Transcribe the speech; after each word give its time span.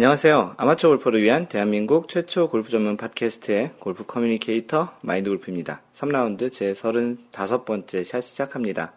안녕하세요. 0.00 0.54
아마추어 0.56 0.88
골퍼를 0.88 1.20
위한 1.20 1.46
대한민국 1.46 2.08
최초 2.08 2.48
골프 2.48 2.70
전문 2.70 2.96
팟캐스트의 2.96 3.72
골프 3.78 4.06
communicator 4.06 4.96
마인드 5.02 5.28
골프입니다. 5.28 5.82
3라운드 5.92 6.50
제 6.50 6.72
35번째 6.72 8.02
샷 8.04 8.22
시작합니다. 8.22 8.94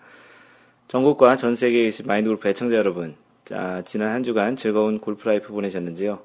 전국과 0.88 1.36
전 1.36 1.58
세계에 1.58 1.84
계신 1.84 2.06
마인드 2.08 2.30
골프 2.30 2.48
애청자 2.48 2.78
여러분, 2.78 3.16
자, 3.44 3.84
지난 3.86 4.14
한 4.14 4.24
주간 4.24 4.56
즐거운 4.56 5.02
골프 5.02 5.28
life 5.28 5.52
보내셨는지요? 5.52 6.22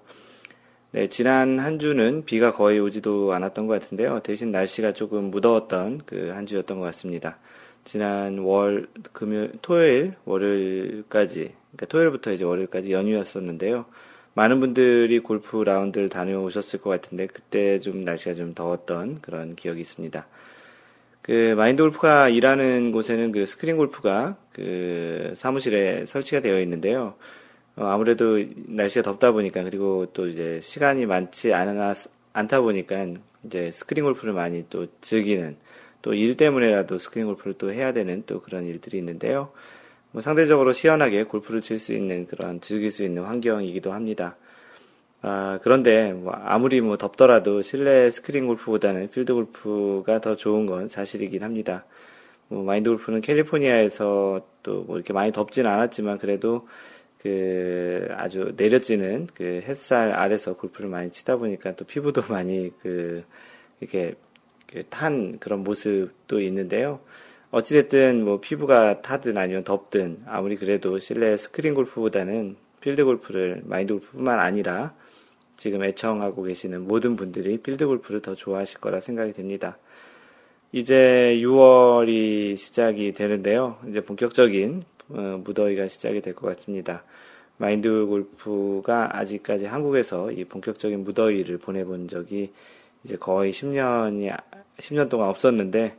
네, 0.93 1.09
지난 1.09 1.59
한 1.59 1.81
주는 1.81 2.25
비가 2.25 2.53
거의 2.53 2.79
오지도 2.79 3.33
않았던 3.33 3.67
것 3.67 3.81
같은데요. 3.81 4.21
대신 4.21 4.53
날씨가 4.53 4.93
조금 4.93 5.33
무더웠던 5.33 6.03
그 6.07 6.31
한 6.33 6.47
주였던 6.47 6.79
것 6.79 6.85
같습니다. 6.85 7.39
지난 7.83 8.39
월, 8.39 8.87
금요, 9.13 9.49
토요일, 9.61 10.15
월요일까지, 10.25 11.53
그러니까 11.73 11.87
토요일부터 11.89 12.31
이제 12.31 12.45
월요일까지 12.45 12.93
연휴였었는데요. 12.93 13.87
많은 14.35 14.61
분들이 14.61 15.19
골프 15.19 15.63
라운드를 15.63 16.09
다녀오셨을 16.09 16.81
것 16.81 16.91
같은데 16.91 17.27
그때 17.27 17.81
좀 17.81 18.05
날씨가 18.05 18.35
좀 18.35 18.55
더웠던 18.55 19.21
그런 19.21 19.57
기억이 19.57 19.81
있습니다. 19.81 20.27
그 21.23 21.55
마인드 21.57 21.83
골프가 21.83 22.29
일하는 22.29 22.93
곳에는 22.93 23.33
그 23.33 23.45
스크린 23.47 23.77
골프가 23.77 24.37
그 24.53 25.33
사무실에 25.37 26.07
설치가 26.07 26.41
되어 26.41 26.61
있는데요. 26.63 27.15
어, 27.77 27.85
아무래도 27.87 28.43
날씨가 28.67 29.03
덥다 29.03 29.33
보니까 29.33 29.63
그리고 29.63 30.07
또 30.13 30.27
이제 30.29 30.61
시간이 30.63 31.07
많지 31.07 31.53
않아 31.53 31.95
않다 32.33 32.61
보니까 32.61 33.09
이제 33.45 33.71
스크린 33.71 34.05
골프를 34.05 34.33
많이 34.33 34.65
또 34.71 34.87
즐기는 35.01 35.57
또 36.03 36.15
일 36.15 36.37
때문에라도 36.37 36.99
스크린 36.99 37.27
골프를 37.27 37.55
또 37.59 37.73
해야 37.73 37.93
되는 37.93 38.23
또 38.27 38.41
그런 38.41 38.67
일들이 38.67 38.99
있는데요. 38.99 39.51
뭐 40.13 40.23
상대적으로 40.23 40.73
시원하게 40.73 41.25
골프를 41.25 41.61
칠 41.61 41.79
수 41.79 41.93
있는 41.93 42.27
그런 42.27 42.61
즐길 42.61 42.91
수 42.91 43.05
있는 43.05 43.25
환경이기도 43.25 43.93
합니다. 43.93 44.37
아, 45.21 45.59
그런데 45.63 46.13
뭐 46.13 46.33
아무리 46.33 46.81
뭐 46.81 46.97
덥더라도 46.97 47.63
실내 47.63 48.11
스크린 48.11 48.47
골프보다는 48.47 49.09
필드 49.11 49.35
골프가 49.35 50.21
더 50.21 50.37
좋은 50.37 50.67
건 50.67 50.89
사실이긴 50.89 51.43
합니다. 51.43 51.85
뭐 52.49 52.63
마인드 52.65 52.89
골프는 52.91 53.21
캘리포니아에서 53.21 54.47
또 54.63 54.85
뭐 54.87 54.97
이렇게 54.97 55.13
많이 55.13 55.33
덥진 55.33 55.67
않았지만 55.67 56.19
그래도 56.19 56.67
그 57.19 58.09
아주 58.13 58.55
내려지는 58.57 59.27
그 59.35 59.63
햇살 59.67 60.13
아래서 60.13 60.55
골프를 60.57 60.89
많이 60.91 61.11
치다 61.11 61.37
보니까 61.37 61.75
또 61.77 61.85
피부도 61.85 62.23
많이 62.33 62.73
그 62.83 63.25
이렇게 63.81 64.15
탄 64.91 65.39
그런 65.39 65.65
모습도 65.65 66.41
있는데요. 66.41 67.01
어찌됐든 67.51 68.25
뭐 68.25 68.41
피부가 68.41 69.01
타든 69.01 69.39
아니면 69.39 69.65
덥든 69.65 70.23
아무리 70.27 70.57
그래도 70.57 70.99
실내 70.99 71.37
스크린 71.37 71.75
골프보다는 71.75 72.57
필드 72.81 73.05
골프를 73.05 73.63
마인드 73.65 73.95
골프뿐만 73.95 74.39
아니라 74.41 74.95
지금 75.57 75.83
애청하고 75.83 76.43
계시는 76.43 76.87
모든 76.87 77.17
분들이 77.17 77.59
필드 77.59 77.87
골프를 77.87 78.21
더 78.21 78.35
좋아하실 78.35 78.81
거라 78.81 79.01
생각이 79.01 79.33
됩니다. 79.33 79.79
이제 80.73 81.39
6월이 81.43 82.57
시작이 82.57 83.13
되는데요. 83.13 83.79
이제 83.89 84.03
본격적인 84.03 84.85
어, 85.11 85.41
무더위가 85.43 85.89
시작이 85.89 86.21
될 86.21 86.35
것 86.35 86.55
같습니다. 86.55 87.03
마인드 87.57 88.05
골프가 88.07 89.09
아직까지 89.19 89.65
한국에서 89.65 90.31
이 90.31 90.45
본격적인 90.45 91.03
무더위를 91.03 91.59
보내본 91.59 92.09
적이 92.09 92.53
이제 93.03 93.17
거의 93.17 93.53
10년이 93.53 94.37
10년 94.79 95.09
동안 95.09 95.31
없었는데 95.31 95.97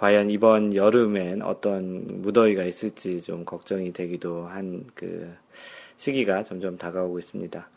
과연 0.00 0.30
이번 0.30 0.74
여름엔 0.74 1.42
어떤 1.42 2.22
무더위가 2.22 2.64
있을지 2.64 3.20
좀 3.20 3.44
걱정이 3.44 3.92
되기도 3.92 4.46
한 4.46 4.84
그 4.94 5.30
시기가 6.00 6.44
점점 6.44 6.78
다가오고 6.78 7.18
있습니다. 7.18 7.68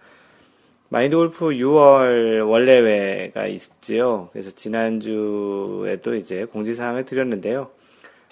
마인드 0.88 1.17
골프 1.17 1.47
6월 1.47 2.47
원래회가 2.47 3.47
있지요. 3.47 4.29
그래서 4.31 4.50
지난주에도 4.51 6.16
이제 6.16 6.45
공지사항을 6.45 7.03
드렸는데요. 7.03 7.72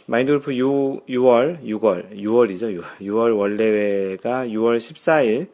마인드 0.06 0.32
골프 0.32 0.56
6, 0.56 1.08
6월, 1.08 1.62
6월, 1.64 2.16
6월이죠. 2.16 2.80
6월, 2.80 2.84
6월 3.02 3.38
원래회가 3.38 4.46
6월 4.46 4.78
14일, 4.78 5.48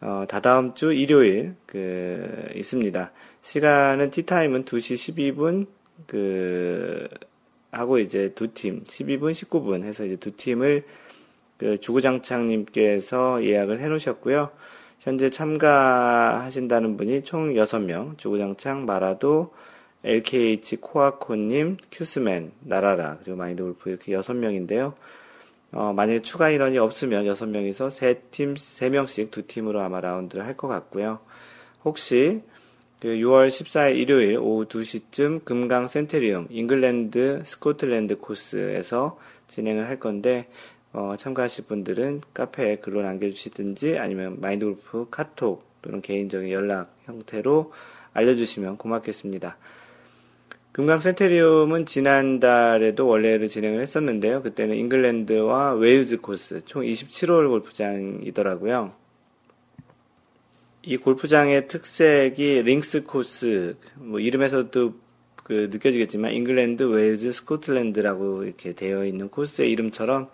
어, 0.00 0.24
다다음 0.26 0.72
주 0.72 0.92
일요일, 0.92 1.54
그, 1.66 2.48
있습니다. 2.54 3.12
시간은 3.42 4.10
티타임은 4.10 4.64
2시 4.64 5.34
12분, 5.36 5.66
그, 6.06 7.08
하고 7.70 7.98
이제 7.98 8.32
두 8.34 8.52
팀, 8.54 8.82
12분, 8.84 9.32
19분 9.32 9.84
해서 9.84 10.04
이제 10.04 10.16
두 10.16 10.36
팀을 10.36 10.84
그 11.58 11.78
주구장창님께서 11.78 13.44
예약을 13.44 13.80
해 13.80 13.88
놓으셨고요. 13.88 14.50
현재 15.00 15.30
참가하신다는 15.30 16.96
분이 16.96 17.22
총 17.22 17.54
6명, 17.54 18.18
주구장창, 18.18 18.86
마라도, 18.86 19.52
LKH 20.04 20.76
코아코님, 20.76 21.78
큐스맨, 21.90 22.52
나라라, 22.60 23.18
그리고 23.22 23.36
마인드 23.38 23.62
골프 23.62 23.90
이렇게 23.90 24.12
6명인데요. 24.12 24.94
어, 25.72 25.92
만약에 25.92 26.22
추가 26.22 26.50
인원이 26.50 26.78
없으면 26.78 27.24
6명이서 27.24 27.90
3팀, 27.90 28.54
3명씩 28.56 29.30
두 29.30 29.46
팀으로 29.46 29.80
아마 29.80 30.00
라운드를 30.00 30.44
할 30.44 30.56
것 30.56 30.68
같고요. 30.68 31.18
혹시 31.84 32.42
그 32.54 32.55
6월 33.00 33.48
14일 33.48 33.96
일요일 33.96 34.38
오후 34.38 34.64
2시쯤 34.66 35.44
금강 35.44 35.86
센테리움 35.86 36.46
잉글랜드 36.50 37.42
스코틀랜드 37.44 38.18
코스에서 38.18 39.18
진행을 39.48 39.86
할 39.86 40.00
건데 40.00 40.48
어, 40.92 41.14
참가하실 41.18 41.66
분들은 41.66 42.22
카페에 42.32 42.76
글로 42.76 43.02
남겨주시든지 43.02 43.98
아니면 43.98 44.40
마인드골프 44.40 45.08
카톡 45.10 45.62
또는 45.82 46.00
개인적인 46.00 46.50
연락 46.50 46.90
형태로 47.04 47.72
알려주시면 48.14 48.78
고맙겠습니다. 48.78 49.58
금강 50.72 51.00
센테리움은 51.00 51.86
지난달에도 51.86 53.06
월례를 53.06 53.48
진행을 53.48 53.80
했었는데요. 53.82 54.42
그때는 54.42 54.76
잉글랜드와 54.76 55.74
웨일즈 55.74 56.20
코스 56.20 56.64
총 56.64 56.82
27홀 56.82 57.48
골프장이더라고요. 57.48 58.92
이 60.88 60.96
골프장의 60.98 61.66
특색이 61.66 62.62
links 62.62 63.02
코스, 63.02 63.76
뭐 63.96 64.20
이름에서도 64.20 64.94
그 65.42 65.68
느껴지겠지만 65.72 66.30
잉글랜드, 66.30 66.84
웨일즈, 66.84 67.32
스코틀랜드라고 67.32 68.44
이렇게 68.44 68.72
되어 68.72 69.04
있는 69.04 69.28
코스의 69.28 69.72
이름처럼 69.72 70.28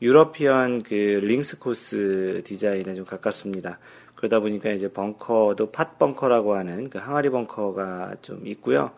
European 0.00 0.84
그 0.84 0.94
links 0.94 1.58
코스 1.58 2.42
디자인에 2.44 2.94
좀 2.94 3.04
가깝습니다. 3.06 3.80
그러다 4.14 4.38
보니까 4.38 4.70
이제 4.70 4.88
벙커도 4.88 5.72
pot 5.72 5.96
벙커라고 5.98 6.54
하는 6.54 6.90
그 6.90 6.98
항아리 6.98 7.30
벙커가 7.30 8.18
좀 8.22 8.46
있고요. 8.46 8.92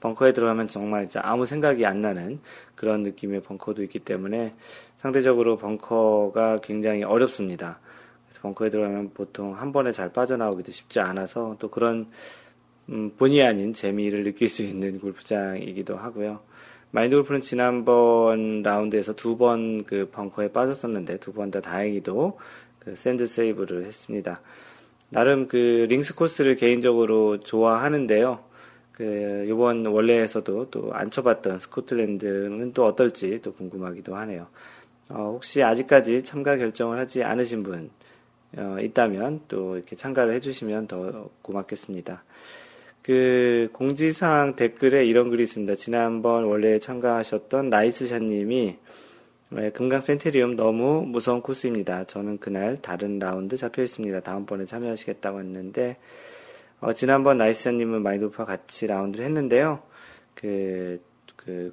벙커에 0.00 0.32
들어가면 0.32 0.68
정말 0.68 1.06
아무 1.16 1.44
생각이 1.44 1.84
안 1.84 2.00
나는 2.00 2.40
그런 2.74 3.02
느낌의 3.02 3.42
벙커도 3.42 3.82
있기 3.82 3.98
때문에 3.98 4.54
상대적으로 4.96 5.58
벙커가 5.58 6.60
굉장히 6.62 7.02
어렵습니다. 7.02 7.78
벙커에 8.42 8.70
들어가면 8.70 9.10
보통 9.14 9.54
한 9.56 9.72
번에 9.72 9.92
잘 9.92 10.12
빠져나오기도 10.12 10.72
쉽지 10.72 11.00
않아서 11.00 11.56
또 11.58 11.68
그런 11.70 12.06
음, 12.88 13.10
본의 13.16 13.42
아닌 13.42 13.72
재미를 13.72 14.22
느낄 14.24 14.48
수 14.48 14.62
있는 14.62 15.00
골프장이기도 15.00 15.96
하고요. 15.96 16.40
마인드 16.92 17.16
골프는 17.16 17.40
지난번 17.40 18.62
라운드에서 18.62 19.14
두 19.14 19.36
번 19.36 19.84
그 19.86 20.08
벙커에 20.12 20.52
빠졌었는데 20.52 21.18
두 21.18 21.32
번 21.32 21.50
다 21.50 21.60
다행히도 21.60 22.38
그 22.78 22.94
sand 22.94 23.26
save를 23.26 23.84
했습니다. 23.86 24.40
나름 25.10 25.48
그 25.48 25.86
links 25.88 26.14
코스를 26.14 26.56
개인적으로 26.56 27.40
좋아하는데요. 27.40 28.38
그 28.92 29.46
이번 29.48 29.84
월례에서도 29.86 30.70
또 30.70 30.90
안 30.92 31.10
쳐봤던 31.10 31.58
스코틀랜드는 31.58 32.72
또 32.72 32.86
어떨지 32.86 33.40
또 33.42 33.52
궁금하기도 33.52 34.16
하네요. 34.16 34.46
어, 35.08 35.30
혹시 35.34 35.62
아직까지 35.62 36.22
참가 36.22 36.56
결정을 36.56 36.98
하지 36.98 37.22
않으신 37.22 37.62
분 37.62 37.90
어, 38.56 38.76
있다면 38.80 39.42
또 39.48 39.76
이렇게 39.76 39.96
참가를 39.96 40.32
해주시면 40.34 40.86
더 40.86 41.30
고맙겠습니다. 41.42 42.24
그 43.02 43.68
공지사항 43.72 44.56
댓글에 44.56 45.04
이런 45.04 45.30
글이 45.30 45.44
있습니다. 45.44 45.76
지난번 45.76 46.44
월례 46.44 46.78
참가하셨던 46.78 47.70
나이스샷님이 47.70 48.78
네, 49.48 49.70
금강 49.70 50.00
센테리움 50.00 50.56
너무 50.56 51.04
무서운 51.06 51.40
코스입니다. 51.40 52.04
저는 52.04 52.38
그날 52.38 52.76
다른 52.76 53.20
라운드 53.20 53.56
잡혀 53.56 53.84
있습니다. 53.84 54.20
다음번에 54.20 54.64
참여하시겠다고 54.64 55.38
했는데 55.38 55.98
어, 56.80 56.92
지난번 56.92 57.38
나이스샷님은 57.38 58.02
마인드골프와 58.02 58.44
같이 58.44 58.88
라운드를 58.88 59.24
했는데요. 59.24 59.82
그, 60.34 61.00
그 61.36 61.72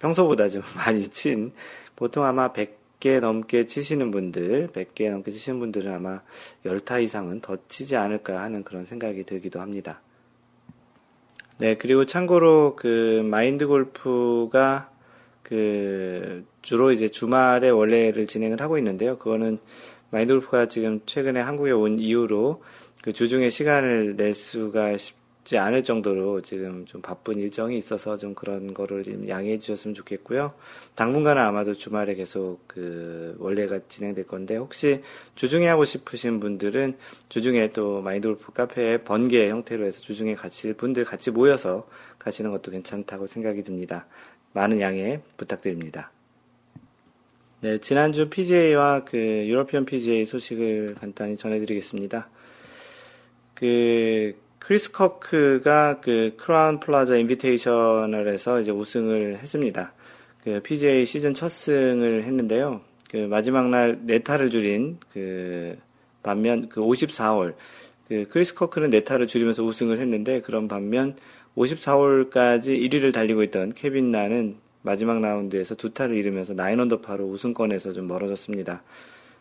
평소보다 0.00 0.48
좀 0.48 0.62
많이 0.76 1.06
친 1.08 1.52
보통 1.94 2.24
아마 2.24 2.52
100 2.52 2.83
100개 3.04 3.20
넘게 3.20 3.66
치시는 3.66 4.10
분들, 4.10 4.68
100개 4.68 5.10
넘게 5.10 5.30
치시는 5.30 5.60
분들은 5.60 5.92
아마 5.92 6.22
10타 6.64 7.02
이상은 7.02 7.40
더 7.40 7.58
치지 7.68 7.96
않을까 7.96 8.40
하는 8.40 8.64
그런 8.64 8.86
생각이 8.86 9.24
들기도 9.24 9.60
합니다. 9.60 10.00
네, 11.58 11.76
그리고 11.76 12.06
참고로 12.06 12.76
그 12.76 13.22
마인드 13.24 13.66
골프가 13.66 14.90
그 15.42 16.44
주로 16.62 16.90
이제 16.92 17.08
주말에 17.08 17.68
원래를 17.68 18.26
진행을 18.26 18.60
하고 18.62 18.78
있는데요. 18.78 19.18
그거는 19.18 19.58
마인드 20.10 20.32
골프가 20.32 20.66
지금 20.66 21.00
최근에 21.04 21.40
한국에 21.40 21.72
온 21.72 21.98
이후로 21.98 22.62
그 23.02 23.12
주중에 23.12 23.50
시간을 23.50 24.16
낼 24.16 24.34
수가 24.34 24.96
쉽 24.96 25.23
지 25.44 25.58
않을 25.58 25.84
정도로 25.84 26.40
지금 26.40 26.86
좀 26.86 27.02
바쁜 27.02 27.38
일정이 27.38 27.76
있어서 27.76 28.16
좀 28.16 28.34
그런 28.34 28.72
거를 28.72 29.04
좀 29.04 29.28
양해해 29.28 29.58
주셨으면 29.58 29.94
좋겠고요. 29.94 30.54
당분간은 30.94 31.42
아마도 31.42 31.74
주말에 31.74 32.14
계속 32.14 32.60
그 32.66 33.36
원래가 33.38 33.78
진행될 33.86 34.26
건데 34.26 34.56
혹시 34.56 35.02
주중에 35.34 35.68
하고 35.68 35.84
싶으신 35.84 36.40
분들은 36.40 36.96
주중에 37.28 37.72
또 37.72 38.00
마인드 38.00 38.26
골프 38.28 38.52
카페에 38.52 38.98
번개 38.98 39.50
형태로 39.50 39.84
해서 39.84 40.00
주중에 40.00 40.34
가실 40.34 40.72
분들 40.74 41.04
같이 41.04 41.30
모여서 41.30 41.86
가시는 42.18 42.50
것도 42.50 42.70
괜찮다고 42.70 43.26
생각이 43.26 43.62
듭니다. 43.62 44.06
많은 44.54 44.80
양해 44.80 45.20
부탁드립니다. 45.36 46.10
네, 47.60 47.78
지난주 47.78 48.30
PGA와 48.30 49.04
그 49.04 49.18
유러피언 49.18 49.84
PGA 49.84 50.24
소식을 50.24 50.96
간단히 50.98 51.36
전해드리겠습니다. 51.36 52.28
그 53.54 54.34
크리스 54.66 54.92
커크가 54.92 56.00
그 56.00 56.32
크라운 56.38 56.80
플라자 56.80 57.18
인비테이셔널에서 57.18 58.62
이제 58.62 58.70
우승을 58.70 59.38
했습니다. 59.42 59.92
그 60.42 60.60
PGA 60.62 61.04
시즌 61.04 61.34
첫 61.34 61.50
승을 61.50 62.22
했는데요. 62.24 62.80
그 63.10 63.18
마지막 63.18 63.68
날 63.68 63.98
네 64.04 64.15
타를 64.15 64.48
줄인 64.48 64.96
그 65.12 65.76
반면 66.22 66.70
그 66.70 66.80
54홀 66.80 67.54
그 68.08 68.26
크리스 68.30 68.54
커크는 68.54 68.88
네 68.88 68.98
타를 68.98 69.26
줄이면서 69.26 69.62
우승을 69.62 70.00
했는데 70.00 70.40
그런 70.40 70.66
반면 70.66 71.14
54홀까지 71.58 72.68
1위를 72.90 73.12
달리고 73.12 73.42
있던 73.42 73.74
케빈 73.74 74.10
나는 74.10 74.56
마지막 74.80 75.20
라운드에서 75.20 75.74
두 75.74 75.92
타를 75.92 76.16
잃으면서 76.16 76.54
9언더파로 76.54 77.30
우승권에서 77.30 77.92
좀 77.92 78.08
멀어졌습니다. 78.08 78.82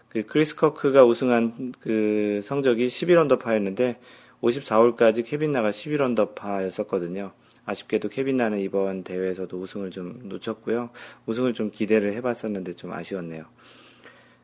그 0.10 0.26
크리스 0.26 0.58
커크가 0.58 1.06
우승한 1.06 1.74
그 1.80 2.42
성적이 2.44 2.90
11 2.90 3.18
언더파였는데 3.20 3.96
54홀까지 4.44 5.26
케빈 5.26 5.52
나가 5.52 5.72
11언더파였었거든요. 5.72 7.32
아쉽게도 7.66 8.10
케빈 8.10 8.38
나는 8.38 8.60
이번 8.60 9.04
대회에서도 9.04 9.58
우승을 9.58 9.90
좀 9.90 10.20
놓쳤고요. 10.24 10.90
우승을 11.26 11.54
좀 11.54 11.72
기대를 11.72 12.14
해봤었는데 12.14 12.74
좀 12.74 12.92
아쉬웠네요. 12.92 13.46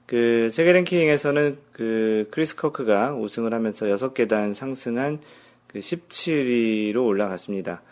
그 0.05 0.49
세계 0.51 0.73
랭킹에서는 0.73 1.57
그 1.71 2.27
크리스 2.31 2.55
커크가 2.55 3.13
우승을 3.13 3.53
하면서 3.53 3.85
6계단 3.85 4.53
상승한 4.53 5.19
그 5.67 5.79
17위로 5.79 7.05
올라갔습니다. 7.05 7.83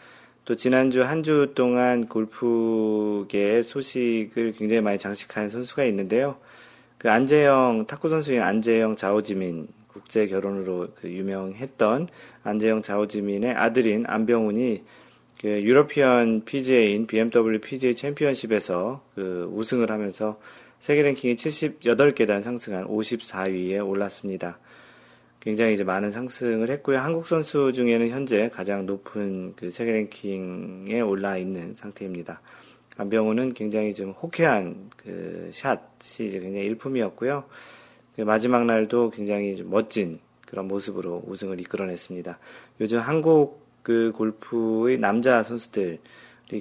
또 0.45 0.55
지난주 0.55 1.03
한 1.03 1.23
주 1.23 1.51
동안 1.55 2.07
골프계의 2.07 3.63
소식을 3.63 4.53
굉장히 4.53 4.81
많이 4.81 4.97
장식한 4.97 5.49
선수가 5.49 5.83
있는데요. 5.85 6.37
그 6.97 7.11
안재영 7.11 7.85
탁구 7.85 8.09
선수인 8.09 8.41
안재영 8.41 8.95
자오지민 8.95 9.67
국제 9.97 10.27
결혼으로 10.27 10.89
그 10.95 11.09
유명했던 11.09 12.07
안재영 12.43 12.83
자오지민의 12.83 13.55
아들인 13.55 14.05
안병훈이 14.05 14.83
그 15.41 15.47
유러피언 15.47 16.45
PGA인 16.45 17.07
BMW 17.07 17.59
PGA 17.59 17.95
챔피언십에서 17.95 19.01
그 19.15 19.49
우승을 19.51 19.89
하면서 19.89 20.39
세계 20.79 21.01
랭킹이 21.01 21.35
78계단 21.35 22.43
상승한 22.43 22.85
54위에 22.87 23.85
올랐습니다. 23.87 24.59
굉장히 25.39 25.73
이제 25.73 25.83
많은 25.83 26.11
상승을 26.11 26.69
했고요. 26.69 26.99
한국 26.99 27.25
선수 27.25 27.73
중에는 27.73 28.09
현재 28.09 28.49
가장 28.53 28.85
높은 28.85 29.53
그 29.55 29.71
세계 29.71 29.93
랭킹에 29.93 31.01
올라 31.01 31.37
있는 31.37 31.73
상태입니다. 31.75 32.41
안병호는 32.97 33.53
굉장히 33.53 33.93
좀 33.95 34.11
호쾌한 34.11 34.89
그 34.97 35.49
샷이 35.53 36.27
이제 36.27 36.39
굉장히 36.39 36.65
일품이었고요. 36.67 37.45
그 38.17 38.23
마지막 38.23 38.65
날도 38.65 39.11
굉장히 39.11 39.63
멋진 39.63 40.19
그런 40.47 40.67
모습으로 40.67 41.23
우승을 41.27 41.61
이끌어냈습니다. 41.61 42.39
요즘 42.81 42.99
한국 42.99 43.61
그 43.83 44.11
골프의 44.13 44.97
남자 44.97 45.43
선수들이 45.43 45.99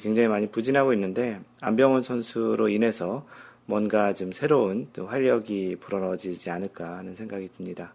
굉장히 0.02 0.28
많이 0.28 0.48
부진하고 0.48 0.92
있는데 0.92 1.40
안병훈 1.62 2.02
선수로 2.02 2.68
인해서 2.68 3.26
뭔가 3.64 4.12
좀 4.12 4.32
새로운 4.32 4.88
활력이 4.96 5.76
불어넣어지지 5.80 6.50
않을까 6.50 6.98
하는 6.98 7.14
생각이 7.14 7.48
듭니다. 7.56 7.94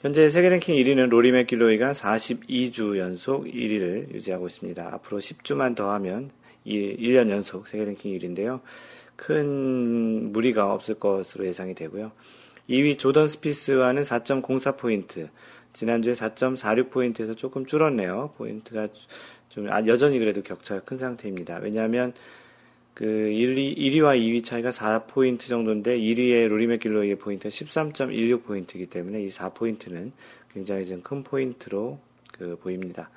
현재 0.00 0.28
세계 0.28 0.50
랭킹 0.50 0.74
1위는 0.74 1.08
로리 1.08 1.30
맥길로이가 1.32 1.92
42주 1.92 2.98
연속 2.98 3.44
1위를 3.44 4.12
유지하고 4.12 4.48
있습니다. 4.48 4.92
앞으로 4.92 5.18
10주만 5.18 5.76
더 5.76 5.92
하면 5.92 6.30
1년 6.66 7.30
연속 7.30 7.68
세계 7.68 7.84
랭킹 7.84 8.18
1위인데요. 8.18 8.60
큰 9.14 10.32
무리가 10.32 10.74
없을 10.74 10.96
것으로 10.96 11.46
예상이 11.46 11.74
되고요. 11.74 12.10
2위 12.68 12.98
조던 12.98 13.28
스피스와는 13.28 14.02
4.04포인트, 14.02 15.28
지난주에 15.72 16.14
4.46포인트에서 16.14 17.36
조금 17.36 17.66
줄었네요. 17.66 18.32
포인트가 18.36 18.88
좀 19.48 19.70
아, 19.70 19.84
여전히 19.86 20.18
그래도 20.18 20.42
격차가 20.42 20.80
큰 20.82 20.98
상태입니다. 20.98 21.58
왜냐하면 21.58 22.12
그 22.94 23.04
1위, 23.04 23.76
1위와 23.76 24.18
2위 24.18 24.42
차이가 24.42 24.70
4포인트 24.70 25.40
정도인데 25.40 25.98
1위의 25.98 26.48
로리 26.48 26.66
맥길로이의 26.66 27.16
포인트가 27.16 27.50
13.16포인트이기 27.50 28.88
때문에 28.88 29.22
이 29.22 29.28
4포인트는 29.28 30.12
굉장히 30.52 30.86
좀 30.86 31.02
큰 31.02 31.22
포인트로 31.22 31.98
그 32.32 32.58
보입니다. 32.62 33.10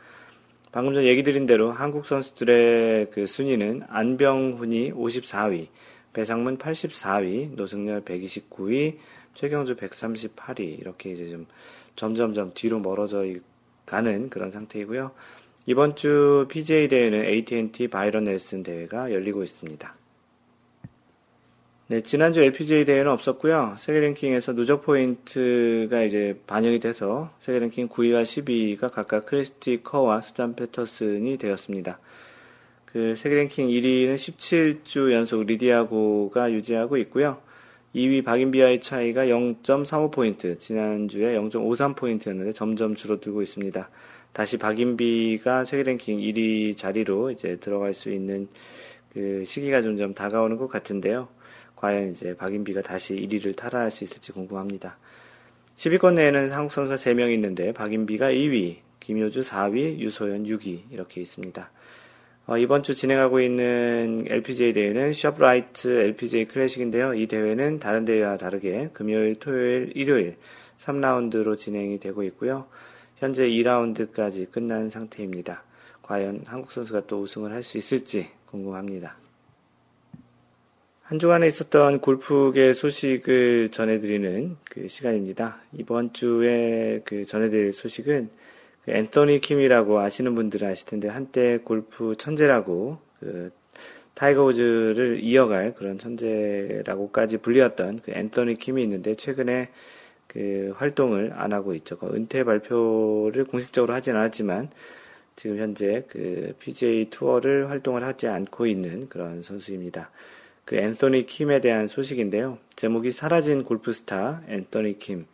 방금 0.71 0.93
전 0.93 1.03
얘기 1.05 1.23
드린 1.23 1.45
대로 1.45 1.71
한국 1.71 2.05
선수들의 2.05 3.11
그 3.11 3.25
순위는 3.25 3.83
안병훈이 3.87 4.91
54위, 4.91 5.67
배상문 6.13 6.57
84위, 6.57 7.55
노승열 7.55 8.01
129위, 8.01 8.97
최경주 9.39 9.77
138위 9.77 10.81
이렇게 10.81 11.11
이제 11.13 11.29
좀 11.29 11.45
점점점 11.95 12.51
뒤로 12.53 12.79
멀어져 12.79 13.23
가는 13.85 14.29
그런 14.29 14.51
상태이고요. 14.51 15.11
이번 15.65 15.95
주 15.95 16.45
PGA 16.49 16.89
대회는 16.89 17.23
AT&T 17.23 17.87
바이런 17.87 18.25
넬슨 18.25 18.63
대회가 18.63 19.13
열리고 19.13 19.41
있습니다. 19.41 19.95
네, 21.87 22.01
지난주 22.01 22.41
LPGA 22.41 22.83
대회는 22.83 23.09
없었고요. 23.09 23.77
세계 23.79 24.01
랭킹에서 24.01 24.55
누적 24.55 24.83
포인트가 24.83 26.03
이제 26.03 26.37
반영이 26.45 26.81
돼서 26.81 27.31
세계 27.39 27.59
랭킹 27.59 27.87
9위와 27.87 28.23
10위가 28.23 28.91
각각 28.91 29.25
크리스티 29.25 29.83
커와 29.83 30.21
수잔 30.21 30.53
패터슨이 30.53 31.37
되었습니다. 31.37 31.97
그 32.87 33.15
세계 33.15 33.37
랭킹 33.37 33.69
1위는 33.69 34.15
17주 34.15 35.13
연속 35.13 35.45
리디아고가 35.45 36.51
유지하고 36.51 36.97
있고요. 36.97 37.47
2위 37.95 38.23
박인비와의 38.23 38.81
차이가 38.81 39.25
0.35포인트, 39.25 40.59
지난주에 40.59 41.35
0.53포인트였는데 41.37 42.53
점점 42.53 42.95
줄어들고 42.95 43.41
있습니다. 43.41 43.89
다시 44.31 44.57
박인비가 44.57 45.65
세계 45.65 45.83
랭킹 45.83 46.19
1위 46.19 46.77
자리로 46.77 47.31
이제 47.31 47.55
들어갈 47.55 47.93
수 47.93 48.11
있는 48.11 48.47
그 49.11 49.43
시기가 49.43 49.81
점점 49.81 50.13
다가오는 50.13 50.57
것 50.57 50.67
같은데요. 50.67 51.29
과연 51.75 52.11
이제 52.11 52.35
박인비가 52.35 52.81
다시 52.81 53.15
1위를 53.15 53.55
탈환할 53.55 53.89
수 53.89 54.03
있을지 54.03 54.31
궁금합니다. 54.33 54.97
10위권 55.75 56.13
내에는 56.13 56.51
한국 56.51 56.71
선수가 56.71 56.97
3명 56.97 57.33
있는데 57.33 57.71
박인비가 57.71 58.31
2위, 58.31 58.77
김효주 58.99 59.39
4위, 59.41 59.97
유소연 59.97 60.43
6위 60.43 60.91
이렇게 60.91 61.21
있습니다. 61.21 61.71
어, 62.49 62.57
이번 62.57 62.81
주 62.81 62.95
진행하고 62.95 63.41
있는 63.41 64.25
LPGA 64.27 64.73
대회는 64.73 65.13
셔브라이트 65.13 65.87
LPGA 65.87 66.45
클래식인데요. 66.47 67.13
이 67.13 67.27
대회는 67.27 67.77
다른 67.77 68.05
대회와 68.05 68.37
다르게 68.37 68.89
금요일, 68.91 69.35
토요일, 69.35 69.91
일요일 69.93 70.35
3라운드로 70.79 71.59
진행이 71.59 71.99
되고 71.99 72.23
있고요. 72.23 72.65
현재 73.17 73.47
2라운드까지 73.47 74.49
끝난 74.49 74.89
상태입니다. 74.89 75.63
과연 76.01 76.41
한국 76.47 76.71
선수가 76.71 77.05
또 77.05 77.21
우승을 77.21 77.51
할 77.51 77.61
수 77.61 77.77
있을지 77.77 78.29
궁금합니다. 78.47 79.15
한 81.03 81.19
주간에 81.19 81.45
있었던 81.45 81.99
골프계 81.99 82.73
소식을 82.73 83.69
전해드리는 83.69 84.57
그 84.63 84.87
시간입니다. 84.87 85.59
이번 85.73 86.13
주에 86.13 87.01
그 87.05 87.27
전해드릴 87.27 87.73
소식은 87.73 88.31
그 88.31 88.38
앤토니 88.91 89.41
킴이라고 89.41 89.99
아시는 89.99 90.35
분들은 90.35 90.69
아실 90.69 90.87
텐데 90.87 91.07
한때 91.07 91.57
골프 91.57 92.15
천재라고 92.15 92.99
그 93.19 93.51
타이거 94.13 94.43
우즈를 94.43 95.19
이어갈 95.21 95.73
그런 95.75 95.97
천재라고까지 95.97 97.37
불리웠던 97.37 98.01
그 98.03 98.11
앤토니 98.11 98.55
킴이 98.55 98.83
있는데 98.83 99.15
최근에 99.15 99.69
그 100.27 100.73
활동을 100.75 101.31
안 101.35 101.53
하고 101.53 101.73
있죠. 101.75 101.97
그 101.97 102.07
은퇴 102.07 102.43
발표를 102.43 103.45
공식적으로 103.45 103.93
하진 103.93 104.15
않았지만 104.15 104.69
지금 105.35 105.57
현재 105.57 106.03
그 106.09 106.53
PGA 106.59 107.09
투어를 107.09 107.69
활동을 107.69 108.03
하지 108.03 108.27
않고 108.27 108.67
있는 108.67 109.07
그런 109.09 109.41
선수입니다. 109.41 110.11
그 110.65 110.75
앤토니 110.75 111.25
킴에 111.25 111.61
대한 111.61 111.87
소식인데요. 111.87 112.57
제목이 112.75 113.11
사라진 113.11 113.63
골프스타 113.63 114.43
앤토니 114.49 114.99
킴 114.99 115.25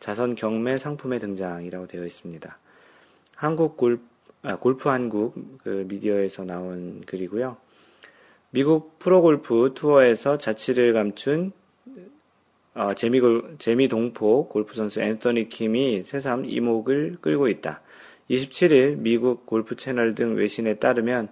자선 0.00 0.34
경매 0.34 0.76
상품에 0.76 1.20
등장이라고 1.20 1.86
되어 1.86 2.04
있습니다. 2.04 2.58
한국 3.44 3.76
골, 3.76 4.00
아, 4.42 4.56
골프 4.56 4.88
한국 4.88 5.34
그 5.62 5.84
미디어에서 5.86 6.44
나온 6.44 7.02
글이고요. 7.04 7.58
미국 8.48 8.98
프로골프 8.98 9.72
투어에서 9.74 10.38
자취를 10.38 10.94
감춘 10.94 11.52
어, 12.74 12.94
재미골, 12.94 13.56
재미 13.58 13.88
동포 13.88 14.48
골프 14.48 14.74
선수 14.74 15.02
앤서니 15.02 15.50
킴이 15.50 16.04
새삼 16.04 16.46
이목을 16.46 17.18
끌고 17.20 17.48
있다. 17.48 17.82
27일 18.30 18.96
미국 18.96 19.44
골프 19.44 19.76
채널 19.76 20.14
등 20.14 20.36
외신에 20.36 20.76
따르면 20.76 21.28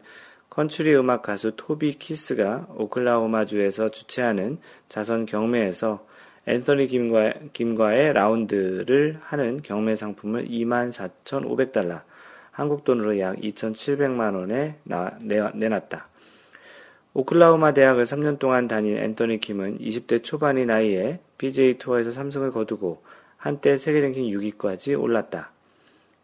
컨츄리 0.51 0.95
음악 0.97 1.23
가수 1.23 1.53
토비 1.57 1.99
키스가 1.99 2.67
오클라호마주에서 2.77 3.91
주최하는 3.91 4.59
자선 4.91 5.25
경매에서 5.25 6.07
앤서니 6.47 6.89
김과, 6.89 7.35
김과의 7.53 8.15
라운드를 8.15 9.19
하는 9.21 9.63
경매 9.63 9.95
상품을 9.97 10.47
24,500달러, 10.49 12.03
한국 12.51 12.85
돈으로 12.85 13.19
약 13.19 13.37
2,700만 13.37 14.35
원에 14.35 14.77
나, 14.83 15.17
내, 15.21 15.41
내놨다. 15.55 16.09
오클라호마 17.15 17.73
대학을 17.73 18.05
3년 18.05 18.39
동안 18.39 18.69
다닌 18.69 18.97
앤서니 18.97 19.41
킴은 19.41 19.79
20대 19.79 20.23
초반의 20.23 20.67
나이에 20.67 21.21
PGA 21.39 21.79
투어에서 21.79 22.11
3승을 22.11 22.53
거두고 22.53 23.03
한때 23.37 23.77
세계 23.79 24.01
랭킹 24.01 24.25
6위까지 24.25 25.01
올랐다. 25.01 25.51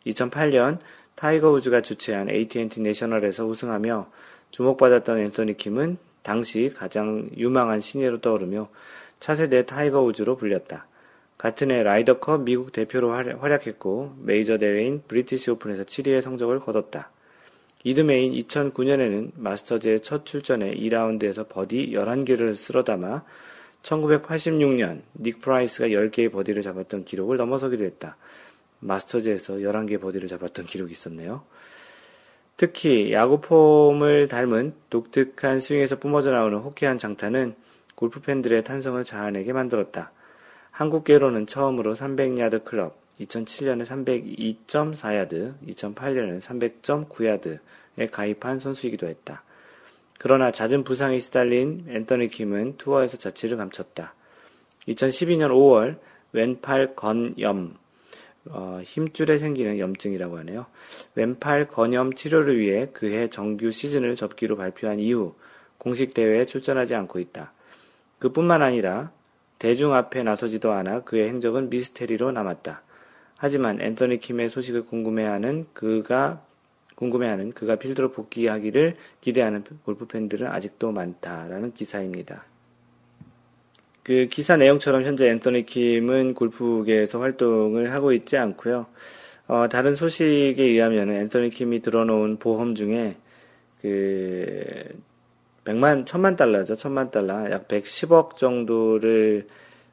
2008년 0.06 0.78
타이거 1.14 1.50
우즈가 1.50 1.80
주최한 1.80 2.30
AT&T 2.30 2.80
내셔널에서 2.80 3.44
우승하며 3.44 4.08
주목받았던 4.52 5.18
앤서니 5.18 5.56
킴은 5.56 5.98
당시 6.22 6.72
가장 6.74 7.28
유망한 7.36 7.80
신예로 7.80 8.20
떠오르며 8.20 8.68
차세대 9.20 9.66
타이거 9.66 10.02
우즈로 10.02 10.36
불렸다. 10.36 10.86
같은 11.36 11.70
해 11.70 11.82
라이더컵 11.82 12.42
미국 12.42 12.72
대표로 12.72 13.12
활약했고 13.12 14.16
메이저 14.18 14.58
대회인 14.58 15.02
브리티시 15.06 15.52
오픈에서 15.52 15.84
7위의 15.84 16.20
성적을 16.20 16.58
거뒀다. 16.60 17.10
이듬해인 17.84 18.32
2009년에는 18.32 19.30
마스터즈에 19.36 20.00
첫 20.00 20.26
출전에 20.26 20.74
2라운드에서 20.74 21.48
버디 21.48 21.92
11개를 21.92 22.56
쓸어 22.56 22.82
담아 22.82 23.22
1986년 23.82 25.02
닉 25.20 25.40
프라이스가 25.40 25.88
10개의 25.88 26.32
버디를 26.32 26.62
잡았던 26.62 27.04
기록을 27.04 27.36
넘어서기도 27.36 27.84
했다. 27.84 28.16
마스터즈에서 28.80 29.54
11개 29.54 30.00
버디를 30.00 30.28
잡았던 30.28 30.66
기록이 30.66 30.92
있었네요. 30.92 31.44
특히 32.56 33.12
야구 33.12 33.40
폼을 33.40 34.26
닮은 34.26 34.74
독특한 34.90 35.60
스윙에서 35.60 36.00
뿜어져 36.00 36.32
나오는 36.32 36.58
호쾌한 36.58 36.98
장타는 36.98 37.54
골프 37.98 38.20
팬들의 38.20 38.62
탄성을 38.62 39.02
자아내게 39.02 39.52
만들었다. 39.52 40.12
한국계로는 40.70 41.48
처음으로 41.48 41.94
300야드 41.94 42.62
클럽, 42.62 42.96
2007년에 43.18 43.84
302.4야드, 44.66 45.54
2008년에 45.66 46.40
300.9야드에 46.40 48.08
가입한 48.12 48.60
선수이기도 48.60 49.08
했다. 49.08 49.42
그러나 50.16 50.52
잦은 50.52 50.84
부상이 50.84 51.18
시달린 51.18 51.86
앤터니 51.88 52.28
킴은 52.28 52.76
투어에서 52.76 53.16
자취를 53.16 53.56
감췄다. 53.56 54.14
2012년 54.86 55.50
5월 55.50 55.98
왼팔 56.30 56.94
건염, 56.94 57.74
어, 58.44 58.80
힘줄에 58.84 59.38
생기는 59.38 59.76
염증이라고 59.80 60.38
하네요. 60.38 60.66
왼팔 61.16 61.66
건염 61.66 62.14
치료를 62.14 62.60
위해 62.60 62.90
그해 62.92 63.28
정규 63.28 63.72
시즌을 63.72 64.14
접기로 64.14 64.56
발표한 64.56 65.00
이후 65.00 65.34
공식 65.78 66.14
대회에 66.14 66.46
출전하지 66.46 66.94
않고 66.94 67.18
있다. 67.18 67.57
그뿐만 68.18 68.62
아니라 68.62 69.12
대중 69.58 69.94
앞에 69.94 70.22
나서지도 70.22 70.72
않아 70.72 71.00
그의 71.04 71.28
행적은 71.28 71.70
미스테리로 71.70 72.32
남았다. 72.32 72.82
하지만 73.36 73.80
앤서니 73.80 74.18
킴의 74.20 74.50
소식을 74.50 74.84
궁금해하는 74.86 75.66
그가 75.72 76.42
궁금해하는 76.96 77.52
그가 77.52 77.76
필드로 77.76 78.10
복귀하기를 78.10 78.96
기대하는 79.20 79.62
골프 79.84 80.06
팬들은 80.06 80.48
아직도 80.48 80.90
많다라는 80.90 81.72
기사입니다. 81.72 82.44
그 84.02 84.26
기사 84.28 84.56
내용처럼 84.56 85.04
현재 85.04 85.28
앤서니 85.28 85.66
킴은 85.66 86.34
골프계에서 86.34 87.20
활동을 87.20 87.92
하고 87.92 88.12
있지 88.12 88.36
않고요. 88.36 88.86
어, 89.46 89.68
다른 89.68 89.94
소식에 89.94 90.62
의하면 90.62 91.10
앤서니 91.10 91.50
킴이 91.50 91.80
들어놓은 91.80 92.38
보험 92.38 92.74
중에 92.74 93.16
그 93.80 94.84
100만, 95.68 96.06
1000만 96.06 96.36
달러죠. 96.36 96.74
1000만 96.74 97.10
달러. 97.10 97.50
약 97.50 97.68
110억 97.68 98.36
정도를 98.36 99.46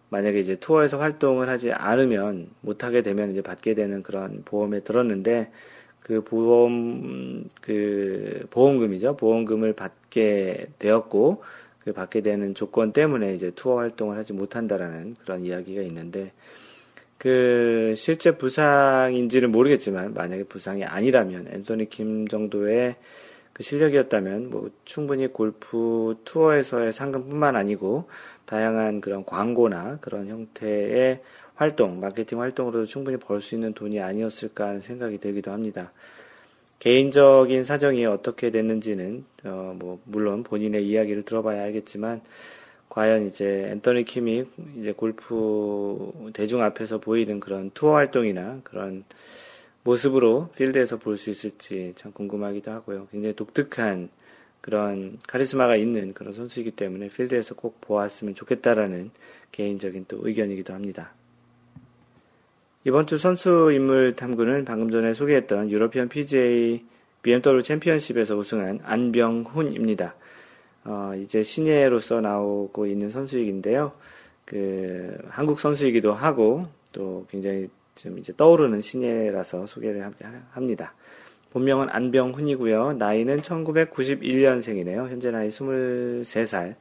만약에 0.10 0.40
이제 0.40 0.56
투어에서 0.56 1.00
활동을 1.00 1.50
하지 1.50 1.74
않으면 1.74 2.48
못하게 2.62 3.02
되면 3.02 3.32
이제 3.32 3.42
받게 3.42 3.74
되는 3.74 4.02
그런 4.02 4.44
보험에 4.46 4.80
들었는데 4.80 5.52
그 6.00 6.24
보험, 6.24 7.44
그 7.62 8.48
보험금이죠. 8.52 9.18
보험금을 9.18 9.74
받게 9.74 10.68
되었고 10.80 11.44
그 11.84 11.92
받게 11.92 12.22
되는 12.22 12.56
조건 12.56 12.94
때문에 12.94 13.36
이제 13.36 13.52
투어 13.56 13.78
활동을 13.78 14.18
하지 14.18 14.32
못한다라는 14.32 15.16
그런 15.22 15.46
이야기가 15.46 15.82
있는데 15.82 16.32
그 17.18 17.94
실제 17.98 18.38
부상인지는 18.38 19.52
모르겠지만 19.52 20.14
만약에 20.14 20.44
부상이 20.44 20.86
아니라면 20.86 21.48
앤소니 21.52 21.90
킴 21.90 22.28
정도의 22.28 22.96
그 23.56 23.64
실력이었다면 23.64 24.50
뭐 24.50 24.70
충분히 24.84 25.28
골프 25.28 26.18
투어에서의 26.26 26.92
상금뿐만 26.92 27.56
아니고 27.56 28.10
다양한 28.46 29.00
그런 29.00 29.24
광고나 29.24 30.00
그런 30.02 30.28
형태의 30.28 31.22
활동, 31.56 32.02
마케팅 32.02 32.42
활동으로도 32.42 32.86
충분히 32.86 33.16
벌 33.16 33.40
수 33.40 33.56
있는 33.56 33.72
돈이 33.74 34.02
아니었을까 34.02 34.68
하는 34.68 34.82
생각이 34.82 35.20
들기도 35.20 35.52
합니다. 35.52 35.94
개인적인 36.80 37.64
사정이 37.64 38.06
어떻게 38.06 38.52
됐는지는 38.52 39.24
어, 39.46 39.74
뭐 39.80 40.02
물론 40.04 40.44
본인의 40.44 40.86
이야기를 40.86 41.24
들어봐야 41.24 41.64
알겠지만 41.64 42.20
과연 42.90 43.26
이제 43.26 43.70
앤터니 43.72 44.04
킴이 44.04 44.44
이제 44.80 44.92
골프 44.92 46.12
대중 46.34 46.62
앞에서 46.62 46.98
보이는 46.98 47.40
그런 47.40 47.72
투어 47.74 47.96
활동이나 47.96 48.60
그런 48.66 49.06
모습으로 49.86 50.50
필드에서 50.56 50.98
볼 50.98 51.18
수 51.18 51.30
있을지 51.30 51.94
참 51.96 52.12
궁금하기도 52.12 52.72
하고요. 52.72 53.08
굉장히 53.12 53.36
독특한 53.36 54.10
그런 54.60 55.20
카리스마가 55.28 55.76
있는 55.76 56.14
그런 56.14 56.34
선수이기 56.34 56.72
때문에 56.72 57.10
필드에서 57.10 57.54
꼭 57.56 57.80
보았으면 57.82 58.34
좋겠다라는 58.34 59.12
개인적인 59.52 60.06
또 60.08 60.20
의견이기도 60.28 60.74
합니다. 60.74 61.14
이번 62.84 63.06
주 63.06 63.18
선수 63.18 63.72
인물 63.72 64.16
탐구는 64.16 64.66
방금 64.66 64.90
전에 64.90 65.14
소개했던 65.14 65.70
유러피언 65.70 66.10
PGA 66.10 66.84
BMW 67.22 67.64
챔피언십에서 67.64 68.36
우승한 68.36 68.80
안병훈입니다. 68.84 70.16
어, 70.86 71.14
이제 71.16 71.44
신예로서 71.44 72.22
나오고 72.22 72.88
있는 72.88 73.10
선수이긴데요. 73.10 73.92
그 74.46 75.18
한국 75.30 75.60
선수이기도 75.60 76.14
하고 76.14 76.68
또 76.92 77.26
굉장히 77.30 77.70
좀 77.96 78.20
이제 78.20 78.34
떠오르는 78.36 78.82
신예라서 78.82 79.66
소개를 79.68 80.12
합니다. 80.52 80.94
본명은 81.52 81.90
안병훈이고요. 81.90 82.94
나이는 82.94 83.42
1991년생이네요. 83.42 85.08
현재 85.10 85.32
나이 85.32 85.48
23살. 85.50 86.76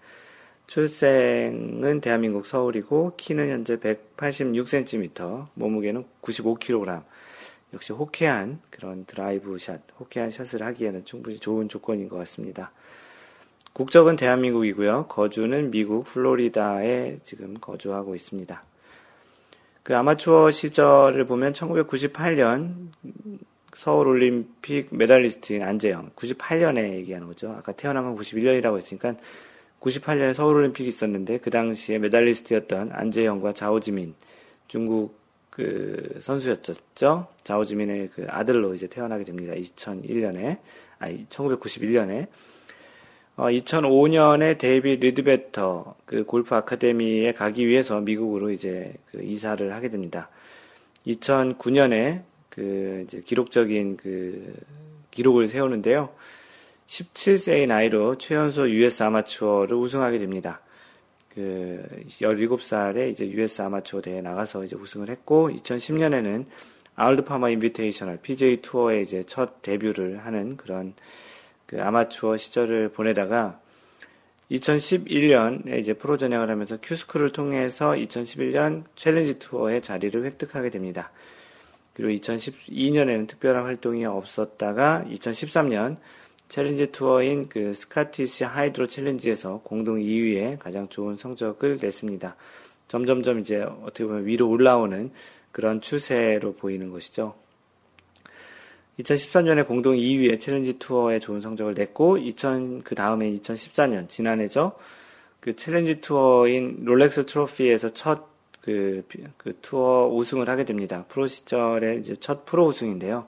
출생은 0.66 2.00
대한민국 2.00 2.46
서울이고 2.46 3.12
키는 3.16 3.50
현재 3.50 3.76
186cm, 3.76 5.48
몸무게는 5.54 6.04
95kg. 6.22 7.04
역시 7.74 7.92
호쾌한 7.92 8.60
그런 8.70 9.04
드라이브 9.04 9.58
샷, 9.58 9.80
호쾌한 9.98 10.30
샷을 10.30 10.62
하기에는 10.62 11.04
충분히 11.04 11.38
좋은 11.38 11.68
조건인 11.68 12.08
것 12.08 12.16
같습니다. 12.18 12.72
국적은 13.72 14.16
대한민국이고요. 14.16 15.06
거주는 15.08 15.70
미국 15.70 16.04
플로리다에 16.04 17.18
지금 17.22 17.54
거주하고 17.54 18.14
있습니다. 18.14 18.62
그 19.84 19.94
아마추어 19.94 20.50
시절을 20.50 21.26
보면 21.26 21.52
1998년 21.52 22.88
서울 23.74 24.08
올림픽 24.08 24.88
메달리스트인 24.90 25.62
안재형, 25.62 26.12
98년에 26.16 26.94
얘기하는 26.94 27.26
거죠. 27.26 27.50
아까 27.50 27.72
태어난 27.72 28.04
건 28.04 28.16
91년이라고 28.16 28.78
했으니까 28.78 29.14
98년에 29.80 30.32
서울 30.32 30.56
올림픽이 30.56 30.88
있었는데 30.88 31.38
그 31.38 31.50
당시에 31.50 31.98
메달리스트였던 31.98 32.92
안재형과 32.92 33.52
자오지민 33.52 34.14
중국 34.68 35.18
그 35.50 36.16
선수였죠. 36.18 37.28
자오지민의 37.44 38.08
그 38.14 38.26
아들로 38.30 38.74
이제 38.74 38.86
태어나게 38.86 39.24
됩니다. 39.24 39.52
2001년에 39.52 40.60
아니 40.98 41.26
1991년에 41.26 42.28
어, 43.36 43.46
2005년에 43.46 44.58
데이비 44.58 44.96
리드베터 44.96 45.96
그 46.04 46.24
골프 46.24 46.54
아카데미에 46.54 47.32
가기 47.32 47.66
위해서 47.66 48.00
미국으로 48.00 48.50
이제 48.50 48.94
그 49.10 49.22
이사를 49.22 49.74
하게 49.74 49.88
됩니다. 49.90 50.28
2009년에 51.06 52.22
그 52.48 53.02
이제 53.04 53.22
기록적인 53.26 53.96
그 53.96 54.54
기록을 55.10 55.48
세우는데요. 55.48 56.10
17세의 56.86 57.66
나이로 57.66 58.18
최연소 58.18 58.70
US 58.70 59.02
아마추어를 59.02 59.76
우승하게 59.76 60.18
됩니다. 60.18 60.60
그 61.34 61.84
17살에 62.08 63.10
이제 63.10 63.28
US 63.28 63.62
아마추어 63.62 64.00
대회에 64.00 64.20
나가서 64.20 64.64
이제 64.64 64.76
우승을 64.76 65.08
했고 65.08 65.50
2010년에는 65.50 66.46
아놀드 66.94 67.24
파마 67.24 67.50
인비테이셔널 67.50 68.18
PGA 68.18 68.58
투어에 68.58 69.02
이제 69.02 69.24
첫 69.24 69.60
데뷔를 69.62 70.24
하는 70.24 70.56
그런 70.56 70.94
그 71.66 71.82
아마추어 71.82 72.36
시절을 72.36 72.90
보내다가 72.90 73.60
2011년에 74.50 75.78
이제 75.78 75.94
프로 75.94 76.16
전향을 76.16 76.50
하면서 76.50 76.78
Q-School을 76.82 77.30
통해서 77.30 77.92
2011년 77.92 78.84
챌린지 78.94 79.38
투어의 79.38 79.82
자리를 79.82 80.24
획득하게 80.24 80.70
됩니다. 80.70 81.10
그리고 81.94 82.10
2012년에는 82.20 83.26
특별한 83.28 83.64
활동이 83.64 84.04
없었다가 84.04 85.04
2013년 85.08 85.96
챌린지 86.48 86.92
투어인 86.92 87.48
그 87.48 87.72
스카티시 87.72 88.44
하이드로 88.44 88.86
챌린지에서 88.86 89.62
공동 89.64 89.98
2위에 89.98 90.58
가장 90.58 90.88
좋은 90.88 91.16
성적을 91.16 91.78
냈습니다. 91.80 92.36
점점점 92.88 93.40
이제 93.40 93.62
어떻게 93.62 94.04
보면 94.04 94.26
위로 94.26 94.48
올라오는 94.48 95.10
그런 95.52 95.80
추세로 95.80 96.54
보이는 96.54 96.90
것이죠. 96.90 97.34
2013년에 99.00 99.66
공동 99.66 99.96
2위에 99.96 100.38
챌린지 100.38 100.78
투어에 100.78 101.18
좋은 101.18 101.40
성적을 101.40 101.74
냈고, 101.74 102.16
2000, 102.16 102.82
그 102.82 102.94
다음에 102.94 103.30
2014년, 103.32 104.08
지난해죠. 104.08 104.72
그 105.40 105.54
챌린지 105.56 106.00
투어인 106.00 106.84
롤렉스 106.84 107.26
트로피에서 107.26 107.90
첫 107.90 108.34
그, 108.64 109.04
그 109.36 109.58
투어 109.60 110.08
우승을 110.08 110.48
하게 110.48 110.64
됩니다. 110.64 111.04
프로 111.08 111.26
시절에 111.26 111.96
이제 111.96 112.16
첫 112.18 112.46
프로 112.46 112.66
우승인데요. 112.68 113.26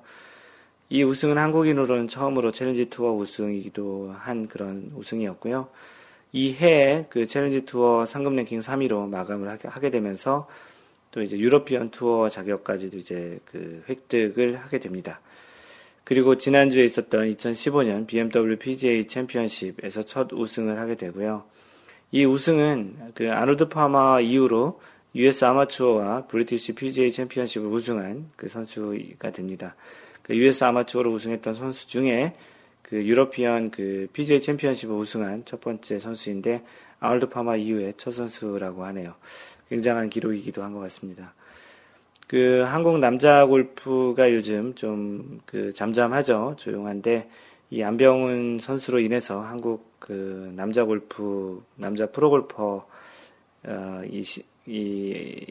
이 0.89 1.03
우승은 1.03 1.37
한국인으로는 1.37 2.09
처음으로 2.09 2.53
챌린지 2.53 2.87
투어 2.87 3.13
우승이기도 3.13 4.15
한 4.17 4.49
그런 4.49 4.93
우승이었고요. 4.95 5.69
이 6.33 6.55
해에 6.55 7.07
그 7.11 7.27
챌린지 7.27 7.67
투어 7.67 8.07
상금 8.07 8.35
랭킹 8.37 8.61
3위로 8.61 9.09
마감을 9.11 9.59
하게 9.65 9.91
되면서 9.91 10.49
또 11.11 11.21
이제 11.21 11.37
유러피언 11.37 11.91
투어 11.91 12.31
자격까지도 12.31 12.97
이제 12.97 13.39
그 13.45 13.83
획득을 13.91 14.57
하게 14.57 14.79
됩니다. 14.79 15.21
그리고 16.07 16.37
지난주에 16.37 16.85
있었던 16.85 17.33
2015년 17.33 18.07
BMW 18.07 18.57
PGA 18.59 19.09
챔피언십에서 19.09 20.05
첫 20.05 20.33
우승을 20.33 20.79
하게 20.79 20.95
되고요. 20.95 21.43
이 22.13 22.25
우승은 22.25 23.11
그 23.15 23.33
아놀드 23.33 23.69
파마 23.69 24.21
이후로 24.21 24.81
US 25.17 25.45
아마추어와 25.45 26.29
브리티시 26.29 26.77
PGA 26.77 27.11
챔피언십을 27.11 27.67
우승한 27.69 28.31
그 28.37 28.49
선수가 28.49 29.33
됩니다. 29.33 29.75
그 30.23 30.37
US 30.37 30.63
아마추어로 30.63 31.11
우승했던 31.11 31.55
선수 31.55 31.89
중에 31.89 32.35
그 32.83 33.05
유러피언 33.05 33.73
그 33.73 34.07
PGA 34.13 34.41
챔피언십을 34.41 34.95
우승한 34.95 35.45
첫 35.45 35.61
번째 35.61 35.99
선수인데 35.99 36.63
아울드 37.01 37.29
파마 37.31 37.57
이후에 37.57 37.95
첫 37.97 38.13
선수라고 38.13 38.85
하네요. 38.85 39.17
굉장한 39.69 40.09
기록이기도 40.11 40.63
한 40.63 40.73
것 40.73 40.79
같습니다. 40.79 41.35
그 42.27 42.65
한국 42.67 42.99
남자 42.99 43.47
골프가 43.47 44.33
요즘 44.33 44.75
좀 44.75 45.41
그 45.47 45.73
잠잠하죠. 45.73 46.55
조용한데 46.59 47.29
이 47.71 47.83
안병훈 47.83 48.59
선수로 48.61 49.01
인해서 49.01 49.41
한국 49.41 49.97
그 49.99 50.53
남자 50.57 50.85
골프 50.85 51.63
남자 51.77 52.07
프로 52.07 52.31
골퍼 52.31 52.87
어, 53.65 54.03
이, 54.11 54.23
시, 54.23 54.45
이 54.67 55.45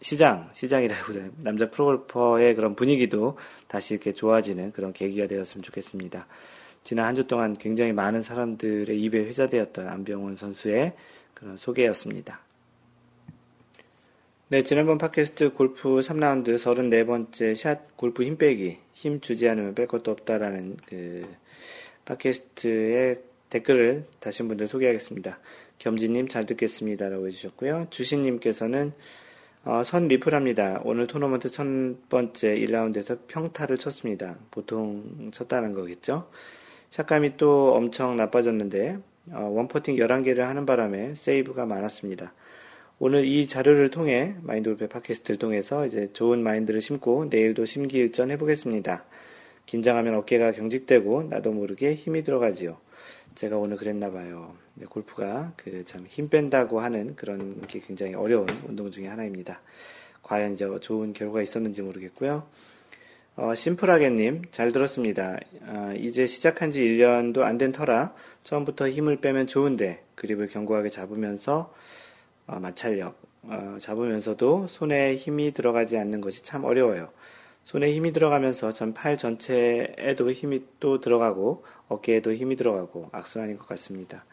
시장 0.00 0.48
시장이라고 0.52 1.12
남자 1.38 1.70
프로 1.70 1.86
골퍼의 1.86 2.54
그런 2.54 2.74
분위기도 2.74 3.36
다시 3.68 3.94
이렇게 3.94 4.12
좋아지는 4.12 4.72
그런 4.72 4.92
계기가 4.92 5.26
되었으면 5.26 5.62
좋겠습니다. 5.62 6.26
지난 6.84 7.06
한 7.06 7.14
주 7.14 7.26
동안 7.26 7.56
굉장히 7.56 7.92
많은 7.92 8.22
사람들의 8.22 9.00
입에 9.00 9.18
회자되었던 9.26 9.88
안병훈 9.88 10.36
선수의 10.36 10.94
그런 11.34 11.56
소개였습니다. 11.56 12.40
네, 14.48 14.62
지난번 14.62 14.96
팟캐스트 14.96 15.54
골프 15.54 15.98
3라운드 15.98 16.54
34번째 16.54 17.56
샷 17.56 17.96
골프 17.96 18.22
힘 18.22 18.38
빼기, 18.38 18.78
힘 18.94 19.20
주지 19.20 19.48
않으면 19.48 19.74
뺄 19.74 19.88
것도 19.88 20.12
없다라는 20.12 20.76
그 20.86 21.26
팟캐스트의 22.04 23.22
댓글을 23.50 24.04
다신 24.20 24.46
분들 24.46 24.68
소개하겠습니다. 24.68 25.40
겸지님 25.80 26.28
잘 26.28 26.46
듣겠습니다라고 26.46 27.26
해주셨고요. 27.26 27.88
주신님께서는 27.90 28.92
어, 29.64 29.82
선 29.82 30.06
리플합니다. 30.06 30.82
오늘 30.84 31.08
토너먼트 31.08 31.50
첫 31.50 31.66
번째 32.08 32.56
1라운드에서 32.56 33.26
평타를 33.26 33.78
쳤습니다. 33.78 34.38
보통 34.52 35.32
쳤다는 35.32 35.74
거겠죠. 35.74 36.30
샷감이 36.90 37.36
또 37.36 37.74
엄청 37.74 38.16
나빠졌는데 38.16 38.98
어, 39.32 39.40
원퍼팅 39.42 39.96
11개를 39.96 40.42
하는 40.42 40.66
바람에 40.66 41.16
세이브가 41.16 41.66
많았습니다. 41.66 42.32
오늘 42.98 43.26
이 43.26 43.46
자료를 43.46 43.90
통해 43.90 44.34
마인드골프 44.42 44.88
팟캐스트를 44.88 45.38
통해서 45.38 45.86
이제 45.86 46.10
좋은 46.14 46.42
마인드를 46.42 46.80
심고 46.80 47.26
내일도 47.26 47.66
심기일전 47.66 48.30
해보겠습니다. 48.30 49.04
긴장하면 49.66 50.14
어깨가 50.14 50.52
경직되고 50.52 51.24
나도 51.24 51.52
모르게 51.52 51.94
힘이 51.94 52.22
들어가지요. 52.22 52.78
제가 53.34 53.58
오늘 53.58 53.76
그랬나 53.76 54.10
봐요. 54.10 54.54
네, 54.74 54.86
골프가 54.86 55.52
그 55.56 55.84
참 55.84 56.06
힘 56.08 56.30
뺀다고 56.30 56.80
하는 56.80 57.14
그런 57.16 57.60
게 57.66 57.80
굉장히 57.80 58.14
어려운 58.14 58.46
운동 58.66 58.90
중의 58.90 59.10
하나입니다. 59.10 59.60
과연 60.22 60.54
이제 60.54 60.66
좋은 60.80 61.12
결과가 61.12 61.42
있었는지 61.42 61.82
모르겠고요. 61.82 62.46
어, 63.36 63.54
심플하게님, 63.54 64.44
잘 64.50 64.72
들었습니다. 64.72 65.38
어, 65.66 65.92
이제 65.98 66.26
시작한 66.26 66.72
지 66.72 66.80
1년도 66.80 67.42
안 67.42 67.58
된 67.58 67.72
터라 67.72 68.14
처음부터 68.44 68.88
힘을 68.88 69.20
빼면 69.20 69.46
좋은데 69.48 70.02
그립을 70.14 70.48
견고하게 70.48 70.88
잡으면서 70.88 71.60
어, 71.60 71.74
마찰력 72.46 73.20
어, 73.42 73.78
잡으면서도 73.80 74.66
손에 74.68 75.16
힘이 75.16 75.52
들어가지 75.52 75.96
않는 75.98 76.20
것이 76.20 76.42
참 76.44 76.64
어려워요. 76.64 77.10
손에 77.64 77.92
힘이 77.92 78.12
들어가면서 78.12 78.72
전 78.72 78.94
팔 78.94 79.18
전체에도 79.18 80.30
힘이 80.30 80.64
또 80.80 81.00
들어가고 81.00 81.64
어깨에도 81.88 82.32
힘이 82.34 82.56
들어가고 82.56 83.08
악순환인 83.12 83.58
것 83.58 83.66
같습니다. 83.68 84.24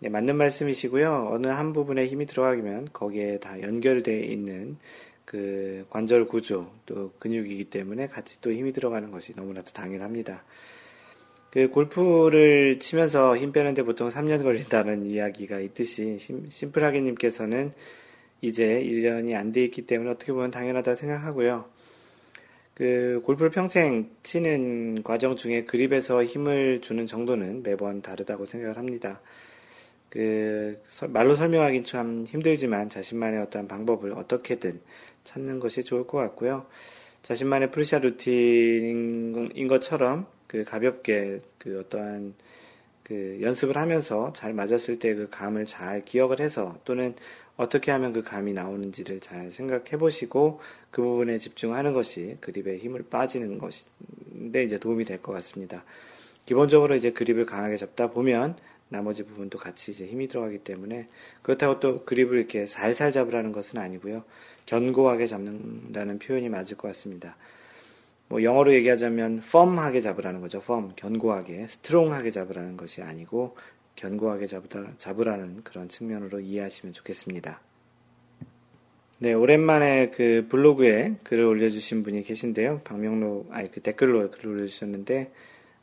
네, 0.00 0.08
맞는 0.08 0.36
말씀이시고요. 0.36 1.28
어느 1.32 1.46
한 1.46 1.72
부분에 1.72 2.06
힘이 2.06 2.26
들어가면 2.26 2.88
거기에 2.92 3.38
다 3.38 3.60
연결되어 3.62 4.20
있는 4.24 4.76
그 5.24 5.86
관절 5.90 6.26
구조 6.26 6.70
또 6.86 7.12
근육이기 7.18 7.66
때문에 7.66 8.08
같이 8.08 8.40
또 8.40 8.52
힘이 8.52 8.72
들어가는 8.72 9.10
것이 9.10 9.32
너무나도 9.36 9.72
당연합니다. 9.72 10.44
그 11.54 11.70
골프를 11.70 12.80
치면서 12.80 13.36
힘 13.36 13.52
빼는데 13.52 13.84
보통 13.84 14.08
3년 14.08 14.42
걸린다는 14.42 15.06
이야기가 15.06 15.60
있듯이 15.60 16.18
심플하게님께서는 16.50 17.70
이제 18.40 18.82
1년이 18.84 19.36
안 19.36 19.52
돼 19.52 19.62
있기 19.66 19.82
때문에 19.82 20.10
어떻게 20.10 20.32
보면 20.32 20.50
당연하다 20.50 20.96
생각하고요. 20.96 21.66
그 22.74 23.22
골프를 23.24 23.52
평생 23.52 24.10
치는 24.24 25.04
과정 25.04 25.36
중에 25.36 25.62
그립에서 25.62 26.24
힘을 26.24 26.80
주는 26.80 27.06
정도는 27.06 27.62
매번 27.62 28.02
다르다고 28.02 28.46
생각을 28.46 28.76
합니다. 28.76 29.20
그 30.10 30.82
말로 31.06 31.36
설명하긴 31.36 31.84
참 31.84 32.24
힘들지만 32.26 32.88
자신만의 32.88 33.40
어떤 33.40 33.68
방법을 33.68 34.12
어떻게든 34.14 34.80
찾는 35.22 35.60
것이 35.60 35.84
좋을 35.84 36.08
것 36.08 36.18
같고요. 36.18 36.66
자신만의 37.22 37.70
pre-shot 37.70 38.02
routine인 38.02 39.68
것처럼 39.68 40.33
그 40.54 40.62
가볍게 40.62 41.40
그 41.58 41.80
어떠한 41.80 42.34
그 43.02 43.38
연습을 43.42 43.76
하면서 43.76 44.32
잘 44.34 44.52
맞았을 44.54 45.00
때 45.00 45.16
그 45.16 45.28
감을 45.28 45.66
잘 45.66 46.04
기억을 46.04 46.38
해서 46.38 46.78
또는 46.84 47.16
어떻게 47.56 47.90
하면 47.90 48.12
그 48.12 48.22
감이 48.22 48.52
나오는지를 48.52 49.18
잘 49.18 49.50
생각해 49.50 49.98
보시고 49.98 50.60
그 50.92 51.02
부분에 51.02 51.38
집중하는 51.38 51.92
것이 51.92 52.36
그립에 52.40 52.78
힘을 52.78 53.04
빠지는 53.10 53.58
것인데 53.58 54.62
이제 54.62 54.78
도움이 54.78 55.04
될 55.04 55.18
것 55.20 55.32
같습니다. 55.32 55.82
기본적으로 56.46 56.94
이제 56.94 57.10
그립을 57.10 57.46
강하게 57.46 57.76
잡다 57.76 58.12
보면 58.12 58.56
나머지 58.88 59.24
부분도 59.24 59.58
같이 59.58 59.90
이제 59.90 60.06
힘이 60.06 60.28
들어가기 60.28 60.58
때문에 60.58 61.08
그렇다고 61.42 61.80
또 61.80 62.04
그립을 62.04 62.38
이렇게 62.38 62.64
살살 62.66 63.10
잡으라는 63.10 63.50
것은 63.50 63.80
아니고요. 63.80 64.22
견고하게 64.66 65.26
잡는다는 65.26 66.20
표현이 66.20 66.48
맞을 66.48 66.76
것 66.76 66.86
같습니다. 66.88 67.36
뭐 68.28 68.42
영어로 68.42 68.72
얘기하자면 68.74 69.40
펌하게 69.40 70.00
잡으라는 70.00 70.40
거죠. 70.40 70.60
펌 70.60 70.92
견고하게 70.96 71.66
스트롱하게 71.68 72.30
잡으라는 72.30 72.76
것이 72.76 73.02
아니고 73.02 73.56
견고하게 73.96 74.46
잡으라, 74.46 74.92
잡으라는 74.98 75.62
그런 75.62 75.88
측면으로 75.88 76.40
이해하시면 76.40 76.92
좋겠습니다. 76.92 77.60
네, 79.20 79.32
오랜만에 79.32 80.10
그 80.10 80.46
블로그에 80.50 81.14
글을 81.22 81.44
올려주신 81.44 82.02
분이 82.02 82.24
계신데요. 82.24 82.80
박명록, 82.82 83.46
아니, 83.52 83.70
그 83.70 83.80
댓글로 83.80 84.30
글을 84.30 84.56
올려주셨는데, 84.56 85.32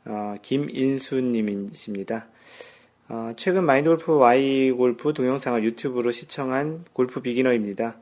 어, 0.04 0.36
김인수님이십니다. 0.42 2.28
어, 3.08 3.32
최근 3.36 3.64
마인드골프 3.64 4.18
Y골프 4.18 5.14
동영상을 5.14 5.64
유튜브로 5.64 6.10
시청한 6.10 6.84
골프 6.92 7.20
비기너입니다. 7.20 7.96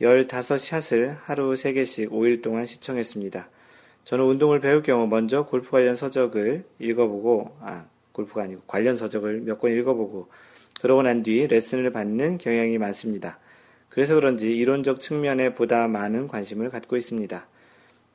15샷을 0.00 1.16
하루 1.24 1.52
3개씩 1.52 2.10
5일 2.10 2.40
동안 2.42 2.64
시청했습니다. 2.64 3.48
저는 4.10 4.24
운동을 4.24 4.58
배울 4.58 4.82
경우 4.82 5.06
먼저 5.06 5.46
골프 5.46 5.70
관련 5.70 5.94
서적을 5.94 6.64
읽어보고, 6.80 7.56
아, 7.60 7.84
골프가 8.10 8.42
아니고 8.42 8.62
관련 8.66 8.96
서적을 8.96 9.42
몇 9.42 9.60
권 9.60 9.70
읽어보고, 9.70 10.28
그러고 10.80 11.02
난 11.02 11.22
뒤 11.22 11.46
레슨을 11.46 11.92
받는 11.92 12.38
경향이 12.38 12.76
많습니다. 12.78 13.38
그래서 13.88 14.16
그런지 14.16 14.50
이론적 14.56 15.00
측면에 15.00 15.54
보다 15.54 15.86
많은 15.86 16.26
관심을 16.26 16.70
갖고 16.70 16.96
있습니다. 16.96 17.46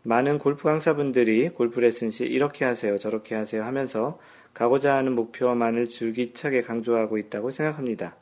많은 0.03 0.37
골프 0.37 0.63
강사분들이 0.63 1.47
골프 1.47 1.79
레슨 1.79 2.09
시 2.09 2.25
이렇게 2.25 2.65
하세요, 2.65 2.97
저렇게 2.97 3.33
하세요 3.35 3.63
하면서 3.63 4.19
가고자 4.53 4.95
하는 4.97 5.15
목표만을 5.15 5.85
줄기차게 5.85 6.63
강조하고 6.63 7.17
있다고 7.17 7.51
생각합니다. 7.51 8.17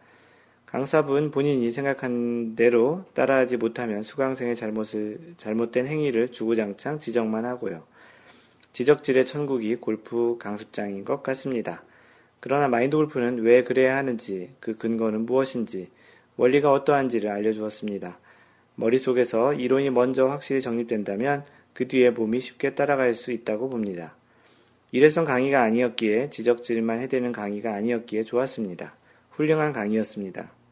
강사분 0.73 1.29
본인이 1.29 1.71
생각한 1.71 2.55
대로 2.55 3.05
따라하지 3.13 3.57
못하면 3.57 4.01
수강생의 4.01 4.55
잘못을, 4.55 5.19
잘못된 5.37 5.85
행위를 5.85 6.29
주구장창 6.29 6.97
지적만 6.97 7.45
하고요. 7.45 7.83
지적질의 8.71 9.27
천국이 9.27 9.75
골프 9.75 10.39
강습장인 10.39 11.05
것 11.05 11.21
같습니다. 11.21 11.83
그러나 12.39 12.67
마인드 12.69 12.97
골프는 12.97 13.43
왜 13.43 13.63
그래야 13.63 13.95
하는지, 13.97 14.49
그 14.59 14.75
근거는 14.75 15.27
무엇인지, 15.27 15.89
원리가 16.37 16.71
어떠한지를 16.71 17.29
알려주었습니다. 17.29 18.17
머릿속에서 18.73 19.53
이론이 19.53 19.91
먼저 19.91 20.25
확실히 20.25 20.59
정립된다면 20.59 21.45
그 21.75 21.87
뒤에 21.87 22.09
몸이 22.09 22.39
쉽게 22.39 22.73
따라갈 22.73 23.13
수 23.13 23.31
있다고 23.31 23.69
봅니다. 23.69 24.15
일회성 24.91 25.23
강의가 25.23 25.61
아니었기에 25.61 26.31
지적질만 26.31 26.99
해대는 27.01 27.31
강의가 27.31 27.75
아니었기에 27.75 28.23
좋았습니다. 28.23 28.95
훌륭한 29.29 29.71
강의였습니다. 29.71 30.62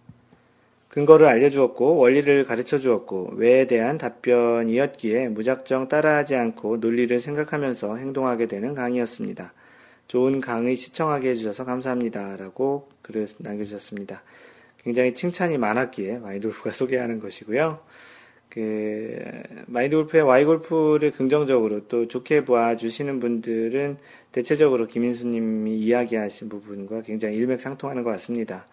근거를 0.91 1.25
알려주었고 1.27 1.95
원리를 1.95 2.43
가르쳐 2.43 2.77
주었고 2.77 3.31
왜에 3.35 3.65
대한 3.65 3.97
답변이었기에 3.97 5.29
무작정 5.29 5.87
따라하지 5.87 6.35
않고 6.35 6.81
논리를 6.81 7.17
생각하면서 7.17 7.95
행동하게 7.95 8.47
되는 8.47 8.75
강의였습니다. 8.75 9.53
좋은 10.09 10.41
강의 10.41 10.75
시청하게 10.75 11.29
해주셔서 11.29 11.63
감사합니다. 11.63 12.35
라고 12.35 12.89
글을 13.03 13.25
남겨주셨습니다. 13.37 14.21
굉장히 14.83 15.13
칭찬이 15.13 15.57
많았기에 15.57 16.19
마이돌프가 16.19 16.71
소개하는 16.75 17.21
것이고요. 17.21 17.79
그 18.49 19.17
마인드 19.67 19.95
골프의 19.95 20.23
와이 20.23 20.43
골프를 20.43 21.11
긍정적으로 21.11 21.87
또 21.87 22.09
좋게 22.09 22.43
봐주시는 22.43 23.21
분들은 23.21 23.95
대체적으로 24.33 24.87
김인수님이 24.87 25.77
이야기하신 25.77 26.49
부분과 26.49 27.03
굉장히 27.03 27.37
일맥상통하는 27.37 28.03
것 28.03 28.09
같습니다. 28.09 28.65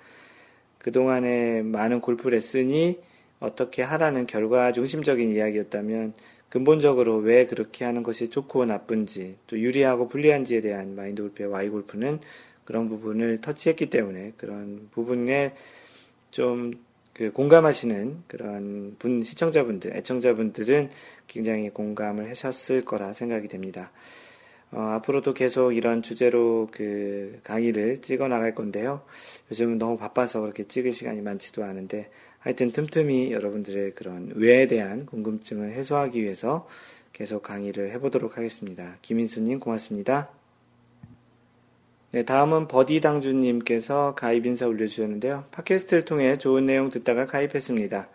그동안의 0.79 1.65
많은 1.65 2.01
골프 2.01 2.29
레슨이 2.29 2.99
어떻게 3.41 3.83
하라는 3.83 4.27
결과 4.27 4.73
중심적인 4.73 5.35
이야기였다면 5.35 6.15
근본적으로 6.49 7.17
왜 7.19 7.47
그렇게 7.47 7.85
하는 7.85 8.03
것이 8.03 8.29
좋고 8.29 8.65
나쁜지 8.65 9.37
또 9.47 9.59
유리하고 9.59 10.09
불리한지에 10.09 10.61
대한 10.61 10.97
마인드 10.97 11.23
골프의 11.23 11.51
와이 11.51 11.69
골프는 11.69 12.21
그런 12.65 12.89
부분을 12.89 13.41
터치했기 13.41 13.91
때문에 13.91 14.33
그런 14.37 14.89
부분에 14.93 15.55
좀 16.31 16.89
그 17.19 17.33
공감하시는 17.33 18.23
그런 18.29 18.95
분, 19.01 19.25
시청자분들, 19.25 19.97
애청자분들은 19.97 20.89
굉장히 21.27 21.69
공감을 21.69 22.31
하셨을 22.31 22.85
거라 22.85 23.13
생각이 23.13 23.49
됩니다. 23.49 23.91
어, 24.71 24.81
앞으로도 24.81 25.35
계속 25.35 25.73
이런 25.73 26.03
주제로 26.03 26.69
그 26.71 27.41
강의를 27.45 28.03
찍어 28.03 28.29
나갈 28.29 28.55
건데요. 28.55 29.03
요즘은 29.51 29.79
너무 29.79 29.97
바빠서 29.97 30.41
그렇게 30.41 30.67
찍을 30.69 30.93
시간이 30.93 31.23
많지도 31.23 31.65
않은데 31.65 32.11
하여튼 32.39 32.73
틈틈이 32.73 33.33
여러분들의 33.33 33.95
그런 33.95 34.33
왜에 34.35 34.67
대한 34.67 35.07
궁금증을 35.07 35.73
해소하기 35.73 36.23
위해서 36.23 36.69
계속 37.13 37.43
강의를 37.43 37.93
해보도록 37.93 38.37
하겠습니다. 38.37 38.97
김인수님 39.03 39.59
고맙습니다. 39.59 40.31
네, 42.11 42.25
다음은 42.25 42.69
버디당주님께서 42.69 44.15
가입 44.15 44.47
인사 44.47 44.67
올려주셨는데요. 44.67 45.45
팟캐스트를 45.51 46.05
통해 46.05 46.39
좋은 46.39 46.65
내용 46.65 46.91
듣다가 46.91 47.27
가입했습니다. 47.27 48.09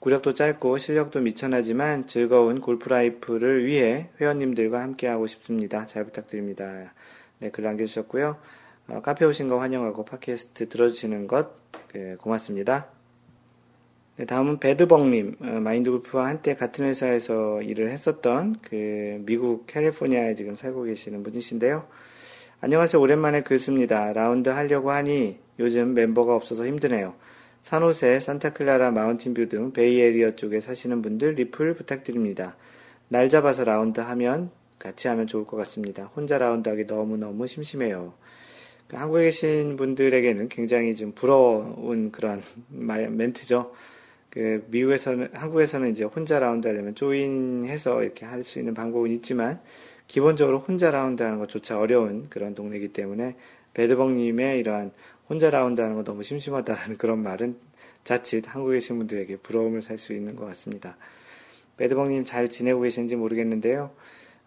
구력도 0.00 0.34
짧고 0.34 0.78
실력도 0.78 1.20
미천하지만 1.20 2.06
즐거운 2.06 2.60
골프 2.60 2.88
라이프를 2.88 3.66
위해 3.66 4.08
회원님들과 4.20 4.80
함께하고 4.80 5.26
싶습니다. 5.26 5.86
잘 5.86 6.04
부탁드립니다. 6.04 6.92
네, 7.40 7.50
글 7.50 7.64
남겨주셨고요. 7.64 8.36
어, 8.88 9.02
카페 9.02 9.24
오신 9.24 9.48
거 9.48 9.58
환영하고 9.58 10.04
팟캐스트 10.04 10.68
들어주시는 10.68 11.26
것 11.26 11.50
네, 11.92 12.14
고맙습니다. 12.16 12.86
네, 14.16 14.24
다음은 14.24 14.60
배드봉님, 14.60 15.36
어, 15.40 15.44
마인드 15.60 15.90
골프와 15.90 16.26
한때 16.26 16.54
같은 16.54 16.84
회사에서 16.84 17.60
일을 17.62 17.90
했었던 17.90 18.56
그 18.62 19.20
미국 19.26 19.66
캘리포니아에 19.66 20.34
지금 20.36 20.54
살고 20.54 20.84
계시는 20.84 21.24
분이신데요. 21.24 21.86
안녕하세요. 22.60 23.00
오랜만에 23.00 23.42
글 23.42 23.58
씁니다. 23.58 24.12
라운드 24.12 24.48
하려고 24.48 24.90
하니 24.90 25.38
요즘 25.58 25.94
멤버가 25.94 26.34
없어서 26.34 26.66
힘드네요. 26.66 27.14
산호세, 27.62 28.20
산타클라라 28.20 28.90
마운틴뷰 28.92 29.48
등 29.48 29.72
베이에리어 29.72 30.36
쪽에 30.36 30.60
사시는 30.60 31.02
분들 31.02 31.34
리플 31.34 31.74
부탁드립니다. 31.74 32.56
날 33.08 33.28
잡아서 33.28 33.64
라운드 33.64 34.00
하면 34.00 34.50
같이 34.78 35.08
하면 35.08 35.26
좋을 35.26 35.46
것 35.46 35.56
같습니다. 35.58 36.04
혼자 36.14 36.38
라운드 36.38 36.68
하기 36.68 36.84
너무너무 36.84 37.46
심심해요. 37.46 38.14
그 38.86 38.96
한국에 38.96 39.24
계신 39.24 39.76
분들에게는 39.76 40.48
굉장히 40.48 40.94
좀 40.94 41.12
부러운 41.12 42.10
그런 42.10 42.42
말, 42.68 43.10
멘트죠. 43.10 43.72
그 44.30 44.64
미국에서는 44.68 45.30
한국에서는 45.32 45.90
이제 45.90 46.04
혼자 46.04 46.38
라운드 46.38 46.68
하려면 46.68 46.94
join해서 46.94 48.02
이렇게 48.02 48.24
할 48.26 48.44
수 48.44 48.58
있는 48.58 48.74
방법은 48.74 49.10
있지만 49.12 49.60
기본적으로 50.06 50.58
혼자 50.58 50.90
라운드 50.90 51.22
하는 51.22 51.38
것조차 51.38 51.78
어려운 51.78 52.28
그런 52.30 52.54
동네이기 52.54 52.88
때문에 52.88 53.36
배드봉님의 53.74 54.58
이러한 54.60 54.92
혼자 55.28 55.50
하는 55.50 55.94
거 55.94 56.04
너무 56.04 56.22
심심하다는 56.22 56.96
그런 56.96 57.22
말은 57.22 57.56
자칫 58.04 58.44
한국에 58.46 58.76
계신 58.76 58.98
분들에게 58.98 59.36
부러움을 59.38 59.82
살 59.82 59.98
수 59.98 60.12
있는 60.14 60.34
것 60.36 60.46
같습니다. 60.46 60.96
배드봉님 61.76 62.24
잘 62.24 62.48
지내고 62.48 62.80
계신지 62.80 63.16
모르겠는데요. 63.16 63.90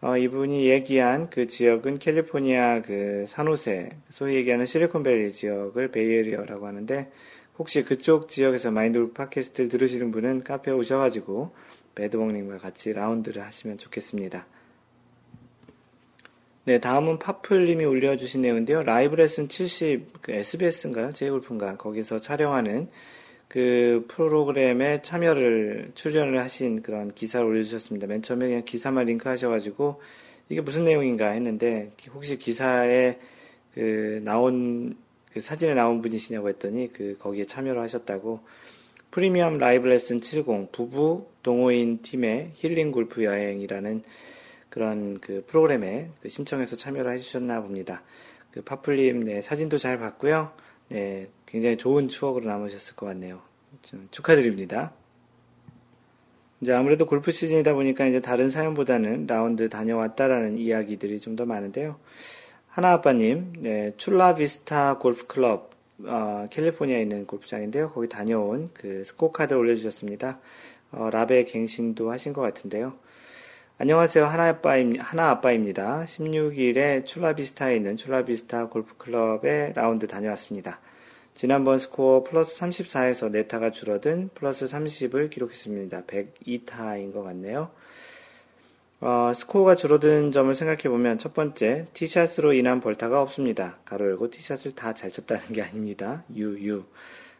어, 0.02 0.18
이분이 0.18 0.68
얘기한 0.68 1.30
그 1.30 1.48
지역은 1.48 2.00
캘리포니아 2.00 2.82
그 2.82 3.26
산호세, 3.28 3.90
소위 4.10 4.36
얘기하는 4.36 4.66
실리콘밸리 4.66 5.32
지역을 5.32 5.92
베이에리어라고 5.92 6.66
하는데 6.66 7.12
혹시 7.60 7.84
그쪽 7.84 8.28
지역에서 8.28 8.72
마인드 8.72 9.14
팟캐스트를 9.14 9.70
들으시는 9.70 10.12
분은 10.12 10.44
카페에 10.44 10.74
오셔가지고 10.74 11.54
배드봉님과 11.94 12.58
같이 12.58 12.94
라운드를 12.94 13.44
하시면 13.44 13.78
좋겠습니다. 13.78 14.48
네, 16.64 16.80
다음은 16.80 17.18
파플님이 17.18 17.86
올려주신 17.86 18.42
내용인데요. 18.42 18.84
라이브 18.84 19.16
레슨 19.16 19.50
70, 19.50 20.22
그 20.22 20.32
SBS인가요? 20.32 21.12
제이골프인가? 21.12 21.78
거기서 21.78 22.20
촬영하는 22.20 22.88
그 23.48 24.06
프로그램에 24.08 25.02
참여를, 25.02 25.94
출연을 25.96 26.40
하신 26.40 26.84
그런 26.84 27.12
기사를 27.16 27.44
올려주셨습니다. 27.44 28.06
맨 28.06 28.22
처음에 28.22 28.46
그냥 28.46 28.64
기사만 28.64 29.08
링크 29.08 29.28
하셔가지고, 29.28 30.02
이게 30.50 30.62
무슨 30.62 30.86
내용인가 30.86 31.32
했는데, 31.32 31.94
혹시 32.14 32.38
기사에 32.38 33.18
그 33.74 34.22
나온, 34.24 34.96
그 35.34 35.42
사진에 35.42 35.74
나온 35.74 36.04
분이시냐고 36.04 36.48
했더니, 36.48 36.94
그, 36.94 37.18
거기에 37.18 37.46
참여를 37.46 37.82
하셨다고, 37.82 38.40
프리미엄 39.10 39.58
라이브 39.58 39.88
레슨 39.88 40.22
70, 40.22 40.72
부부 40.72 41.26
동호인 41.42 42.04
팀의 42.04 42.52
힐링 42.54 42.92
골프 42.92 43.24
여행이라는 43.24 44.04
그런 44.72 45.20
그 45.20 45.44
프로그램에 45.46 46.10
그 46.22 46.30
신청해서 46.30 46.76
참여를 46.78 47.12
해주셨나 47.14 47.62
봅니다. 47.62 48.02
그 48.52 48.64
파플님 48.64 49.26
네, 49.26 49.42
사진도 49.42 49.78
잘 49.78 50.00
봤고요. 50.00 50.52
네, 50.90 51.30
굉장히 51.46 51.78
좋은 51.78 52.08
추억으로 52.08 52.48
남으셨을 52.48 52.96
것 52.96 53.06
같네요. 53.06 53.42
축하드립니다. 54.10 54.94
이제 56.62 56.74
아무래도 56.74 57.06
골프 57.06 57.32
시즌이다 57.32 57.74
보니까 57.74 58.06
이제 58.06 58.22
다른 58.22 58.50
사연보다는 58.50 59.28
라운드 59.28 59.70
다녀왔다라는 59.70 60.58
이야기들이 60.58 61.20
좀 61.20 61.36
더 61.36 61.46
많은데요. 61.46 61.98
하나 62.68 62.92
아빠님, 62.94 63.52
네, 63.60 63.94
출라비스타 63.98 65.00
골프 65.00 65.28
클럽, 65.28 65.72
어, 66.06 66.48
캘리포니아에 66.50 67.02
있는 67.02 67.28
골프장인데요. 67.28 67.92
거기 67.92 68.08
다녀온 68.08 68.70
그 68.74 69.04
스코어 69.04 69.32
카드를 69.32 69.60
올려주셨습니다. 69.60 70.40
어, 70.92 71.10
라베 71.12 71.44
갱신도 71.46 72.12
하신 72.12 72.32
것 72.32 72.42
같은데요. 72.42 72.94
안녕하세요. 73.82 74.28
하나아빠임, 74.28 75.00
하나아빠입니다. 75.00 76.06
16일에 76.06 77.04
출라비스타에 77.04 77.76
있는 77.78 77.98
출라비스타 77.98 78.68
골프클럽에 78.68 79.74
라운드 79.74 80.06
다녀왔습니다. 80.06 80.80
지난번 81.34 81.80
스코어 81.80 82.24
플러스 82.24 82.60
34에서 82.60 83.32
네타가 83.32 83.72
줄어든 83.72 84.30
플러스 84.36 84.68
30을 84.68 85.32
기록했습니다. 85.32 86.04
102타인 86.04 87.12
것 87.12 87.24
같네요. 87.24 87.72
어, 89.00 89.32
스코어가 89.36 89.76
줄어든 89.76 90.32
점을 90.32 90.54
생각해보면 90.54 91.18
첫 91.18 91.34
번째, 91.34 91.88
티샷으로 91.94 92.54
인한 92.54 92.82
벌타가 92.82 93.20
없습니다. 93.24 93.78
괄호 93.84 94.06
열고 94.12 94.30
티샷을 94.30 94.76
다 94.76 94.94
잘 94.94 95.10
쳤다는 95.10 95.54
게 95.54 95.64
아닙니다. 95.64 96.24
유유. 96.36 96.84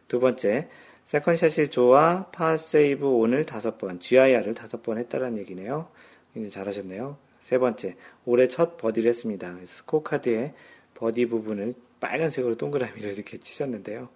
두 0.08 0.18
번째, 0.18 0.68
second 1.04 1.39
shot이 1.39 1.68
좋아 1.68 2.26
par 2.32 2.64
save 2.64 3.06
오늘 3.06 3.44
다섯 3.44 3.78
번, 3.78 4.00
GIR을 4.00 4.54
다섯 4.54 4.82
번 4.82 4.98
했다는 4.98 5.38
얘기네요. 5.38 5.86
굉장히 6.34 6.50
잘하셨네요. 6.50 7.16
세 7.40 7.58
번째, 7.58 7.96
올해 8.24 8.48
첫 8.48 8.76
버디를 8.76 9.08
했습니다. 9.08 9.54
스코어 9.64 10.02
카드에 10.02 10.54
버디 10.94 11.26
부분을 11.26 11.74
빨간색으로 12.00 12.56
동그라미를 12.56 13.14
이렇게 13.14 13.38
치셨는데요. 13.38 14.08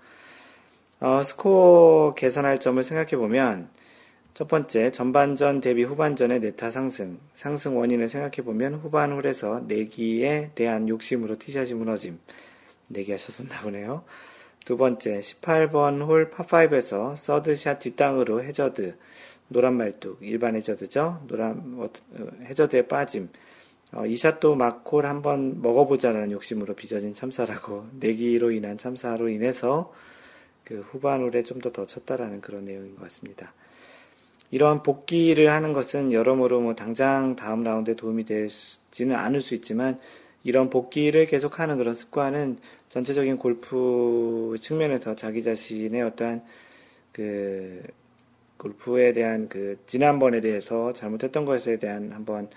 어, 1.00 1.22
스코어 1.22 2.14
개선할 2.14 2.60
점을 2.60 2.82
생각해 2.82 3.16
보면 3.16 3.68
첫 4.36 4.48
번째, 4.48 4.92
전반전 4.92 5.62
대비 5.62 5.82
후반전의 5.82 6.40
네타 6.40 6.70
상승. 6.70 7.18
상승 7.32 7.78
원인을 7.78 8.06
생각해 8.06 8.44
보면 8.44 8.74
후반 8.74 9.12
홀에서 9.12 9.64
내기에 9.66 10.50
대한 10.54 10.90
욕심으로 10.90 11.36
티샷이 11.36 11.72
무너짐. 11.72 12.18
내기 12.88 13.12
하셨었나 13.12 13.62
보네요. 13.62 14.04
두 14.66 14.76
번째, 14.76 15.20
18번 15.20 16.06
홀 16.06 16.30
파5에서 16.30 17.16
서드샷 17.16 17.78
뒷땅으로 17.78 18.42
해저드. 18.42 18.96
노란 19.48 19.76
말뚝, 19.76 20.18
일반 20.22 20.56
해저드죠? 20.56 21.22
노란, 21.28 21.76
어, 21.78 21.88
해저드에 22.44 22.86
빠짐. 22.88 23.28
어, 23.92 24.04
이 24.06 24.16
샷도 24.16 24.54
막홀 24.56 25.06
한번 25.06 25.62
먹어보자라는 25.62 26.32
욕심으로 26.32 26.74
빚어진 26.74 27.14
참사라고, 27.14 27.86
내기로 28.00 28.50
인한 28.50 28.76
참사로 28.78 29.28
인해서 29.28 29.92
그 30.64 30.80
후반 30.80 31.20
홀에 31.22 31.44
좀 31.44 31.60
더 31.60 31.70
더 31.72 31.86
쳤다라는 31.86 32.40
그런 32.40 32.64
내용인 32.64 32.96
것 32.96 33.02
같습니다. 33.04 33.52
이러한 34.50 34.82
복기를 34.82 35.50
하는 35.50 35.72
것은 35.72 36.12
여러모로 36.12 36.60
뭐 36.60 36.74
당장 36.74 37.36
다음 37.36 37.62
라운드에 37.64 37.94
도움이 37.94 38.24
되지는 38.24 39.16
않을 39.16 39.40
수 39.40 39.54
있지만 39.54 39.98
이런 40.44 40.70
복귀를 40.70 41.26
계속하는 41.26 41.78
그런 41.78 41.94
습관은 41.94 42.58
전체적인 42.88 43.38
골프 43.38 44.54
측면에서 44.60 45.16
자기 45.16 45.42
자신의 45.42 46.02
어떠한 46.02 46.44
그 47.12 47.82
골프에 48.58 49.12
대한 49.12 49.48
그 49.48 49.78
지난번에 49.86 50.40
대해서 50.40 50.92
잘못했던 50.92 51.44
것에 51.44 51.78
대한 51.78 52.12
한번 52.12 52.48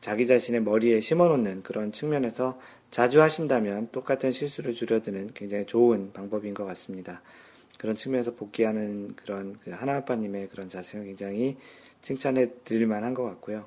자기 0.00 0.26
자신의 0.26 0.62
머리에 0.62 1.00
심어놓는 1.00 1.62
그런 1.62 1.92
측면에서 1.92 2.60
자주 2.90 3.22
하신다면 3.22 3.88
똑같은 3.92 4.32
실수를 4.32 4.72
줄여드는 4.72 5.30
굉장히 5.34 5.66
좋은 5.66 6.12
방법인 6.12 6.54
것 6.54 6.64
같습니다. 6.64 7.22
그런 7.78 7.96
측면에서 7.96 8.34
복귀하는 8.34 9.14
그런 9.16 9.56
그 9.64 9.70
하나 9.70 9.96
아빠님의 9.96 10.48
그런 10.48 10.68
자세는 10.68 11.06
굉장히 11.06 11.56
칭찬해 12.00 12.50
드릴 12.64 12.86
만한 12.86 13.14
것 13.14 13.24
같고요. 13.24 13.64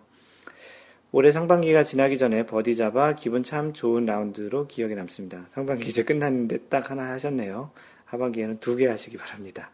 올해 1.11 1.31
상반기가 1.31 1.83
지나기 1.83 2.17
전에 2.17 2.45
버디 2.45 2.75
잡아 2.75 3.15
기분 3.15 3.41
참 3.41 3.73
좋은 3.73 4.05
라운드로 4.05 4.67
기억에 4.67 4.93
남습니다. 4.93 5.47
상반기 5.49 5.89
이제 5.89 6.03
끝났는데 6.03 6.57
딱 6.69 6.91
하나 6.91 7.09
하셨네요. 7.11 7.71
하반기에는 8.05 8.59
두 8.59 8.77
개 8.77 8.87
하시기 8.87 9.17
바랍니다. 9.17 9.71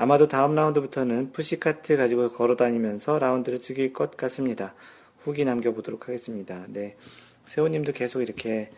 아마도 0.00 0.28
다음 0.28 0.54
라운드부터는 0.54 1.30
푸시카트 1.32 1.98
가지고 1.98 2.32
걸어 2.32 2.56
다니면서 2.56 3.18
라운드를 3.18 3.60
즐길 3.60 3.92
것 3.92 4.16
같습니다. 4.16 4.72
후기 5.18 5.44
남겨보도록 5.44 6.08
하겠습니다. 6.08 6.64
네. 6.68 6.96
세호님도 7.44 7.92
계속 7.92 8.22
이렇게 8.22 8.70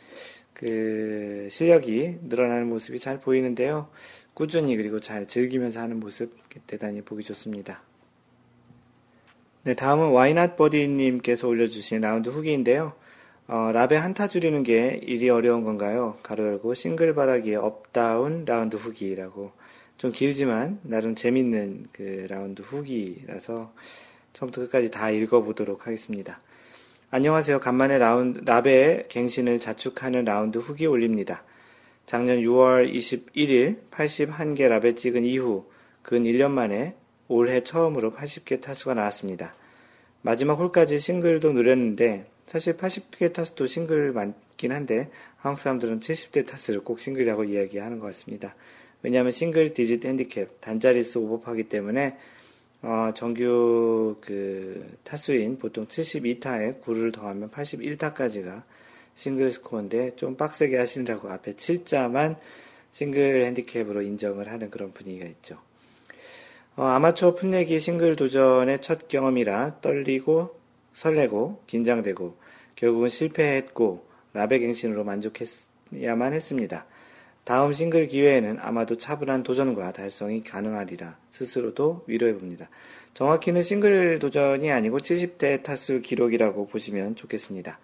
그 0.52 1.46
실력이 1.48 2.18
늘어나는 2.24 2.68
모습이 2.68 2.98
잘 2.98 3.20
보이는데요. 3.20 3.87
꾸준히 4.35 4.74
그리고 4.76 4.98
잘 4.98 5.28
즐기면서 5.28 5.78
하는 5.78 6.00
모습 6.00 6.35
대단히 6.66 7.02
보기 7.02 7.22
좋습니다. 7.22 7.82
네, 9.62 9.74
다음은 9.74 10.08
Why 10.11 10.34
Not 10.34 10.57
버디님께서 10.56 11.46
올려주신 11.46 12.00
라운드 12.00 12.30
후기인데요. 12.30 12.94
어, 13.46 13.70
라베 13.72 13.94
한타 13.94 14.26
줄이는 14.26 14.64
게 14.64 14.98
이리 15.05 15.31
어려운 15.30 15.62
건가요? 15.62 16.18
가로 16.24 16.48
열고 16.48 16.74
싱글 16.74 17.14
바라기의 17.14 17.54
up 17.55 17.85
down 17.85 18.44
라운드 18.44 18.74
후기라고 18.74 19.62
좀 20.02 20.10
길지만 20.10 20.80
나름 20.82 21.14
재밌는 21.14 21.86
그 21.92 22.26
라운드 22.28 22.60
후기라서 22.60 23.72
처음부터 24.32 24.62
끝까지 24.62 24.90
다 24.90 25.12
읽어보도록 25.12 25.86
하겠습니다. 25.86 26.40
안녕하세요. 27.12 27.60
간만에 27.60 27.98
라운드, 27.98 28.40
라베의 28.44 29.06
갱신을 29.08 29.60
자축하는 29.60 30.24
라운드 30.24 30.58
후기 30.58 30.86
올립니다. 30.86 31.44
작년 32.04 32.40
6월 32.40 32.92
21일 32.92 33.76
81개 33.92 34.66
라베 34.66 34.96
찍은 34.96 35.24
이후 35.24 35.70
근 36.02 36.24
1년 36.24 36.50
만에 36.50 36.96
올해 37.28 37.62
처음으로 37.62 38.12
80개 38.12 38.60
타수가 38.60 38.94
나왔습니다. 38.94 39.54
마지막 40.22 40.54
홀까지 40.54 40.98
싱글도 40.98 41.52
노렸는데 41.52 42.26
사실 42.48 42.76
80개 42.76 43.32
타수도 43.32 43.68
싱글 43.68 44.10
많긴 44.10 44.72
한데 44.72 45.12
한국 45.36 45.60
사람들은 45.60 46.00
70대 46.00 46.44
타수를 46.44 46.82
꼭 46.82 46.98
싱글이라고 46.98 47.44
이야기하는 47.44 48.00
것 48.00 48.06
같습니다. 48.06 48.56
왜냐하면 49.02 49.32
single 49.33 49.74
digit 49.74 50.07
handicap 50.07 50.46
단자리수 50.60 51.20
오버하기 51.20 51.64
때문에 51.64 52.16
어, 52.82 53.12
정규 53.14 54.16
그 54.20 54.96
타수인 55.04 55.58
보통 55.58 55.86
72타에 55.86 56.80
9를 56.82 57.12
더하면 57.12 57.50
81타까지가 57.50 58.62
싱글 59.14 59.52
스코어인데 59.52 60.16
좀 60.16 60.36
빡세게 60.36 60.76
하시느라고 60.76 61.30
앞에 61.30 61.54
7자만 61.54 62.36
싱글 62.90 63.44
핸디캡으로 63.44 64.02
인정을 64.02 64.50
하는 64.50 64.70
그런 64.70 64.92
분위기가 64.92 65.26
있죠. 65.26 65.58
어, 66.76 66.84
아마추어 66.84 67.34
풋내기 67.34 67.80
싱글 67.80 68.16
도전의 68.16 68.80
첫 68.80 69.08
경험이라 69.08 69.80
떨리고 69.80 70.58
설레고 70.94 71.62
긴장되고 71.66 72.36
결국은 72.76 73.08
실패했고 73.08 74.06
라베 74.32 74.58
갱신으로 74.58 75.04
만족해야만 75.04 76.32
했습니다. 76.32 76.86
다음 77.44 77.72
싱글 77.72 78.07
기회에는 78.07 78.59
아마도 78.61 78.96
차분한 78.96 79.42
도전과 79.42 79.92
달성이 79.92 80.44
가능하리라 80.44 81.16
스스로도 81.31 82.05
위로해 82.07 82.35
봅니다. 82.35 82.68
정확히는 83.14 83.62
싱글 83.62 84.18
도전이 84.20 84.70
아니고 84.70 84.98
70대 84.98 85.62
타수 85.62 86.02
기록이라고 86.02 86.66
보시면 86.68 87.16
좋겠습니다. 87.16 87.81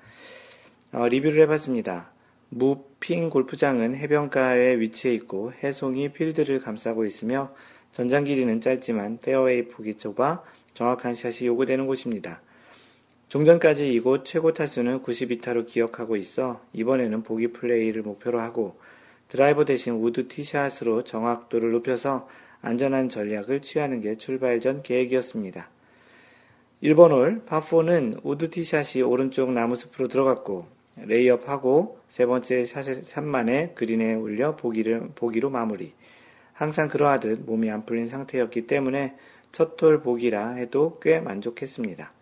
어, 0.92 1.08
리뷰를 1.08 1.42
해봤습니다. 1.42 2.10
무핑 2.50 3.28
골프장은 3.28 3.96
해변가에 3.96 4.78
위치해 4.78 5.12
있고 5.14 5.52
해송이 5.62 6.12
필드를 6.12 6.60
감싸고 6.60 7.04
있으며 7.04 7.52
전장 7.92 8.24
길이는 8.24 8.60
짧지만 8.60 9.18
페어웨이 9.18 9.66
폭이 9.66 9.98
좁아 9.98 10.42
정확한 10.72 11.14
샷이 11.14 11.46
요구되는 11.46 11.86
곳입니다. 11.86 12.40
종전까지 13.28 13.92
이곳 13.92 14.24
최고 14.24 14.54
타수는 14.54 15.02
92타로 15.02 15.66
기억하고 15.66 16.16
있어 16.16 16.62
이번에는 16.72 17.22
보기 17.22 17.48
플레이를 17.48 18.02
목표로 18.02 18.40
하고 18.40 18.78
드라이버 19.28 19.64
대신 19.64 19.94
우드 19.94 20.28
티샷으로 20.28 21.04
정확도를 21.04 21.72
높여서 21.72 22.28
안전한 22.60 23.08
전략을 23.08 23.62
취하는 23.62 24.00
게 24.00 24.16
출발 24.16 24.60
전 24.60 24.82
계획이었습니다. 24.82 25.68
1번 26.82 27.10
홀, 27.10 27.42
파4는 27.46 28.20
우드 28.22 28.50
티샷이 28.50 29.02
오른쪽 29.02 29.52
나무숲으로 29.52 30.08
들어갔고, 30.08 30.66
레이업하고 30.96 31.98
세 32.08 32.26
번째 32.26 32.64
샷만에 32.64 33.72
그린에 33.74 34.14
올려 34.14 34.56
보기를, 34.56 35.10
보기로 35.14 35.50
마무리. 35.50 35.92
항상 36.52 36.88
그러하듯 36.88 37.42
몸이 37.46 37.70
안 37.70 37.84
풀린 37.84 38.08
상태였기 38.08 38.66
때문에 38.66 39.14
첫 39.52 39.80
홀 39.82 40.02
보기라 40.02 40.50
해도 40.50 40.98
꽤 41.00 41.20
만족했습니다. 41.20 42.12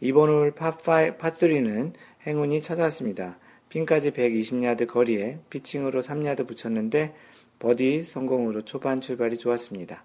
2번 0.00 0.28
홀 0.28 0.52
파5, 0.52 1.18
파3는 1.18 1.92
행운이 2.26 2.62
찾아왔습니다. 2.62 3.38
핀까지 3.68 4.12
120야드 4.12 4.86
거리에 4.86 5.38
피칭으로 5.50 6.02
3야드 6.02 6.46
붙였는데 6.46 7.14
버디 7.58 8.04
성공으로 8.04 8.64
초반 8.64 9.00
출발이 9.00 9.38
좋았습니다. 9.38 10.04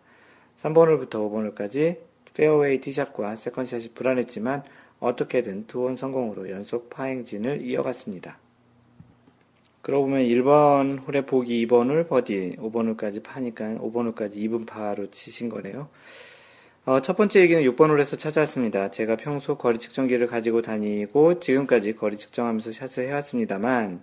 3번 0.57 0.87
홀부터 0.87 1.19
5번 1.19 1.43
홀까지 1.43 1.99
페어웨이 2.33 2.81
티샷과 2.81 3.35
second샷이 3.35 3.89
불안했지만 3.93 4.63
어떻게든 4.99 5.67
two 5.67 5.84
on 5.84 5.95
성공으로 5.95 6.49
연속 6.49 6.89
파행진을 6.89 7.61
이어갔습니다. 7.65 8.39
그러고 9.81 10.05
보면 10.05 10.23
1번 10.23 11.05
홀에 11.05 11.25
보기 11.25 11.67
2번 11.67 11.89
홀 11.89 12.07
버디, 12.07 12.55
5번 12.57 12.87
홀까지 12.87 13.21
파니까 13.21 13.75
5번 13.75 14.05
홀까지 14.05 14.39
이븐 14.47 14.65
파로 14.65 15.11
치신 15.11 15.49
거네요. 15.49 15.89
어, 16.85 16.99
첫 17.01 17.15
번째 17.15 17.39
위기는 17.39 17.63
6번 17.63 17.91
홀에서 17.91 18.17
찾아왔습니다. 18.17 18.91
제가 18.91 19.15
평소 19.15 19.57
거리 19.57 19.79
측정기를 19.79 20.27
가지고 20.27 20.61
다니고 20.61 21.39
지금까지 21.39 21.95
거리 21.95 22.17
측정하면서 22.17 22.73
샷을 22.73 23.07
해왔습니다만 23.07 24.01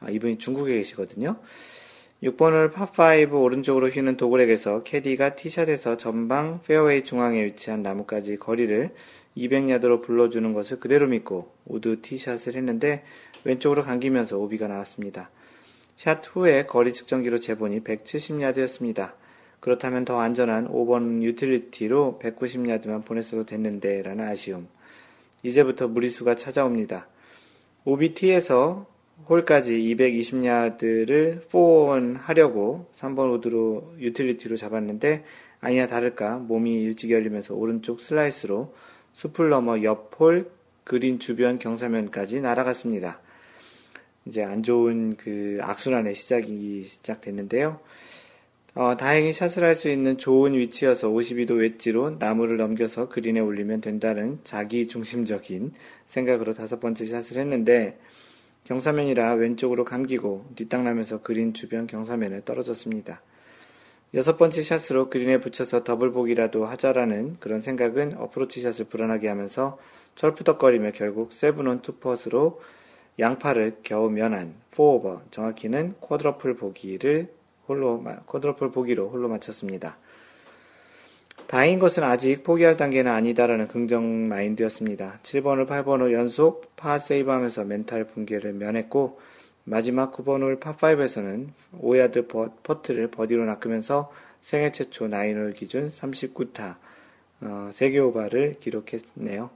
어, 0.00 0.06
이분이 0.08 0.38
중국에 0.38 0.74
계시거든요. 0.74 1.38
6번 2.22 2.52
홀 2.52 2.70
파5 2.70 3.32
오른쪽으로 3.32 3.88
휘는 3.88 4.16
dogleg에서 4.16 4.84
캐디가 4.84 5.34
티샷에서 5.34 5.96
전방 5.96 6.60
페어웨이 6.64 7.02
중앙에 7.02 7.44
위치한 7.46 7.82
나무까지 7.82 8.36
거리를 8.36 8.94
200야드로 9.36 10.00
불러주는 10.00 10.52
것을 10.52 10.78
그대로 10.78 11.08
믿고 11.08 11.50
우드 11.66 12.00
티샷을 12.00 12.54
했는데 12.54 13.02
왼쪽으로 13.42 13.82
감기면서 13.82 14.38
오비가 14.38 14.68
나왔습니다. 14.68 15.30
샷 15.96 16.22
후에 16.24 16.66
거리 16.66 16.92
측정기로 16.92 17.40
재보니 17.40 17.80
170야드였습니다. 17.80 19.14
그렇다면 19.60 20.04
더 20.04 20.20
안전한 20.20 20.68
5번 20.68 21.22
유틸리티로 21.22 22.18
190야드만 22.22 23.04
보냈어도 23.04 23.44
됐는데 23.46 24.02
라는 24.02 24.26
아쉬움. 24.26 24.68
이제부터 25.42 25.88
무리수가 25.88 26.36
찾아옵니다. 26.36 27.08
OB 27.84 28.07
tee에서 28.07 28.86
홀까지 29.28 29.72
220야드를 29.94 31.46
4 31.46 31.69
on 31.69 32.16
하려고 32.18 32.90
3번 32.98 33.32
우드로 33.34 33.94
유틸리티로 33.98 34.56
잡았는데 34.56 35.24
아니나 35.60 35.86
다를까 35.86 36.38
몸이 36.38 36.82
일찍 36.82 37.10
열리면서 37.10 37.54
오른쪽 37.54 38.00
슬라이스로 38.00 38.74
숲을 39.12 39.50
넘어 39.50 39.82
옆홀 39.82 40.50
그린 40.84 41.18
주변 41.18 41.58
경사면까지 41.58 42.40
날아갔습니다. 42.40 43.20
이제 44.26 44.42
안 44.42 44.62
좋은 44.62 45.16
그 45.16 45.58
악순환의 45.60 46.14
시작이 46.14 46.84
시작됐는데요. 46.84 47.80
어, 48.74 48.96
다행히 48.96 49.32
샷을 49.32 49.64
할 49.64 49.74
수 49.74 49.88
있는 49.88 50.16
좋은 50.16 50.54
위치여서 50.54 51.08
52도 51.08 51.58
웨지로 51.58 52.16
나무를 52.20 52.56
넘겨서 52.56 53.08
그린에 53.08 53.40
올리면 53.40 53.80
된다는 53.80 54.38
자기 54.44 54.86
중심적인 54.86 55.72
생각으로 56.06 56.54
다섯 56.54 56.78
번째 56.78 57.04
샷을 57.04 57.40
했는데 57.40 57.98
경사면이라 58.64 59.34
왼쪽으로 59.34 59.84
감기고 59.84 60.50
뒷땅나면서 60.54 61.22
그린 61.22 61.52
주변 61.52 61.88
경사면에 61.88 62.42
떨어졌습니다. 62.44 63.22
여섯 64.14 64.36
번째 64.36 64.62
샷으로 64.62 65.10
그린에 65.10 65.38
붙여서 65.38 65.82
더블 65.82 66.12
보기라도 66.12 66.64
하자라는 66.66 67.36
그런 67.40 67.62
생각은 67.62 68.18
어프로치 68.18 68.60
샷을 68.60 68.86
불안하게 68.86 69.26
하면서 69.28 69.78
철푸덕거리며 70.14 70.92
결국 70.92 71.32
seven 71.32 71.68
on 71.68 71.82
two 71.82 72.08
putt로 72.08 72.60
양파를 73.18 73.78
겨우 73.82 74.10
면한 74.10 74.54
포오버 74.70 75.22
정확히는 75.30 75.94
quadruple 76.00 76.54
보기를 76.54 77.39
홀로 77.70 78.02
quadruple 78.26 78.72
보기로 78.72 79.08
홀로 79.08 79.28
마쳤습니다. 79.28 79.96
다행인 81.46 81.78
것은 81.78 82.02
아직 82.02 82.42
포기할 82.42 82.76
단계는 82.76 83.10
아니다라는 83.10 83.68
긍정 83.68 84.28
마인드였습니다. 84.28 85.20
7번 85.22 85.58
홀 85.58 85.66
8번 85.66 86.00
홀 86.02 86.12
연속 86.12 86.74
파 86.76 86.98
세이브 86.98 87.30
하면서 87.30 87.64
멘탈 87.64 88.04
붕괴를 88.04 88.52
면했고 88.54 89.20
마지막 89.64 90.12
9번 90.12 90.42
홀 90.42 90.58
파5에서는 90.58 91.48
5야드 91.80 92.62
퍼트를 92.62 93.08
버디로 93.08 93.44
낚으면서 93.44 94.12
생애 94.40 94.72
최초 94.72 95.06
nine홀 95.06 95.52
기준 95.52 95.88
39타 95.88 96.76
어, 97.42 97.70
3개 97.72 98.04
오바를 98.04 98.56
기록했네요. 98.58 99.50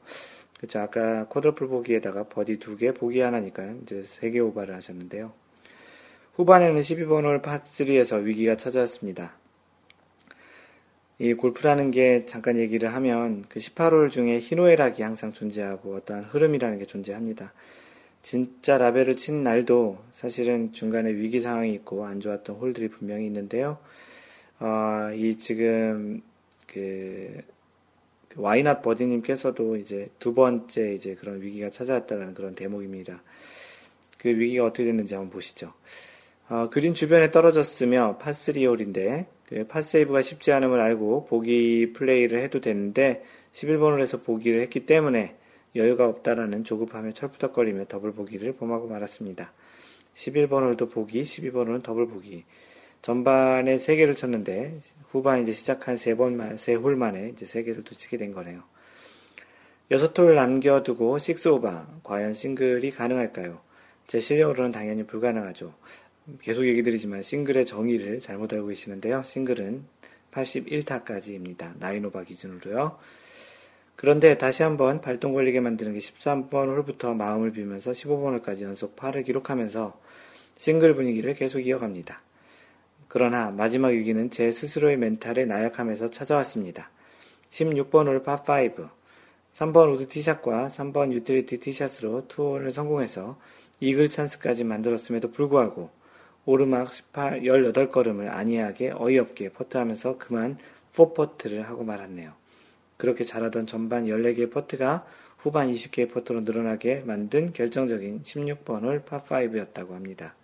그쵸 0.60 0.78
아까 0.78 1.26
quadruple 1.28 1.66
보기에다가 1.66 2.24
버디 2.24 2.58
2개, 2.58 2.96
보기 2.96 3.20
하나니까 3.20 3.74
이제 3.82 4.02
3개 4.02 4.44
오바를 4.44 4.74
하셨는데요. 4.74 5.32
후반에는 6.36 6.80
12번 6.80 7.24
홀 7.24 7.40
파3에서 7.42 8.24
위기가 8.24 8.56
찾아왔습니다. 8.56 9.32
이 11.20 11.32
골프라는 11.32 11.92
게 11.92 12.26
잠깐 12.26 12.58
얘기를 12.58 12.92
하면 12.92 13.44
그 13.48 13.60
18홀 13.60 14.10
중에 14.10 14.40
희노애락이 14.40 15.02
항상 15.02 15.32
존재하고 15.32 15.94
어떠한 15.94 16.24
흐름이라는 16.24 16.80
게 16.80 16.86
존재합니다. 16.86 17.52
진짜 18.22 18.78
라벨을 18.78 19.16
친 19.16 19.44
날도 19.44 19.98
사실은 20.12 20.72
중간에 20.72 21.12
위기 21.12 21.40
상황이 21.40 21.72
있고 21.74 22.04
안 22.04 22.18
좋았던 22.18 22.56
홀들이 22.56 22.88
분명히 22.88 23.26
있는데요. 23.26 23.78
어, 24.58 25.12
이 25.14 25.38
지금 25.38 26.20
그, 26.66 27.42
그 28.28 28.40
와이낫 28.40 28.82
버디님께서도 28.82 29.76
이제 29.76 30.08
두 30.18 30.34
번째 30.34 30.94
이제 30.94 31.14
그런 31.14 31.40
위기가 31.42 31.70
찾아왔다는 31.70 32.34
그런 32.34 32.56
대목입니다. 32.56 33.22
그 34.18 34.30
위기가 34.30 34.64
어떻게 34.64 34.84
됐는지 34.84 35.14
한번 35.14 35.30
보시죠. 35.30 35.72
어, 36.48 36.68
그린 36.70 36.92
주변에 36.92 37.30
떨어졌으며 37.30 38.18
파3 38.20 38.66
홀인데 38.68 39.26
그 39.46 39.66
파 39.66 39.77
세이브가 39.77 40.20
쉽지 40.22 40.52
않음을 40.52 40.78
알고 40.80 41.26
보기 41.26 41.92
플레이를 41.94 42.40
해도 42.40 42.60
되는데 42.60 43.24
11번 43.52 44.00
홀에서 44.00 44.20
보기를 44.20 44.60
했기 44.60 44.84
때문에 44.84 45.36
여유가 45.76 46.06
없다라는 46.06 46.64
조급함에 46.64 47.12
철푸덕거리며 47.12 47.86
더블 47.88 48.12
보기를 48.12 48.56
범하고 48.56 48.88
말았습니다. 48.88 49.52
11번 50.14 50.62
홀도 50.62 50.88
보기, 50.88 51.22
12번 51.22 51.66
홀은 51.66 51.82
더블 51.82 52.06
보기. 52.06 52.44
전반에 53.02 53.76
3개를 53.76 54.16
쳤는데 54.16 54.80
후반 55.08 55.42
이제 55.42 55.52
시작한 55.52 55.96
3번, 55.96 56.56
3홀 56.56 56.94
만에 56.94 57.30
이제 57.30 57.44
3개를 57.44 57.84
또 57.84 57.94
치게 57.94 58.16
된 58.16 58.32
거네요. 58.32 58.62
6홀 59.90 60.34
남겨두고 60.34 61.18
6오바. 61.18 62.02
과연 62.02 62.32
싱글이 62.34 62.92
가능할까요? 62.92 63.60
제 64.06 64.20
실력으로는 64.20 64.72
당연히 64.72 65.04
불가능하죠. 65.04 65.74
계속 66.40 66.66
얘기 66.66 66.82
드리지만 66.82 67.22
싱글의 67.22 67.66
정의를 67.66 68.20
잘못 68.20 68.52
알고 68.52 68.68
계시는데요. 68.68 69.22
싱글은 69.24 69.84
81타까지입니다. 70.32 71.78
나인오바 71.78 72.24
기준으로요. 72.24 72.98
그런데 73.96 74.38
다시 74.38 74.62
한번 74.62 75.00
발동 75.00 75.34
걸리게 75.34 75.60
만드는 75.60 75.92
게 75.92 75.98
13번 75.98 76.68
홀부터 76.68 77.14
마음을 77.14 77.52
비우면서 77.52 77.92
15번 77.92 78.32
홀까지 78.32 78.64
연속 78.64 78.96
파를 78.96 79.22
기록하면서 79.22 80.00
싱글 80.56 80.94
분위기를 80.94 81.34
계속 81.34 81.60
이어갑니다. 81.60 82.22
그러나 83.08 83.50
마지막 83.50 83.88
위기는 83.88 84.30
제 84.30 84.50
스스로의 84.50 84.96
멘탈의 84.96 85.46
나약함에서 85.46 86.10
찾아왔습니다. 86.10 86.90
16번 87.50 88.06
홀 88.06 88.22
파5 88.24 88.88
3번 89.54 89.94
우드 89.94 90.08
티샷과 90.08 90.72
3번 90.74 91.12
유틸리티 91.12 91.60
티샷으로 91.60 92.26
two 92.26 92.43
on을 92.43 92.72
성공해서 92.72 93.38
이글 93.78 94.08
찬스까지 94.08 94.64
만들었음에도 94.64 95.30
불구하고 95.30 95.90
오르막 96.46 96.92
18, 96.92 97.40
18걸음을 97.40 98.28
안이하게 98.30 98.92
어이없게 98.96 99.50
퍼트하면서 99.50 100.18
그만 100.18 100.58
4퍼트를 100.94 101.62
하고 101.62 101.84
말았네요. 101.84 102.32
그렇게 102.96 103.24
잘하던 103.24 103.66
전반 103.66 104.06
14개의 104.06 104.52
퍼트가 104.52 105.04
후반 105.38 105.70
20개의 105.70 106.10
퍼트로 106.12 106.42
늘어나게 106.42 107.02
만든 107.04 107.52
결정적인 107.52 108.22
16번 108.22 108.82
홀 108.82 109.02
파5였다고 109.02 109.90
합니다. 109.90 110.34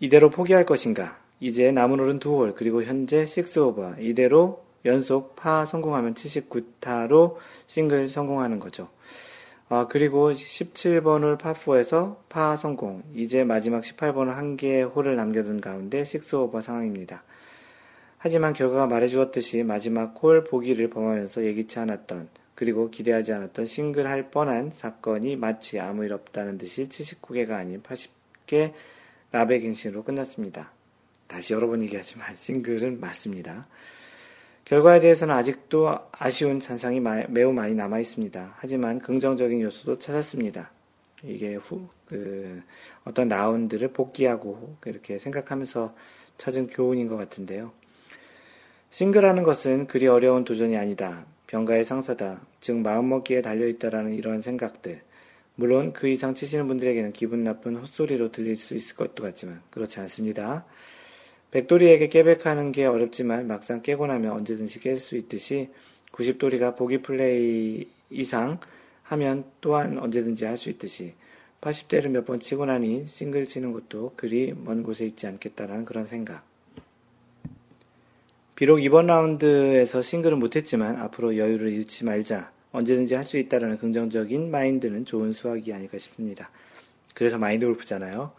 이대로 0.00 0.30
포기할 0.30 0.66
것인가? 0.66 1.20
이제 1.38 1.70
남은 1.70 2.00
홀은 2.00 2.18
2홀, 2.18 2.54
그리고 2.56 2.82
현재 2.82 3.24
6오버. 3.24 4.00
이대로 4.00 4.64
연속 4.84 5.36
파 5.36 5.66
성공하면 5.66 6.14
79타로 6.14 7.36
싱글 7.66 8.08
성공하는 8.08 8.58
거죠. 8.58 8.88
아, 9.74 9.86
그리고 9.88 10.30
17번 10.32 11.22
홀 11.22 11.38
파4에서 11.38 12.18
파 12.28 12.58
성공. 12.58 13.02
이제 13.14 13.42
마지막 13.42 13.80
18번 13.80 14.26
홀한 14.26 14.58
개의 14.58 14.82
홀을 14.82 15.16
남겨둔 15.16 15.62
가운데 15.62 16.02
6오버 16.02 16.60
상황입니다. 16.60 17.22
하지만 18.18 18.52
결과가 18.52 18.86
말해주었듯이 18.86 19.62
마지막 19.62 20.14
홀 20.22 20.44
보기를 20.44 20.90
범하면서 20.90 21.46
예기치 21.46 21.78
않았던 21.78 22.28
그리고 22.54 22.90
기대하지 22.90 23.32
않았던 23.32 23.64
싱글 23.64 24.08
할 24.08 24.30
뻔한 24.30 24.70
사건이 24.70 25.36
마치 25.36 25.80
아무 25.80 26.04
일 26.04 26.12
없다는 26.12 26.58
듯이 26.58 26.86
79개가 26.90 27.52
아닌 27.52 27.82
80개 27.82 28.74
라베 29.30 29.60
갱신으로 29.60 30.04
끝났습니다. 30.04 30.70
다시 31.26 31.54
여러 31.54 31.66
번 31.66 31.80
얘기하지만 31.80 32.36
싱글은 32.36 33.00
맞습니다. 33.00 33.66
결과에 34.64 35.00
대해서는 35.00 35.34
아직도 35.34 35.98
아쉬운 36.12 36.60
잔상이 36.60 37.00
매우 37.00 37.52
많이 37.52 37.74
남아 37.74 37.98
있습니다. 37.98 38.54
하지만 38.56 38.98
긍정적인 39.00 39.60
요소도 39.60 39.98
찾았습니다. 39.98 40.70
이게 41.24 41.54
후, 41.54 41.88
그, 42.06 42.62
어떤 43.04 43.28
라운드를 43.28 43.88
복귀하고 43.88 44.76
이렇게 44.86 45.18
생각하면서 45.18 45.94
찾은 46.38 46.68
교훈인 46.68 47.08
것 47.08 47.16
같은데요. 47.16 47.72
싱글하는 48.90 49.42
것은 49.42 49.86
그리 49.86 50.06
어려운 50.06 50.44
도전이 50.44 50.76
아니다. 50.76 51.24
병가의 51.46 51.84
상사다. 51.84 52.40
즉 52.60 52.78
마음먹기에 52.78 53.42
달려있다라는 53.42 54.14
이런 54.14 54.42
생각들. 54.42 55.02
물론 55.54 55.92
그 55.92 56.08
이상 56.08 56.34
치시는 56.34 56.66
분들에게는 56.66 57.12
기분 57.12 57.44
나쁜 57.44 57.76
헛소리로 57.76 58.32
들릴 58.32 58.56
수 58.56 58.74
있을 58.74 58.96
것도 58.96 59.22
같지만 59.22 59.60
그렇지 59.70 60.00
않습니다. 60.00 60.64
백돌이에게 61.52 62.08
깨백하는 62.08 62.72
게 62.72 62.86
어렵지만 62.86 63.46
막상 63.46 63.82
깨고 63.82 64.06
나면 64.06 64.32
언제든지 64.32 64.80
깰 64.80 64.96
수 64.98 65.16
있듯이 65.16 65.70
90돌이가 66.12 66.76
보기 66.76 67.02
플레이 67.02 67.88
이상 68.10 68.58
하면 69.04 69.44
또한 69.60 69.98
언제든지 69.98 70.44
할 70.44 70.56
수 70.56 70.70
있듯이 70.70 71.14
80대를 71.60 72.08
몇 72.08 72.24
번 72.24 72.40
치고 72.40 72.66
나니 72.66 73.06
싱글 73.06 73.46
치는 73.46 73.72
것도 73.72 74.14
그리 74.16 74.52
먼 74.56 74.82
곳에 74.82 75.06
있지 75.06 75.26
않겠다라는 75.26 75.84
그런 75.84 76.06
생각. 76.06 76.44
비록 78.56 78.82
이번 78.82 79.06
라운드에서 79.06 80.02
싱글은 80.02 80.38
못했지만 80.38 80.96
앞으로 80.96 81.36
여유를 81.36 81.68
잃지 81.70 82.04
말자. 82.04 82.50
언제든지 82.72 83.14
할 83.14 83.24
수 83.24 83.38
있다라는 83.38 83.78
긍정적인 83.78 84.50
마인드는 84.50 85.04
좋은 85.04 85.32
수학이 85.32 85.72
아닐까 85.72 85.98
싶습니다. 85.98 86.50
그래서 87.14 87.38
마인드 87.38 87.66
골프잖아요. 87.66 88.32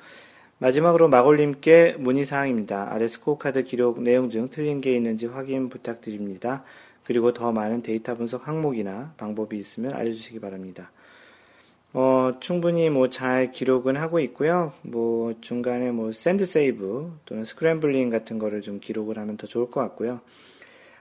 마지막으로 0.60 1.10
마골님께 1.10 1.98
문의사항입니다. 2.00 2.94
아래 2.94 3.08
스코어 3.08 3.38
카드 3.38 3.64
기록 3.64 4.02
내용 4.02 4.30
중 4.30 4.50
틀린 4.50 4.82
게 4.82 4.96
있는지 4.96 5.26
확인 5.26 5.70
부탁드립니다. 5.70 6.64
그리고 7.04 7.34
더 7.34 7.52
많은 7.52 7.82
데이터 7.82 8.16
분석 8.16 8.48
항목이나 8.48 9.14
방법이 9.18 9.58
있으면 9.58 9.94
알려주시기 9.94 10.40
바랍니다. 10.40 10.92
어, 11.92 12.38
충분히 12.40 12.90
뭐 12.90 13.10
잘 13.10 13.52
기록은 13.52 13.98
하고 13.98 14.20
있고요. 14.22 14.74
뭐 14.82 15.36
중간에 15.42 15.92
뭐 15.92 16.12
sand 16.12 16.46
save 16.46 17.20
또는 17.26 17.44
scrambling 17.44 18.10
같은 18.10 18.40
거를 18.40 18.62
좀 18.62 18.80
기록을 18.80 19.20
하면 19.20 19.38
더 19.38 19.46
좋을 19.48 19.70
것 19.70 19.82
같고요. 19.82 20.22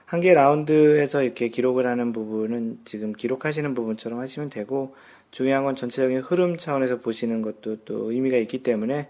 한 0.05 0.19
개 0.21 0.33
라운드에서 0.33 1.23
이렇게 1.23 1.47
기록을 1.47 1.87
하는 1.87 2.11
부분은 2.11 2.79
지금 2.85 3.13
기록하시는 3.13 3.73
부분처럼 3.73 4.19
하시면 4.19 4.49
되고 4.49 4.93
중요한 5.31 5.63
건 5.63 5.75
전체적인 5.75 6.19
흐름 6.19 6.57
차원에서 6.57 6.99
보시는 6.99 7.41
것도 7.41 7.77
또 7.85 8.11
의미가 8.11 8.37
있기 8.37 8.61
때문에 8.61 9.07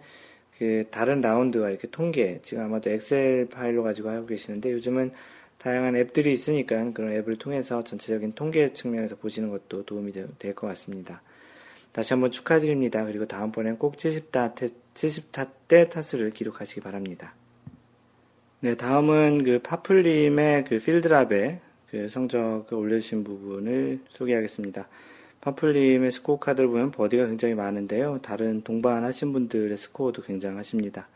그 0.64 0.86
다른 0.90 1.20
라운드와 1.20 1.72
이렇게 1.72 1.90
통계, 1.90 2.40
지금 2.42 2.64
아마도 2.64 2.90
엑셀 2.90 3.50
파일로 3.50 3.84
가지고 3.84 4.10
하고 4.12 4.26
계시는데 4.26 4.72
요즘은 4.72 5.12
다양한 5.58 5.98
앱들이 5.98 6.32
있으니까 6.32 6.90
그런 6.94 7.12
앱을 7.12 7.36
통해서 7.36 7.84
전체적인 7.84 8.32
통계 8.34 8.72
측면에서 8.72 9.18
보시는 9.18 9.50
것도 9.50 9.84
도움이 9.84 10.14
될 10.40 10.56
것 10.56 10.68
같습니다. 10.68 11.22
다시 11.92 12.14
한번 12.14 12.32
축하드립니다. 12.32 13.04
그리고 13.04 13.26
다음번엔 13.26 13.78
꼭 13.78 13.98
70타, 13.98 14.54
70타 14.94 15.50
때 15.68 15.90
타수를 15.90 16.32
기록하시기 16.32 16.80
바랍니다. 16.80 17.36
네, 18.62 18.76
다음은 18.78 19.44
그 19.44 19.60
파플님의 19.60 20.64
그 20.64 20.80
필드랍의 20.80 21.60
그 21.92 22.08
성적을 22.08 22.78
올려주신 22.78 23.26
부분을 23.26 24.00
소개하겠습니다. 24.08 24.88
파플님의 25.44 26.10
스코어 26.12 26.40
카드를 26.40 26.70
보면 26.70 26.92
버디가 26.92 27.26
굉장히 27.28 27.54
많은데요. 27.54 28.20
다른 28.22 28.64
동반 28.64 29.04
하신 29.04 29.34
분들의 29.34 29.78
스코어도 29.78 30.22
굉장하십니다. 30.22 31.10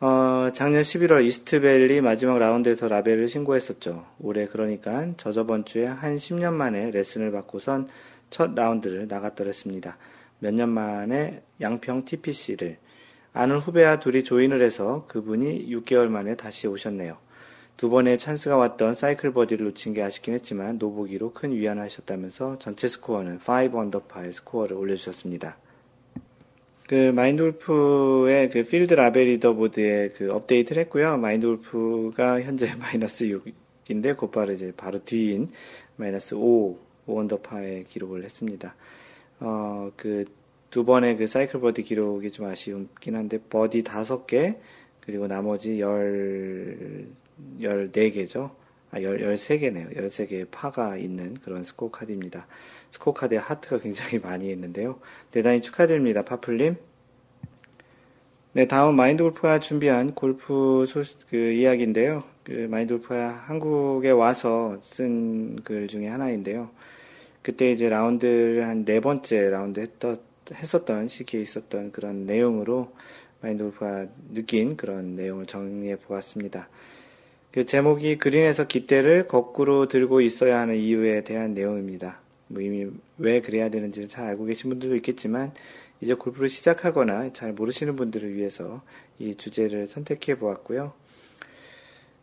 어, 0.00 0.50
작년 0.54 0.82
11월 0.82 1.24
이스트밸리 1.24 2.00
마지막 2.00 2.38
라운드에서 2.38 2.86
라베를 2.86 3.28
신고했었죠. 3.28 4.06
올해 4.20 4.46
그러니까 4.46 5.08
저저번 5.16 5.64
주에 5.64 5.86
한 5.86 6.14
10년 6.14 6.52
만에 6.52 6.92
레슨을 6.92 7.32
받고선 7.32 7.88
첫 8.30 8.54
라운드를 8.54 9.08
나갔더랬습니다. 9.08 9.96
몇 10.38 10.54
년 10.54 10.68
만에 10.68 11.42
양평 11.60 12.04
TPC를 12.04 12.76
아는 13.32 13.58
후배와 13.58 13.98
둘이 13.98 14.22
조인을 14.22 14.62
해서 14.62 15.06
그분이 15.08 15.68
6개월 15.70 16.06
만에 16.08 16.36
다시 16.36 16.68
오셨네요. 16.68 17.16
두 17.76 17.90
번의 17.90 18.18
찬스가 18.18 18.56
왔던 18.56 18.94
사이클 18.94 19.32
버디를 19.32 19.66
놓친 19.66 19.94
게 19.94 20.02
아쉽긴 20.02 20.34
했지만 20.34 20.78
노보기로 20.78 21.32
큰 21.32 21.52
위안을 21.52 21.82
하셨다면서 21.82 22.58
전체 22.58 22.88
스코어는 22.88 23.38
5 23.38 23.76
언더파의 23.76 24.32
스코어를 24.32 24.76
올려주셨습니다. 24.76 25.56
그 26.86 27.12
마인드 27.14 27.42
골프의 27.42 28.50
그 28.50 28.62
필드 28.64 28.94
라베 28.94 29.26
leaderboard에 29.26 30.10
그 30.10 30.32
업데이트를 30.32 30.82
했고요. 30.82 31.16
마인드 31.16 31.46
골프가 31.46 32.42
현재 32.42 32.74
마이너스 32.76 33.24
6인데 33.86 34.16
곧바로 34.16 34.52
이제 34.52 34.72
바로 34.76 35.02
뒤인 35.02 35.48
마이너스 35.96 36.34
5, 36.34 36.78
5 37.06 37.18
언더파의 37.20 37.84
기록을 37.84 38.24
했습니다. 38.24 38.74
어, 39.40 39.90
그 39.96 40.24
두 40.74 40.84
번의 40.84 41.18
그 41.18 41.28
사이클 41.28 41.60
버디 41.60 41.84
기록이 41.84 42.32
좀 42.32 42.46
아쉬웠긴 42.46 43.14
한데 43.14 43.38
버디 43.38 43.84
다섯 43.84 44.26
개 44.26 44.56
그리고 44.98 45.28
나머지 45.28 45.78
열 45.80 47.06
14개죠. 47.60 48.50
아, 48.90 48.98
13개네요. 48.98 49.96
13개의 49.96 50.46
파가 50.50 50.96
있는 50.96 51.34
그런 51.34 51.64
스코어 51.64 51.90
카드입니다. 51.90 52.46
스코어 52.92 53.14
카드에 53.14 53.38
하트가 53.38 53.78
굉장히 53.80 54.18
많이 54.20 54.50
있는데요. 54.50 55.00
대단히 55.30 55.60
축하드립니다. 55.62 56.24
파플님. 56.24 56.76
네, 58.52 58.68
다음 58.68 58.94
마인드 58.94 59.22
골프가 59.24 59.58
준비한 59.58 60.14
골프 60.14 60.86
소, 60.88 61.02
그 61.28 61.36
이야기인데요. 61.36 62.22
그 62.44 62.68
마인드 62.70 62.94
골프가 62.94 63.30
한국에 63.30 64.10
와서 64.10 64.78
쓴 64.82 65.56
글 65.64 65.88
중에 65.88 66.06
하나인데요. 66.08 66.70
그때 67.42 67.72
이제 67.72 67.88
라운드를 67.88 68.64
한 68.66 68.84
네 68.84 69.00
번째 69.00 69.50
라운드 69.50 69.80
했던, 69.80 70.18
했었던 70.52 71.08
시기에 71.08 71.40
있었던 71.42 71.90
그런 71.92 72.26
내용으로 72.26 72.92
마인드 73.40 73.64
골프가 73.64 74.06
느낀 74.32 74.76
그런 74.76 75.14
내용을 75.16 75.46
정리해 75.46 75.96
보았습니다. 75.96 76.68
그 77.54 77.64
제목이 77.64 78.18
그린에서 78.18 78.66
깃대를 78.66 79.28
거꾸로 79.28 79.86
들고 79.86 80.20
있어야 80.22 80.58
하는 80.58 80.74
이유에 80.74 81.22
대한 81.22 81.54
내용입니다. 81.54 82.18
뭐 82.48 82.60
이미 82.60 82.90
왜 83.16 83.40
그래야 83.40 83.68
되는지를 83.68 84.08
잘 84.08 84.26
알고 84.26 84.46
계신 84.46 84.70
분들도 84.70 84.96
있겠지만 84.96 85.52
이제 86.00 86.14
골프를 86.14 86.48
시작하거나 86.48 87.32
잘 87.32 87.52
모르시는 87.52 87.94
분들을 87.94 88.34
위해서 88.34 88.82
이 89.20 89.36
주제를 89.36 89.86
선택해 89.86 90.36
보았고요. 90.36 90.94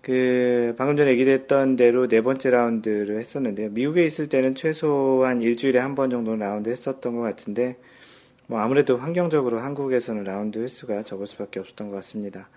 그 0.02 0.76
방금 0.78 0.98
전에 0.98 1.12
얘기했던 1.12 1.78
대로 1.78 2.10
네 2.10 2.20
번째 2.20 2.50
라운드를 2.50 3.18
했었는데요. 3.18 3.70
미국에 3.70 4.04
있을 4.04 4.28
때는 4.28 4.54
최소한 4.54 5.42
일주일에 5.42 5.80
한 5.80 5.96
번 5.96 6.10
정도 6.10 6.36
라운드 6.36 6.70
했었던 6.70 7.16
것 7.16 7.22
같은데 7.22 7.78
뭐 8.48 8.60
아무래도 8.60 8.98
환경적으로 8.98 9.60
한국에서는 9.60 10.26
라운드 10.26 10.60
횟수가 10.60 11.04
적을 11.04 11.26
수밖에 11.26 11.62
없었던 11.62 11.88
것 11.90 11.96
같습니다. 11.96 12.50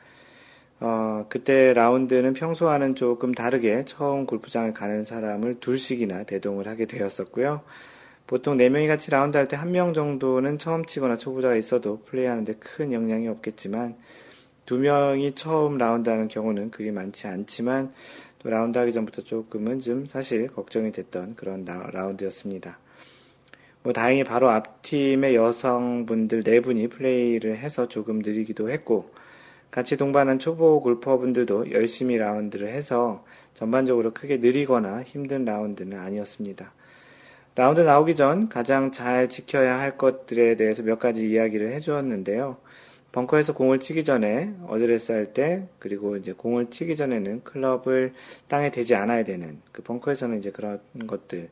어, 0.80 1.26
그때 1.28 1.72
라운드는 1.72 2.34
평소와는 2.34 2.94
조금 2.94 3.32
다르게 3.32 3.84
처음 3.86 4.26
골프장을 4.26 4.72
가는 4.74 5.04
사람을 5.04 5.56
둘씩이나 5.60 6.24
대동을 6.24 6.66
하게 6.68 6.86
되었었고요. 6.86 7.62
보통 8.26 8.56
4명이 8.56 8.88
같이 8.88 9.10
라운드 9.10 9.36
할 9.36 9.48
때 9.48 9.56
한 9.56 9.70
명 9.70 9.92
정도는 9.94 10.58
처음 10.58 10.84
치거나 10.84 11.16
초보자가 11.16 11.56
있어도 11.56 12.00
플레이하는데 12.06 12.54
큰 12.54 12.92
영향이 12.92 13.28
없겠지만 13.28 13.96
두 14.66 14.78
명이 14.78 15.34
처음 15.34 15.78
라운드 15.78 16.08
하는 16.10 16.28
경우는 16.28 16.70
그리 16.70 16.90
많지 16.90 17.26
않지만 17.28 17.92
또 18.38 18.50
라운드 18.50 18.78
하기 18.78 18.92
전부터 18.92 19.22
조금은 19.22 19.80
좀 19.80 20.06
사실 20.06 20.48
걱정이 20.48 20.92
됐던 20.92 21.36
그런 21.36 21.64
라운드였습니다. 21.64 22.78
뭐 23.82 23.92
다행히 23.92 24.24
바로 24.24 24.48
앞팀의 24.50 25.34
여성분들 25.34 26.42
네 26.42 26.60
분이 26.60 26.88
플레이를 26.88 27.58
해서 27.58 27.86
조금 27.88 28.20
느리기도 28.20 28.70
했고 28.70 29.10
같이 29.74 29.96
동반한 29.96 30.38
초보 30.38 30.80
골퍼분들도 30.80 31.72
열심히 31.72 32.16
라운드를 32.16 32.68
해서 32.68 33.24
전반적으로 33.54 34.14
크게 34.14 34.36
느리거나 34.36 35.02
힘든 35.02 35.44
라운드는 35.44 35.98
아니었습니다. 35.98 36.72
라운드 37.56 37.80
나오기 37.80 38.14
전 38.14 38.48
가장 38.48 38.92
잘 38.92 39.28
지켜야 39.28 39.80
할 39.80 39.96
것들에 39.98 40.54
대해서 40.54 40.84
몇 40.84 41.00
가지 41.00 41.28
이야기를 41.28 41.72
해주었는데요. 41.72 42.56
벙커에서 43.10 43.54
공을 43.54 43.80
치기 43.80 44.04
전에 44.04 44.54
어드레스 44.68 45.10
할 45.10 45.34
때, 45.34 45.66
그리고 45.80 46.16
이제 46.16 46.32
공을 46.32 46.70
치기 46.70 46.94
전에는 46.94 47.42
클럽을 47.42 48.12
땅에 48.46 48.70
대지 48.70 48.94
않아야 48.94 49.24
되는, 49.24 49.60
그 49.72 49.82
벙커에서는 49.82 50.38
이제 50.38 50.52
그런 50.52 50.78
것들, 51.08 51.48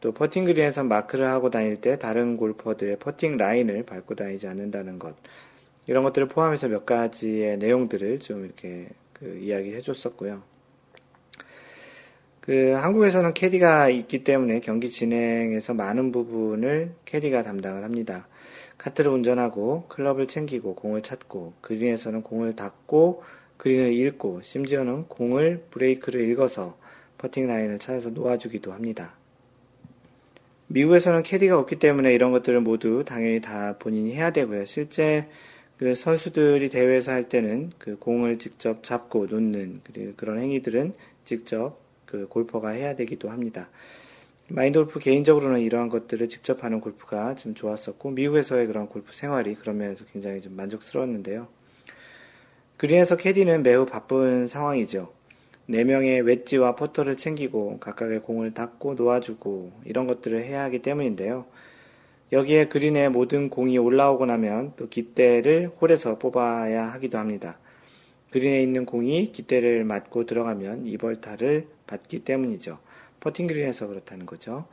또 0.00 0.12
퍼팅 0.12 0.44
그린에서 0.44 0.84
마크를 0.84 1.26
하고 1.26 1.50
다닐 1.50 1.80
때 1.80 1.98
다른 1.98 2.36
골퍼들의 2.36 3.00
퍼팅 3.00 3.38
라인을 3.38 3.82
밟고 3.86 4.14
다니지 4.14 4.46
않는다는 4.46 5.00
것, 5.00 5.16
이런 5.90 6.04
것들을 6.04 6.28
포함해서 6.28 6.68
몇 6.68 6.86
가지의 6.86 7.58
내용들을 7.58 8.20
좀 8.20 8.44
이렇게 8.44 8.86
그 9.12 9.40
이야기 9.42 9.74
해줬었고요. 9.74 10.40
그 12.40 12.74
한국에서는 12.74 13.34
캐디가 13.34 13.88
있기 13.88 14.22
때문에 14.22 14.60
경기 14.60 14.88
진행에서 14.88 15.74
많은 15.74 16.12
부분을 16.12 16.92
캐디가 17.06 17.42
담당을 17.42 17.82
합니다. 17.82 18.28
카트를 18.78 19.10
운전하고 19.10 19.86
클럽을 19.88 20.28
챙기고 20.28 20.76
공을 20.76 21.02
찾고 21.02 21.54
그린에서는 21.60 22.22
공을 22.22 22.54
닦고 22.54 23.24
그린을 23.56 23.92
읽고 23.92 24.42
심지어는 24.42 25.08
공을 25.08 25.64
브레이크를 25.72 26.20
읽어서 26.30 26.78
퍼팅 27.18 27.48
라인을 27.48 27.80
찾아서 27.80 28.10
놓아주기도 28.10 28.72
합니다. 28.72 29.14
미국에서는 30.68 31.24
캐디가 31.24 31.58
없기 31.58 31.80
때문에 31.80 32.14
이런 32.14 32.30
것들을 32.30 32.60
모두 32.60 33.02
당연히 33.04 33.40
다 33.40 33.74
본인이 33.80 34.14
해야 34.14 34.30
되고요. 34.30 34.66
실제 34.66 35.26
그 35.80 35.94
선수들이 35.94 36.68
대회에서 36.68 37.10
할 37.10 37.30
때는 37.30 37.72
그 37.78 37.96
공을 37.96 38.38
직접 38.38 38.84
잡고 38.84 39.28
놓는 39.28 39.80
그런 40.14 40.38
행위들은 40.38 40.92
직접 41.24 41.78
그 42.04 42.28
골퍼가 42.28 42.68
해야 42.68 42.94
되기도 42.94 43.30
합니다. 43.30 43.70
마인드 44.48 44.78
골프 44.78 44.98
개인적으로는 44.98 45.60
이러한 45.60 45.88
것들을 45.88 46.28
직접 46.28 46.64
하는 46.64 46.82
골프가 46.82 47.34
좀 47.34 47.54
좋았었고 47.54 48.10
미국에서의 48.10 48.66
그런 48.66 48.88
골프 48.88 49.14
생활이 49.14 49.54
그런 49.54 49.78
면에서 49.78 50.04
굉장히 50.12 50.42
좀 50.42 50.54
만족스러웠는데요. 50.54 51.48
그린에서 52.76 53.16
캐디는 53.16 53.62
매우 53.62 53.86
바쁜 53.86 54.48
상황이죠. 54.48 55.10
4명의 55.70 56.22
웨지와 56.22 56.76
퍼터를 56.76 57.16
챙기고 57.16 57.78
각각의 57.80 58.20
공을 58.20 58.52
닦고 58.52 58.96
놓아주고 58.96 59.72
이런 59.86 60.06
것들을 60.06 60.44
해야 60.44 60.62
하기 60.64 60.82
때문인데요. 60.82 61.46
여기에 62.32 62.68
그린에 62.68 63.08
모든 63.08 63.50
공이 63.50 63.76
올라오고 63.78 64.26
나면 64.26 64.74
또 64.76 64.88
깃대를 64.88 65.72
홀에서 65.80 66.18
뽑아야 66.18 66.92
하기도 66.92 67.18
합니다. 67.18 67.58
그린에 68.30 68.62
있는 68.62 68.86
공이 68.86 69.32
깃대를 69.32 69.84
맞고 69.84 70.26
들어가면 70.26 70.86
이벌타를 70.86 71.66
받기 71.88 72.20
때문이죠. 72.20 72.78
퍼팅 73.18 73.48
그린에서 73.48 73.88
그렇다는 73.88 74.26
거죠. 74.26 74.66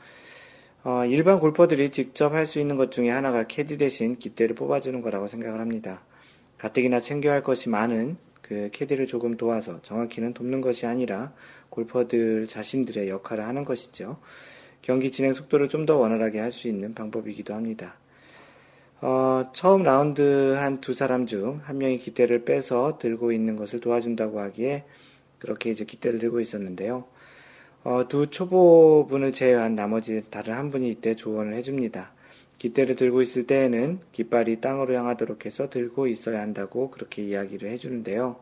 어, 0.84 1.03
일반 1.05 1.39
골퍼들이 1.39 1.89
직접 1.91 2.34
할 2.34 2.45
수 2.45 2.60
있는 2.60 2.76
것 2.78 2.91
중에 2.91 3.10
하나가 3.10 3.47
캐디 3.47 3.78
대신 3.78 4.16
깃대를 4.16 4.55
뽑아주는 4.55 5.01
거라고 5.01 5.28
생각을 5.28 5.60
합니다. 5.60 6.01
가뜩이나 6.60 7.01
챙겨야 7.01 7.34
할 7.34 7.43
것이 7.43 7.70
많은 7.70 8.18
그 8.41 8.70
캐디를 8.72 9.08
조금 9.08 9.36
도와서 9.36 9.82
정확히는 9.82 10.34
돕는 10.34 10.62
것이 10.62 10.86
아니라 10.86 11.34
골퍼들 11.70 12.45
자신들의 12.45 13.10
역할을 13.10 13.43
하는 13.45 13.66
것이죠. 13.66 14.20
경기 14.82 15.12
진행 15.12 15.34
속도를 15.34 15.70
좀 15.70 15.86
더 15.86 15.98
원활하게 15.98 16.40
할 16.40 16.52
수 16.52 16.68
있는 16.68 16.94
방법이기도 16.94 17.54
합니다. 17.54 17.96
어, 19.02 19.50
처음 19.54 19.84
라운드 19.84 20.56
한 20.58 20.82
두 20.82 20.94
사람 20.94 21.26
중 21.26 21.60
한 21.64 21.78
명이 21.78 22.00
기대를 22.00 22.46
빼서 22.46 22.98
들고 23.00 23.32
있는 23.32 23.56
것을 23.56 23.80
도와준다고 23.80 24.40
하기에 24.40 24.84
그렇게 25.40 25.70
이제 25.72 25.86
기대를 25.86 26.20
들고 26.20 26.40
있었는데요. 26.40 27.06
어, 27.84 28.08
두 28.08 28.28
초보분을 28.28 29.34
제외한 29.34 29.76
나머지 29.76 30.24
다른 30.30 30.56
한 30.56 30.72
분이 30.72 30.90
이때 30.90 31.16
조언을 31.16 31.54
해줍니다. 31.56 32.12
기대를 32.58 32.96
들고 32.96 33.22
있을 33.22 33.46
때에는 33.46 34.00
깃발이 34.14 34.62
땅으로 34.62 34.94
향하도록 34.96 35.46
해서 35.46 35.70
들고 35.70 36.08
있어야 36.08 36.42
한다고 36.42 36.90
그렇게 36.90 37.22
이야기를 37.24 37.70
해주는데요. 37.70 38.38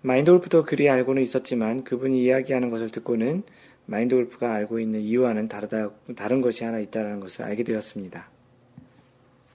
마인드 0.00 0.30
골프도 0.30 0.64
그리 0.64 0.88
알고는 0.88 1.22
있었지만 1.22 1.84
그분이 1.84 2.22
이야기하는 2.24 2.70
것을 2.70 2.90
듣고는 2.90 3.42
마인드 3.86 4.14
골프가 4.14 4.52
알고 4.54 4.80
있는 4.80 5.00
이유와는 5.00 5.48
다르다, 5.48 5.90
다른 6.16 6.40
것이 6.40 6.64
하나 6.64 6.78
있다는 6.78 7.20
것을 7.20 7.44
알게 7.44 7.62
되었습니다. 7.64 8.28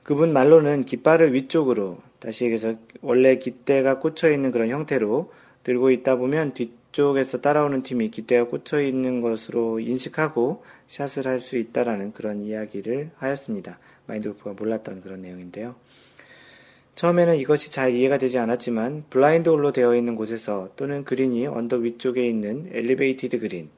그분 0.03 0.33
말로는 0.33 0.85
깃발을 0.85 1.33
위쪽으로, 1.33 1.99
다시 2.19 2.45
얘기해서 2.45 2.75
원래 3.01 3.37
깃대가 3.37 3.99
꽂혀 3.99 4.31
있는 4.31 4.51
그런 4.51 4.69
형태로 4.69 5.31
들고 5.63 5.91
있다 5.91 6.15
보면 6.15 6.53
뒤쪽에서 6.53 7.41
따라오는 7.41 7.83
팀이 7.83 8.09
기대가 8.11 8.45
꽂혀 8.45 8.81
있는 8.81 9.21
것으로 9.21 9.79
인식하고 9.79 10.63
샷을 10.87 11.27
할 11.27 11.39
수 11.39 11.57
있다라는 11.57 12.13
그런 12.13 12.41
이야기를 12.41 13.11
하였습니다. 13.17 13.79
마인드 14.07 14.29
골프가 14.29 14.53
몰랐던 14.53 15.01
그런 15.01 15.21
내용인데요. 15.21 15.75
처음에는 16.95 17.37
이것이 17.37 17.71
잘 17.71 17.93
이해가 17.93 18.17
되지 18.17 18.37
않았지만 18.37 19.05
블라인드 19.09 19.49
홀로 19.49 19.71
되어 19.71 19.95
있는 19.95 20.15
곳에서 20.15 20.69
또는 20.75 21.03
그린이 21.03 21.47
언덕 21.47 21.81
위쪽에 21.81 22.27
있는 22.27 22.69
elevated 22.73 23.39
green 23.39 23.69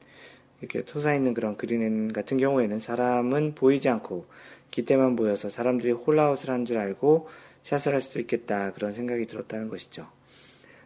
이렇게 0.64 0.82
솟아 0.86 1.14
있는 1.14 1.34
그런 1.34 1.56
그린 1.56 2.12
같은 2.12 2.38
경우에는 2.38 2.78
사람은 2.78 3.54
보이지 3.54 3.88
않고 3.88 4.26
깃대만 4.70 5.14
보여서 5.16 5.48
사람들이 5.48 5.92
홀아웃을 5.92 6.50
한 6.50 6.64
줄 6.64 6.78
알고 6.78 7.28
샷을 7.62 7.94
할 7.94 8.00
수도 8.00 8.18
있겠다 8.20 8.72
그런 8.72 8.92
생각이 8.92 9.26
들었다는 9.26 9.68
것이죠. 9.68 10.06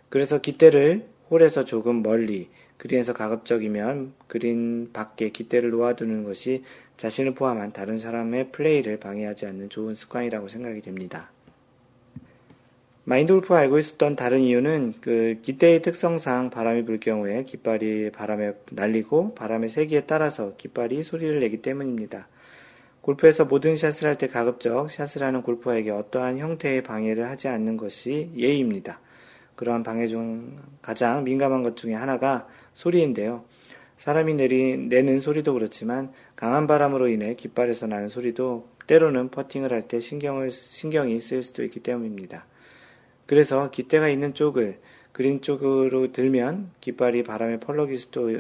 그래서 0.08 0.40
깃대를 0.40 1.06
홀에서 1.30 1.64
조금 1.64 2.02
멀리 2.02 2.48
그린에서 2.76 3.12
가급적이면 3.12 4.14
그린 4.28 4.90
밖에 4.92 5.30
깃대를 5.30 5.70
놓아두는 5.70 6.24
것이 6.24 6.64
자신을 6.96 7.34
포함한 7.34 7.72
다른 7.72 7.98
사람의 7.98 8.50
플레이를 8.52 8.98
방해하지 8.98 9.46
않는 9.46 9.68
좋은 9.68 9.94
습관이라고 9.94 10.48
생각이 10.48 10.80
됩니다. 10.80 11.30
마인드 13.08 13.32
골프가 13.32 13.56
알고 13.60 13.78
있었던 13.78 14.16
다른 14.16 14.40
이유는 14.40 14.96
그 15.00 15.38
기대의 15.40 15.80
특성상 15.80 16.50
바람이 16.50 16.84
불 16.84 17.00
경우에 17.00 17.44
깃발이 17.44 18.10
바람에 18.10 18.52
날리고 18.70 19.34
바람의 19.34 19.70
세기에 19.70 20.02
따라서 20.02 20.52
깃발이 20.58 21.02
소리를 21.02 21.40
내기 21.40 21.62
때문입니다. 21.62 22.28
골프에서 23.00 23.46
모든 23.46 23.76
샷을 23.76 24.06
할 24.06 24.18
때 24.18 24.28
가급적 24.28 24.90
샷을 24.90 25.22
하는 25.22 25.40
골퍼에게 25.40 25.90
어떠한 25.90 26.36
형태의 26.36 26.82
방해를 26.82 27.30
하지 27.30 27.48
않는 27.48 27.78
것이 27.78 28.30
예의입니다. 28.36 29.00
그러한 29.56 29.84
방해 29.84 30.06
중 30.06 30.54
가장 30.82 31.24
민감한 31.24 31.62
것 31.62 31.78
중에 31.78 31.94
하나가 31.94 32.46
소리인데요. 32.74 33.42
사람이 33.96 34.34
내리, 34.34 34.76
내는 34.76 35.20
소리도 35.20 35.54
그렇지만 35.54 36.12
강한 36.36 36.66
바람으로 36.66 37.08
인해 37.08 37.36
깃발에서 37.36 37.86
나는 37.86 38.10
소리도 38.10 38.68
때로는 38.86 39.30
퍼팅을 39.30 39.72
할 39.72 39.88
때 39.88 39.98
신경을, 39.98 40.50
신경이 40.50 41.18
쓰일 41.20 41.42
수도 41.42 41.64
있기 41.64 41.80
때문입니다. 41.80 42.44
그래서 43.28 43.70
깃대가 43.70 44.08
있는 44.08 44.32
쪽을 44.32 44.78
그린 45.12 45.42
쪽으로 45.42 46.12
들면 46.12 46.70
깃발이 46.80 47.24
바람에 47.24 47.60
펄럭일 47.60 47.98
수도 47.98 48.30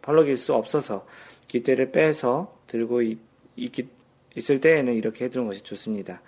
펄럭일 0.00 0.38
수 0.38 0.54
없어서 0.54 1.06
깃대를 1.48 1.92
빼서 1.92 2.56
들고 2.66 3.02
있, 3.02 3.18
있을 4.36 4.60
때에는 4.62 4.94
이렇게 4.94 5.26
해두는 5.26 5.46
것이 5.46 5.62
좋습니다. 5.62 6.22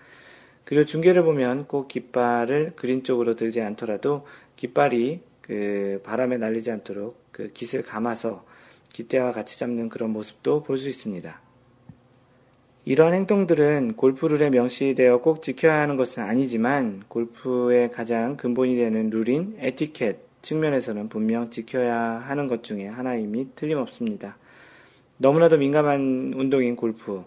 그리고 0.64 0.84
중계를 0.84 1.22
보면 1.24 1.66
꼭 1.66 1.88
깃발을 1.88 2.74
그린 2.76 3.04
쪽으로 3.04 3.36
들지 3.36 3.62
않더라도 3.62 4.26
깃발이 4.56 5.20
그 5.40 6.02
바람에 6.04 6.36
날리지 6.36 6.70
않도록 6.70 7.16
그 7.32 7.52
깃을 7.54 7.84
감아서 7.84 8.44
깃대와 8.92 9.32
같이 9.32 9.58
잡는 9.58 9.88
그런 9.88 10.10
모습도 10.10 10.62
볼 10.62 10.76
수 10.76 10.90
있습니다. 10.90 11.40
이런 12.84 13.14
행동들은 13.14 13.94
골프룰에 13.94 14.50
명시되어 14.50 15.20
꼭 15.20 15.40
지켜야 15.40 15.80
하는 15.82 15.96
것은 15.96 16.24
아니지만 16.24 17.04
골프의 17.06 17.92
가장 17.92 18.36
근본이 18.36 18.74
되는 18.74 19.08
룰인 19.08 19.54
에티켓 19.60 20.18
측면에서는 20.42 21.08
분명 21.08 21.50
지켜야 21.50 21.96
하는 21.96 22.48
것 22.48 22.64
중에 22.64 22.88
하나임이 22.88 23.50
틀림없습니다. 23.54 24.36
너무나도 25.18 25.58
민감한 25.58 26.32
운동인 26.36 26.74
골프. 26.74 27.24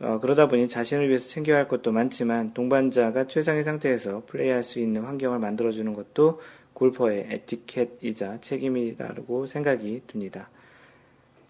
어, 0.00 0.20
그러다 0.20 0.46
보니 0.46 0.68
자신을 0.68 1.08
위해서 1.08 1.28
챙겨야 1.28 1.56
할 1.56 1.66
것도 1.66 1.90
많지만 1.90 2.54
동반자가 2.54 3.26
최상의 3.26 3.64
상태에서 3.64 4.22
플레이할 4.26 4.62
수 4.62 4.78
있는 4.78 5.02
환경을 5.02 5.40
만들어주는 5.40 5.92
것도 5.92 6.40
골퍼의 6.72 7.26
에티켓이자 7.30 8.40
책임이라고 8.40 9.46
생각이 9.46 10.02
듭니다. 10.06 10.50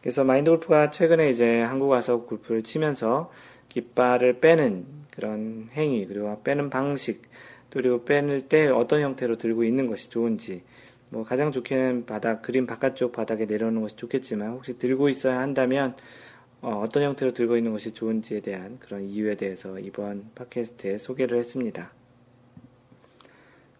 그래서 0.04 0.22
마인드 0.22 0.50
골프가 0.50 0.90
최근에 0.90 1.30
이제 1.30 1.62
한국 1.62 1.88
와서 1.88 2.26
골프를 2.26 2.62
치면서 2.62 3.32
깃발을 3.70 4.38
빼는 4.38 4.84
그런 5.10 5.70
행위, 5.72 6.06
그리고 6.06 6.42
빼는 6.42 6.68
방식, 6.68 7.22
그리고 7.70 8.04
빼낼 8.04 8.42
때 8.42 8.66
어떤 8.66 9.00
형태로 9.00 9.38
들고 9.38 9.64
있는 9.64 9.86
것이 9.86 10.10
좋은지, 10.10 10.62
뭐 11.08 11.24
가장 11.24 11.52
좋게는 11.52 12.04
바닥, 12.04 12.42
그림 12.42 12.66
바깥쪽 12.66 13.12
바닥에 13.12 13.46
내려오는 13.46 13.80
것이 13.80 13.96
좋겠지만, 13.96 14.50
혹시 14.50 14.76
들고 14.76 15.08
있어야 15.08 15.40
한다면, 15.40 15.96
어, 16.60 16.84
떤 16.92 17.02
형태로 17.02 17.32
들고 17.32 17.56
있는 17.56 17.72
것이 17.72 17.94
좋은지에 17.94 18.40
대한 18.40 18.78
그런 18.80 19.04
이유에 19.04 19.36
대해서 19.36 19.78
이번 19.78 20.28
팟캐스트에 20.34 20.98
소개를 20.98 21.38
했습니다. 21.38 21.92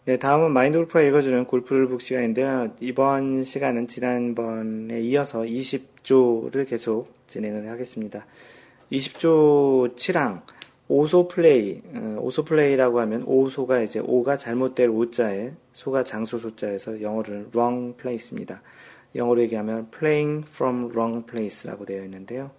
네, 0.07 0.18
다음은 0.18 0.52
마인드 0.52 0.76
골프가 0.76 1.00
읽어주는 1.00 1.46
골프를 1.46 1.88
북 1.88 2.02
시간인데요. 2.02 2.72
이번 2.80 3.42
시간은 3.42 3.88
지난번에 3.88 5.00
이어서 5.00 5.40
20조를 5.40 6.68
계속 6.68 7.09
진행을 7.26 7.70
하겠습니다. 7.70 8.26
20조 8.92 9.96
7항, 9.96 10.42
오소 10.88 11.28
플레이, 11.28 11.80
어, 11.94 12.18
오소 12.20 12.44
플레이라고 12.44 13.00
하면 13.00 13.22
오소가 13.22 13.80
이제 13.80 13.98
오가 13.98 14.36
잘못될 14.36 14.90
오자에 14.90 15.52
소가 15.72 16.05
장소 16.05 16.36
소자에서 16.36 17.00
영어로는 17.00 17.48
wrong 17.55 17.96
place입니다. 17.96 18.61
영어로 19.14 19.40
얘기하면 19.40 19.88
playing 19.90 20.46
from 20.46 20.90
wrong 20.90 21.24
place라고 21.24 21.86
되어 21.86 22.05
있는데요. 22.05 22.50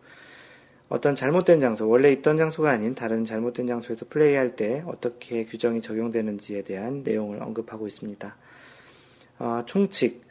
어떤 0.88 1.16
잘못된 1.16 1.60
장소, 1.60 1.90
원래 1.90 2.12
있던 2.12 2.38
장소가 2.38 2.70
아닌 2.70 2.94
다른 2.94 3.26
잘못된 3.26 3.66
장소에서 3.66 4.06
플레이할 4.10 4.56
때 4.56 4.84
어떻게 4.86 5.46
규정이 5.46 5.82
적용되는지에 5.82 6.62
대한 6.62 7.02
내용을 7.04 7.42
언급하고 7.42 7.88
있습니다. 7.88 8.36
어, 9.40 9.64
총칙. 9.66 10.24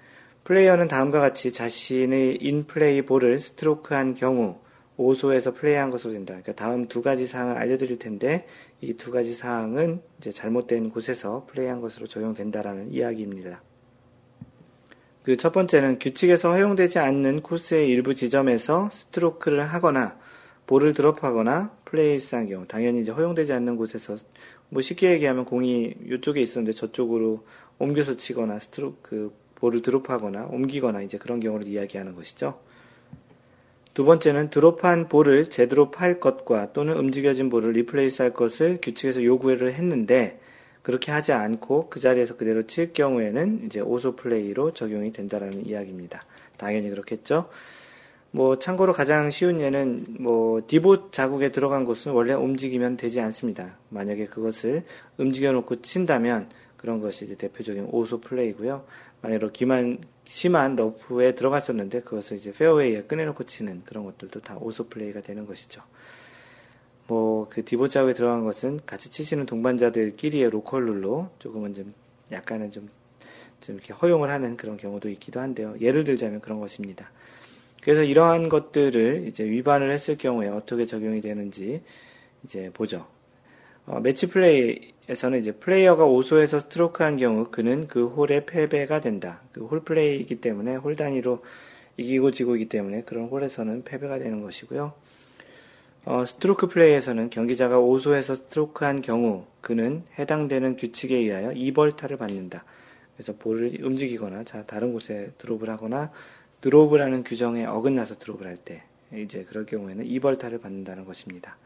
플레이어는 0.45 0.89
다음과 0.89 1.21
같이 1.21 1.53
자신의 1.53 2.37
인플레이 2.37 3.03
볼을 3.03 3.41
스트로크한 3.41 4.15
경우 4.15 4.59
오소에서 4.99 5.55
플레이한 5.55 5.91
것으로 5.91 6.13
된다. 6.13 6.35
그러니까 6.35 6.53
다음 6.53 6.87
두 6.87 7.03
가지 7.03 7.27
사항을 7.27 7.57
알려드릴 7.57 7.99
텐데 7.99 8.47
이 8.81 8.95
두 8.95 9.11
가지 9.11 9.35
사항은 9.35 10.03
이제 10.19 10.31
잘못된 10.31 10.91
곳에서 10.91 11.47
플레이한 11.49 11.81
것으로 11.81 12.07
적용된다라는 12.07 12.93
이야기입니다. 12.93 13.63
그 15.23 15.37
첫 15.37 15.53
번째는 15.53 15.99
규칙에서 15.99 16.53
허용되지 16.53 16.99
않는 16.99 17.41
코스의 17.41 17.89
일부 17.89 18.15
지점에서 18.15 18.91
스트로크를 18.93 19.65
하거나 19.65 20.19
볼을 20.67 20.93
드롭하거나 20.93 21.77
place한 21.85 22.49
경우 22.49 22.67
당연히 22.67 23.01
이제 23.01 23.11
허용되지 23.11 23.53
않는 23.53 23.77
곳에서 23.77 24.17
뭐 24.69 24.83
쉽게 24.83 25.13
얘기하면 25.13 25.45
공이 25.45 25.95
이쪽에 26.11 26.41
있었는데 26.41 26.73
저쪽으로 26.73 27.45
옮겨서 27.79 28.17
치거나 28.17 28.59
스트로크 28.59 28.99
그 29.03 29.33
볼을 29.57 29.83
드롭하거나 29.83 30.47
옮기거나 30.47 31.03
이제 31.03 31.19
그런 31.19 31.41
경우를 31.41 31.67
이야기하는 31.67 32.15
것이죠. 32.15 32.59
두 33.95 34.05
번째는 34.05 34.51
드롭한 34.51 35.09
볼을 35.09 35.49
재드롭할 35.49 36.19
것과 36.19 36.73
또는 36.73 36.97
움직여진 36.97 37.49
볼을 37.49 37.73
replace 37.73 38.23
할 38.23 38.35
것을 38.35 38.79
규칙에서 38.83 39.23
요구를 39.23 39.73
했는데 39.73 40.41
그렇게 40.83 41.13
하지 41.13 41.33
않고 41.33 41.89
그 41.89 42.01
자리에서 42.01 42.37
그대로 42.37 42.67
칠 42.67 42.93
경우에는 42.93 43.63
이제 43.67 43.81
오소 43.81 44.17
플레이로 44.17 44.75
적용이 44.75 45.13
된다라는 45.13 45.65
이야기입니다. 45.67 46.23
당연히 46.57 46.91
그렇겠죠. 46.91 47.49
뭐 48.35 48.59
참고로 48.59 48.93
가장 48.93 49.31
쉬운 49.31 49.61
예는 49.61 50.17
뭐 50.19 50.61
디봇 50.67 51.13
자국에 51.13 51.53
들어간 51.53 51.85
공은 51.85 52.11
원래 52.11 52.33
움직이면 52.33 52.97
되지 52.97 53.21
않습니다. 53.21 53.77
만약에 53.91 54.27
그것을 54.27 54.83
움직여 55.19 55.53
놓고 55.53 55.83
친다면 55.83 56.49
그런 56.77 57.01
것이 57.01 57.27
이제 57.27 57.37
대표적인 57.37 57.91
오소 57.93 58.23
플레이고요. 58.23 58.85
만약에 59.23 59.51
기만 59.53 59.99
심한 60.25 60.75
러프에 60.75 61.37
들어갔었는데 61.37 62.01
그것을 62.01 62.39
이제 62.39 62.51
페어웨이에 62.51 63.05
꺼내놓고 63.05 63.45
치는 63.45 63.83
그런 63.85 64.05
것들도 64.05 64.41
다 64.41 64.57
오소 64.59 64.89
플레이가 64.89 65.21
되는 65.21 65.47
것이죠. 65.47 65.83
뭐 67.07 67.49
그 67.49 67.65
디봇 67.65 67.93
자국에 67.93 68.15
들어간 68.15 68.43
것은 68.43 68.81
같이 68.85 69.13
치시는 69.13 69.47
동반자들끼리의 69.47 70.51
로컬 70.51 70.87
룰로 70.87 71.31
조금은 71.39 71.73
좀 71.75 71.95
약간은 72.33 72.73
좀, 72.73 72.91
좀 73.61 73.77
이렇게 73.77 73.93
허용을 73.93 74.29
하는 74.29 74.57
그런 74.57 74.77
경우도 74.77 75.09
있기도 75.11 75.39
한데요. 75.39 75.77
예를 75.81 76.03
들자면 76.03 76.41
그런 76.41 76.59
것입니다. 76.59 77.13
그래서 77.85 78.03
이러한 78.03 78.49
것들을 78.49 79.27
이제 79.29 79.45
위반을 79.45 79.91
했을 79.91 80.17
경우에 80.17 80.49
어떻게 80.49 80.87
적용이 80.87 81.21
되는지 81.21 81.83
이제 82.43 82.71
보죠. 82.73 83.07
어, 83.87 84.01
매치 84.01 84.27
플레이에서는 84.29 85.39
이제 85.39 85.53
플레이어가 85.53 86.07
오소에서 86.07 86.61
스트로크한 86.61 87.19
경우 87.19 87.49
그는 87.51 87.87
그 87.87 88.07
홀의 88.07 88.47
패배가 88.47 89.03
된다. 89.03 89.43
그 89.53 89.67
홀 89.67 89.81
플레이이기 89.85 90.41
때문에 90.41 90.77
홀 90.77 90.97
단위로 90.97 91.45
이기고 91.99 92.31
지고이기 92.31 92.71
때문에 92.71 93.03
그런 93.03 93.27
홀에서는 93.27 93.85
패배가 93.85 94.19
되는 94.19 94.41
것이고요. 94.41 94.95
어, 96.07 96.25
스트로크 96.25 96.69
플레이에서는 96.69 97.29
경기자가 97.29 97.77
오소에서 97.77 98.37
스트로크한 98.37 99.03
경우 99.03 99.45
그는 99.61 100.05
해당되는 100.19 100.79
규칙에 100.79 101.17
의하여 101.17 101.51
2벌타를 101.51 102.19
받는다. 102.19 102.65
그래서 103.15 103.35
볼을 103.39 103.79
움직이거나 103.85 104.45
자 104.45 104.65
다른 104.65 104.95
곳에 104.95 105.33
드롭을 105.37 105.69
하거나 105.69 106.11
드롭을 106.65 107.03
하는 107.03 107.25
규정에 107.25 107.67
어긋나서 107.67 108.17
드롭을 108.19 108.47
할 108.47 108.57
때 108.57 108.83
이제 109.13 109.45
그럴 109.45 109.67
경우에는 109.67 110.07
2벌타를 110.07 110.63
받는다는 110.63 111.05
것입니다. 111.05 111.59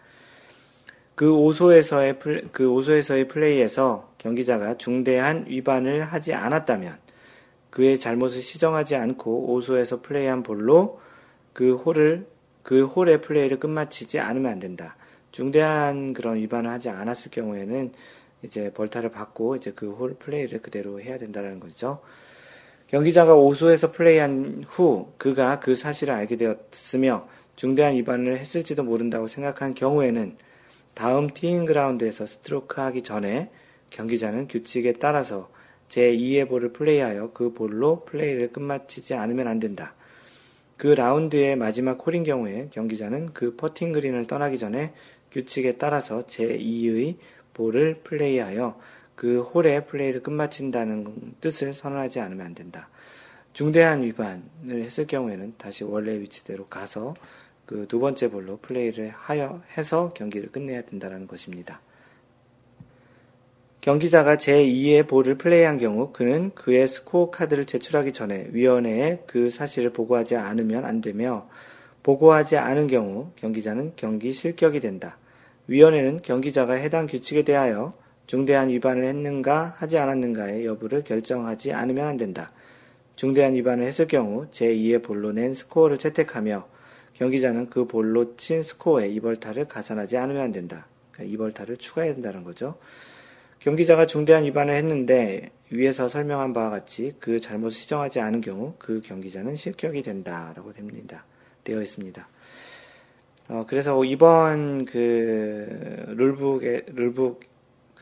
그 1.14 1.32
오소에서의 1.32 2.18
플레, 2.18 2.42
그 2.50 2.68
오소에서의 2.68 3.28
플레이에서 3.28 4.12
경기자가 4.18 4.76
중대한 4.76 5.46
위반을 5.46 6.02
하지 6.02 6.34
않았다면 6.34 6.98
그의 7.70 8.00
잘못을 8.00 8.42
시정하지 8.42 8.96
않고 8.96 9.52
오수에서 9.52 10.02
플레이한 10.02 10.42
볼로 10.42 11.00
그 11.52 11.76
홀을 11.76 12.26
그 12.64 12.84
홀의 12.84 13.20
플레이를 13.20 13.60
끝마치지 13.60 14.18
않으면 14.18 14.50
안 14.50 14.58
된다. 14.58 14.96
중대한 15.30 16.12
그런 16.12 16.36
위반을 16.38 16.70
하지 16.70 16.88
않았을 16.88 17.30
경우에는 17.30 17.92
이제 18.42 18.72
벌타를 18.72 19.10
받고 19.12 19.56
이제 19.56 19.70
그 19.70 19.92
홀 19.92 20.14
플레이를 20.14 20.60
그대로 20.60 21.00
해야 21.00 21.18
된다는 21.18 21.60
거죠. 21.60 22.00
경기자가 22.88 23.34
오소에서 23.34 23.92
플레이한 23.92 24.64
후 24.66 25.12
그가 25.18 25.60
그 25.60 25.74
사실을 25.74 26.14
알게 26.14 26.36
되었으며 26.36 27.28
중대한 27.54 27.94
위반을 27.94 28.38
했을지도 28.38 28.82
모른다고 28.82 29.26
생각한 29.26 29.74
경우에는 29.74 30.36
다음 30.94 31.28
티잉 31.28 31.66
그라운드에서 31.66 32.24
스트로크 32.24 32.80
하기 32.80 33.02
전에 33.02 33.50
경기자는 33.90 34.48
규칙에 34.48 34.94
따라서 34.94 35.50
제2의 35.90 36.48
볼을 36.48 36.72
플레이하여 36.72 37.32
그 37.34 37.52
볼로 37.52 38.04
플레이를 38.06 38.52
끝마치지 38.52 39.14
않으면 39.14 39.48
안 39.48 39.60
된다. 39.60 39.94
그 40.78 40.86
라운드의 40.86 41.56
마지막 41.56 42.04
홀인 42.04 42.24
경우에 42.24 42.68
경기자는 42.70 43.34
그 43.34 43.54
퍼팅 43.56 43.92
그린을 43.92 44.26
떠나기 44.26 44.58
전에 44.58 44.94
규칙에 45.30 45.76
따라서 45.76 46.24
제2의 46.26 47.16
볼을 47.52 48.00
플레이하여 48.02 48.78
그 49.18 49.40
홀의 49.40 49.86
플레이를 49.86 50.22
끝마친다는 50.22 51.34
뜻을 51.40 51.74
선언하지 51.74 52.20
않으면 52.20 52.46
안 52.46 52.54
된다. 52.54 52.88
중대한 53.52 54.04
위반을 54.04 54.82
했을 54.82 55.08
경우에는 55.08 55.54
다시 55.58 55.82
원래 55.82 56.20
위치대로 56.20 56.66
가서 56.68 57.14
그 57.66 57.86
두 57.88 57.98
번째 57.98 58.30
볼로 58.30 58.58
플레이를 58.58 59.10
하여 59.10 59.60
해서 59.76 60.12
경기를 60.14 60.52
끝내야 60.52 60.82
된다는 60.82 61.26
것입니다. 61.26 61.80
경기자가 63.80 64.36
제2의 64.36 65.08
볼을 65.08 65.36
플레이한 65.36 65.78
경우 65.78 66.12
그는 66.12 66.54
그의 66.54 66.86
스코어 66.86 67.30
카드를 67.30 67.64
제출하기 67.64 68.12
전에 68.12 68.50
위원회에 68.52 69.24
그 69.26 69.50
사실을 69.50 69.90
보고하지 69.90 70.36
않으면 70.36 70.84
안 70.84 71.00
되며 71.00 71.48
보고하지 72.04 72.56
않은 72.56 72.86
경우 72.86 73.32
경기자는 73.34 73.94
경기 73.96 74.32
실격이 74.32 74.78
된다. 74.78 75.18
위원회는 75.66 76.22
경기자가 76.22 76.74
해당 76.74 77.08
규칙에 77.08 77.42
대하여 77.42 77.94
중대한 78.28 78.68
위반을 78.68 79.04
했는가 79.04 79.74
하지 79.78 79.96
않았는가의 79.96 80.66
여부를 80.66 81.02
결정하지 81.02 81.72
않으면 81.72 82.06
안 82.06 82.18
된다. 82.18 82.52
중대한 83.16 83.54
위반을 83.54 83.86
했을 83.86 84.06
경우 84.06 84.46
제2의 84.50 85.02
볼로 85.02 85.32
낸 85.32 85.54
스코어를 85.54 85.96
채택하며 85.96 86.68
경기자는 87.14 87.70
그 87.70 87.86
볼로 87.86 88.36
친 88.36 88.62
스코어에 88.62 89.08
이벌타를 89.08 89.66
가산하지 89.66 90.18
않으면 90.18 90.42
안 90.42 90.52
된다. 90.52 90.86
그러니까 91.10 91.34
이벌타를 91.34 91.78
추가해야 91.78 92.12
된다는 92.12 92.44
거죠. 92.44 92.76
경기자가 93.60 94.04
중대한 94.04 94.44
위반을 94.44 94.74
했는데 94.74 95.50
위에서 95.70 96.10
설명한 96.10 96.52
바와 96.52 96.68
같이 96.68 97.14
그 97.18 97.40
잘못을 97.40 97.80
시정하지 97.80 98.20
않은 98.20 98.42
경우 98.42 98.74
그 98.78 99.00
경기자는 99.00 99.56
실격이 99.56 100.02
된다라고 100.02 100.74
됩니다. 100.74 101.24
되어 101.64 101.80
있습니다. 101.80 102.28
어, 103.48 103.64
그래서 103.66 104.04
이번 104.04 104.84
그 104.84 106.04
룰북의 106.08 106.84
룰북 106.88 107.47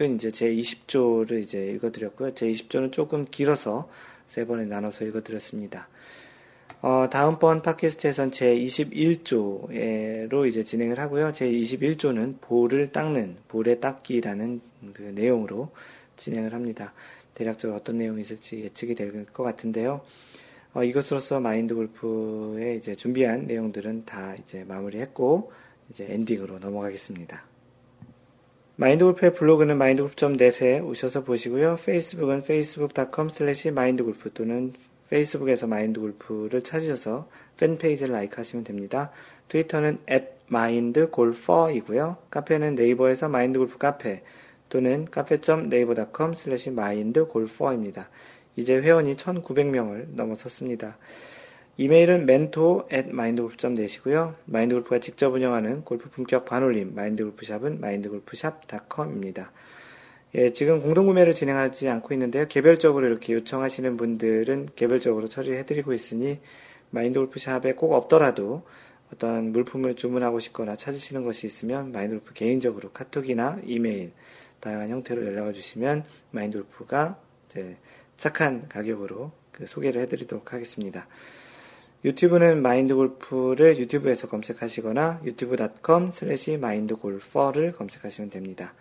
은 0.00 0.16
이제 0.16 0.30
제 0.30 0.52
20조를 0.52 1.40
이제 1.40 1.70
읽어드렸고요. 1.72 2.34
제 2.34 2.50
20조는 2.50 2.92
조금 2.92 3.24
길어서 3.24 3.88
세 4.28 4.44
번에 4.46 4.66
나눠서 4.66 5.06
읽어드렸습니다. 5.06 5.88
어, 6.82 7.08
다음번 7.10 7.62
팟캐스트에선 7.62 8.30
제 8.30 8.54
21조로 8.54 10.46
이제 10.46 10.62
진행을 10.62 10.98
하고요. 11.00 11.32
제 11.32 11.50
21조는 11.50 12.40
볼을 12.42 12.92
닦는, 12.92 13.38
볼의 13.48 13.80
닦기라는 13.80 14.60
그 14.92 15.02
내용으로 15.14 15.70
진행을 16.16 16.52
합니다. 16.52 16.92
대략적으로 17.32 17.78
어떤 17.78 17.96
내용이 17.96 18.20
있을지 18.20 18.60
예측이 18.64 18.94
될 18.94 19.24
것 19.32 19.42
같은데요. 19.42 20.02
어, 20.74 20.84
이것으로서 20.84 21.40
마인드 21.40 21.74
골프에 21.74 22.76
이제 22.76 22.94
준비한 22.94 23.46
내용들은 23.46 24.04
다 24.04 24.34
이제 24.34 24.62
마무리했고, 24.64 25.50
이제 25.90 26.06
엔딩으로 26.10 26.58
넘어가겠습니다. 26.58 27.55
마인드 28.78 29.06
골프의 29.06 29.32
블로그는 29.32 29.78
mindgolf.net에 29.78 30.80
오셔서 30.80 31.24
보시고요. 31.24 31.78
페이스북은 31.82 32.42
facebook.com 32.42 33.30
slash 33.30 33.70
mindgolf 33.70 34.34
또는 34.34 34.74
페이스북에서 35.08 35.66
마인드 35.66 35.98
골프를 35.98 36.62
찾으셔서 36.62 37.26
팬페이지를 37.56 38.12
like 38.12 38.36
하시면 38.36 38.64
됩니다. 38.64 39.10
트위터는 39.48 39.98
at 40.10 40.26
mindgolfer이고요. 40.50 42.18
카페는 42.28 42.74
네이버에서 42.74 43.30
마인드 43.30 43.58
골프 43.58 43.78
카페 43.78 44.22
또는 44.68 45.06
cafe.naver.com 45.10 46.32
slash 46.32 46.68
mindgolfer입니다. 46.68 48.10
이제 48.56 48.76
회원이 48.76 49.16
1900명을 49.16 50.08
넘어섰습니다. 50.10 50.98
이메일은 51.78 52.22
mentor 52.22 52.84
at 52.90 53.08
mindgolf.net이고요. 53.10 54.34
마인드골프가 54.46 54.98
직접 55.00 55.34
운영하는 55.34 55.84
골프 55.84 56.08
품격 56.08 56.46
반올림 56.46 56.94
마인드골프샵은 56.94 57.80
마인드골프샵.com입니다. 57.80 59.52
예, 60.36 60.52
지금 60.52 60.80
공동구매를 60.80 61.34
진행하지 61.34 61.88
않고 61.88 62.14
있는데요. 62.14 62.46
개별적으로 62.48 63.06
이렇게 63.06 63.34
요청하시는 63.34 63.96
분들은 63.96 64.70
개별적으로 64.74 65.28
처리해드리고 65.28 65.92
있으니 65.92 66.40
마인드골프샵에 66.90 67.74
꼭 67.74 67.92
없더라도 67.92 68.62
어떤 69.12 69.52
물품을 69.52 69.94
주문하고 69.94 70.40
싶거나 70.40 70.76
찾으시는 70.76 71.24
것이 71.24 71.46
있으면 71.46 71.92
마인드골프 71.92 72.32
개인적으로 72.32 72.90
카톡이나 72.90 73.60
이메일 73.64 74.12
다양한 74.60 74.88
형태로 74.88 75.26
연락을 75.26 75.52
주시면 75.52 76.04
마인드골프가 76.30 77.18
착한 78.16 78.66
가격으로 78.68 79.30
그 79.52 79.66
소개를 79.66 80.00
해드리도록 80.02 80.54
하겠습니다. 80.54 81.06
유튜브는 82.06 82.62
마인드골프를 82.62 83.76
유튜브에서 83.78 84.28
검색하시거나 84.28 85.22
youtube.com 85.24 86.12
slash 86.12 86.56
mindgolfer를 86.56 87.72
검색하시면 87.72 88.30
됩니다. 88.30 88.74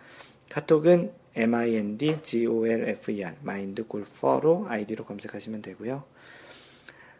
카톡은 0.50 1.10
mindgolfer, 1.34 3.34
mindgolfer로 3.42 4.66
아이디로 4.68 5.04
검색하시면 5.04 5.60
되고요. 5.60 6.04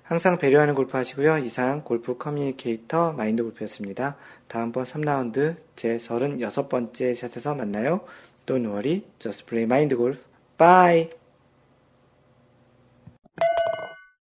항상 0.04 0.38
배려하는 0.38 0.76
골프 0.76 0.96
하시고요. 0.96 1.38
이상 1.38 1.82
골프 1.82 2.16
커뮤니케이터 2.16 3.12
마인드 3.12 3.42
골프였습니다. 3.42 4.16
다음번 4.46 4.84
3라운드 4.84 5.56
제 5.74 5.96
36번째 5.96 7.16
샷에서 7.16 7.56
만나요. 7.56 8.02
Don't 8.46 8.64
worry, 8.64 9.02
just 9.18 9.44
play 9.46 9.64
mind 9.64 9.96
golf. 9.96 10.20
Bye! 10.56 11.15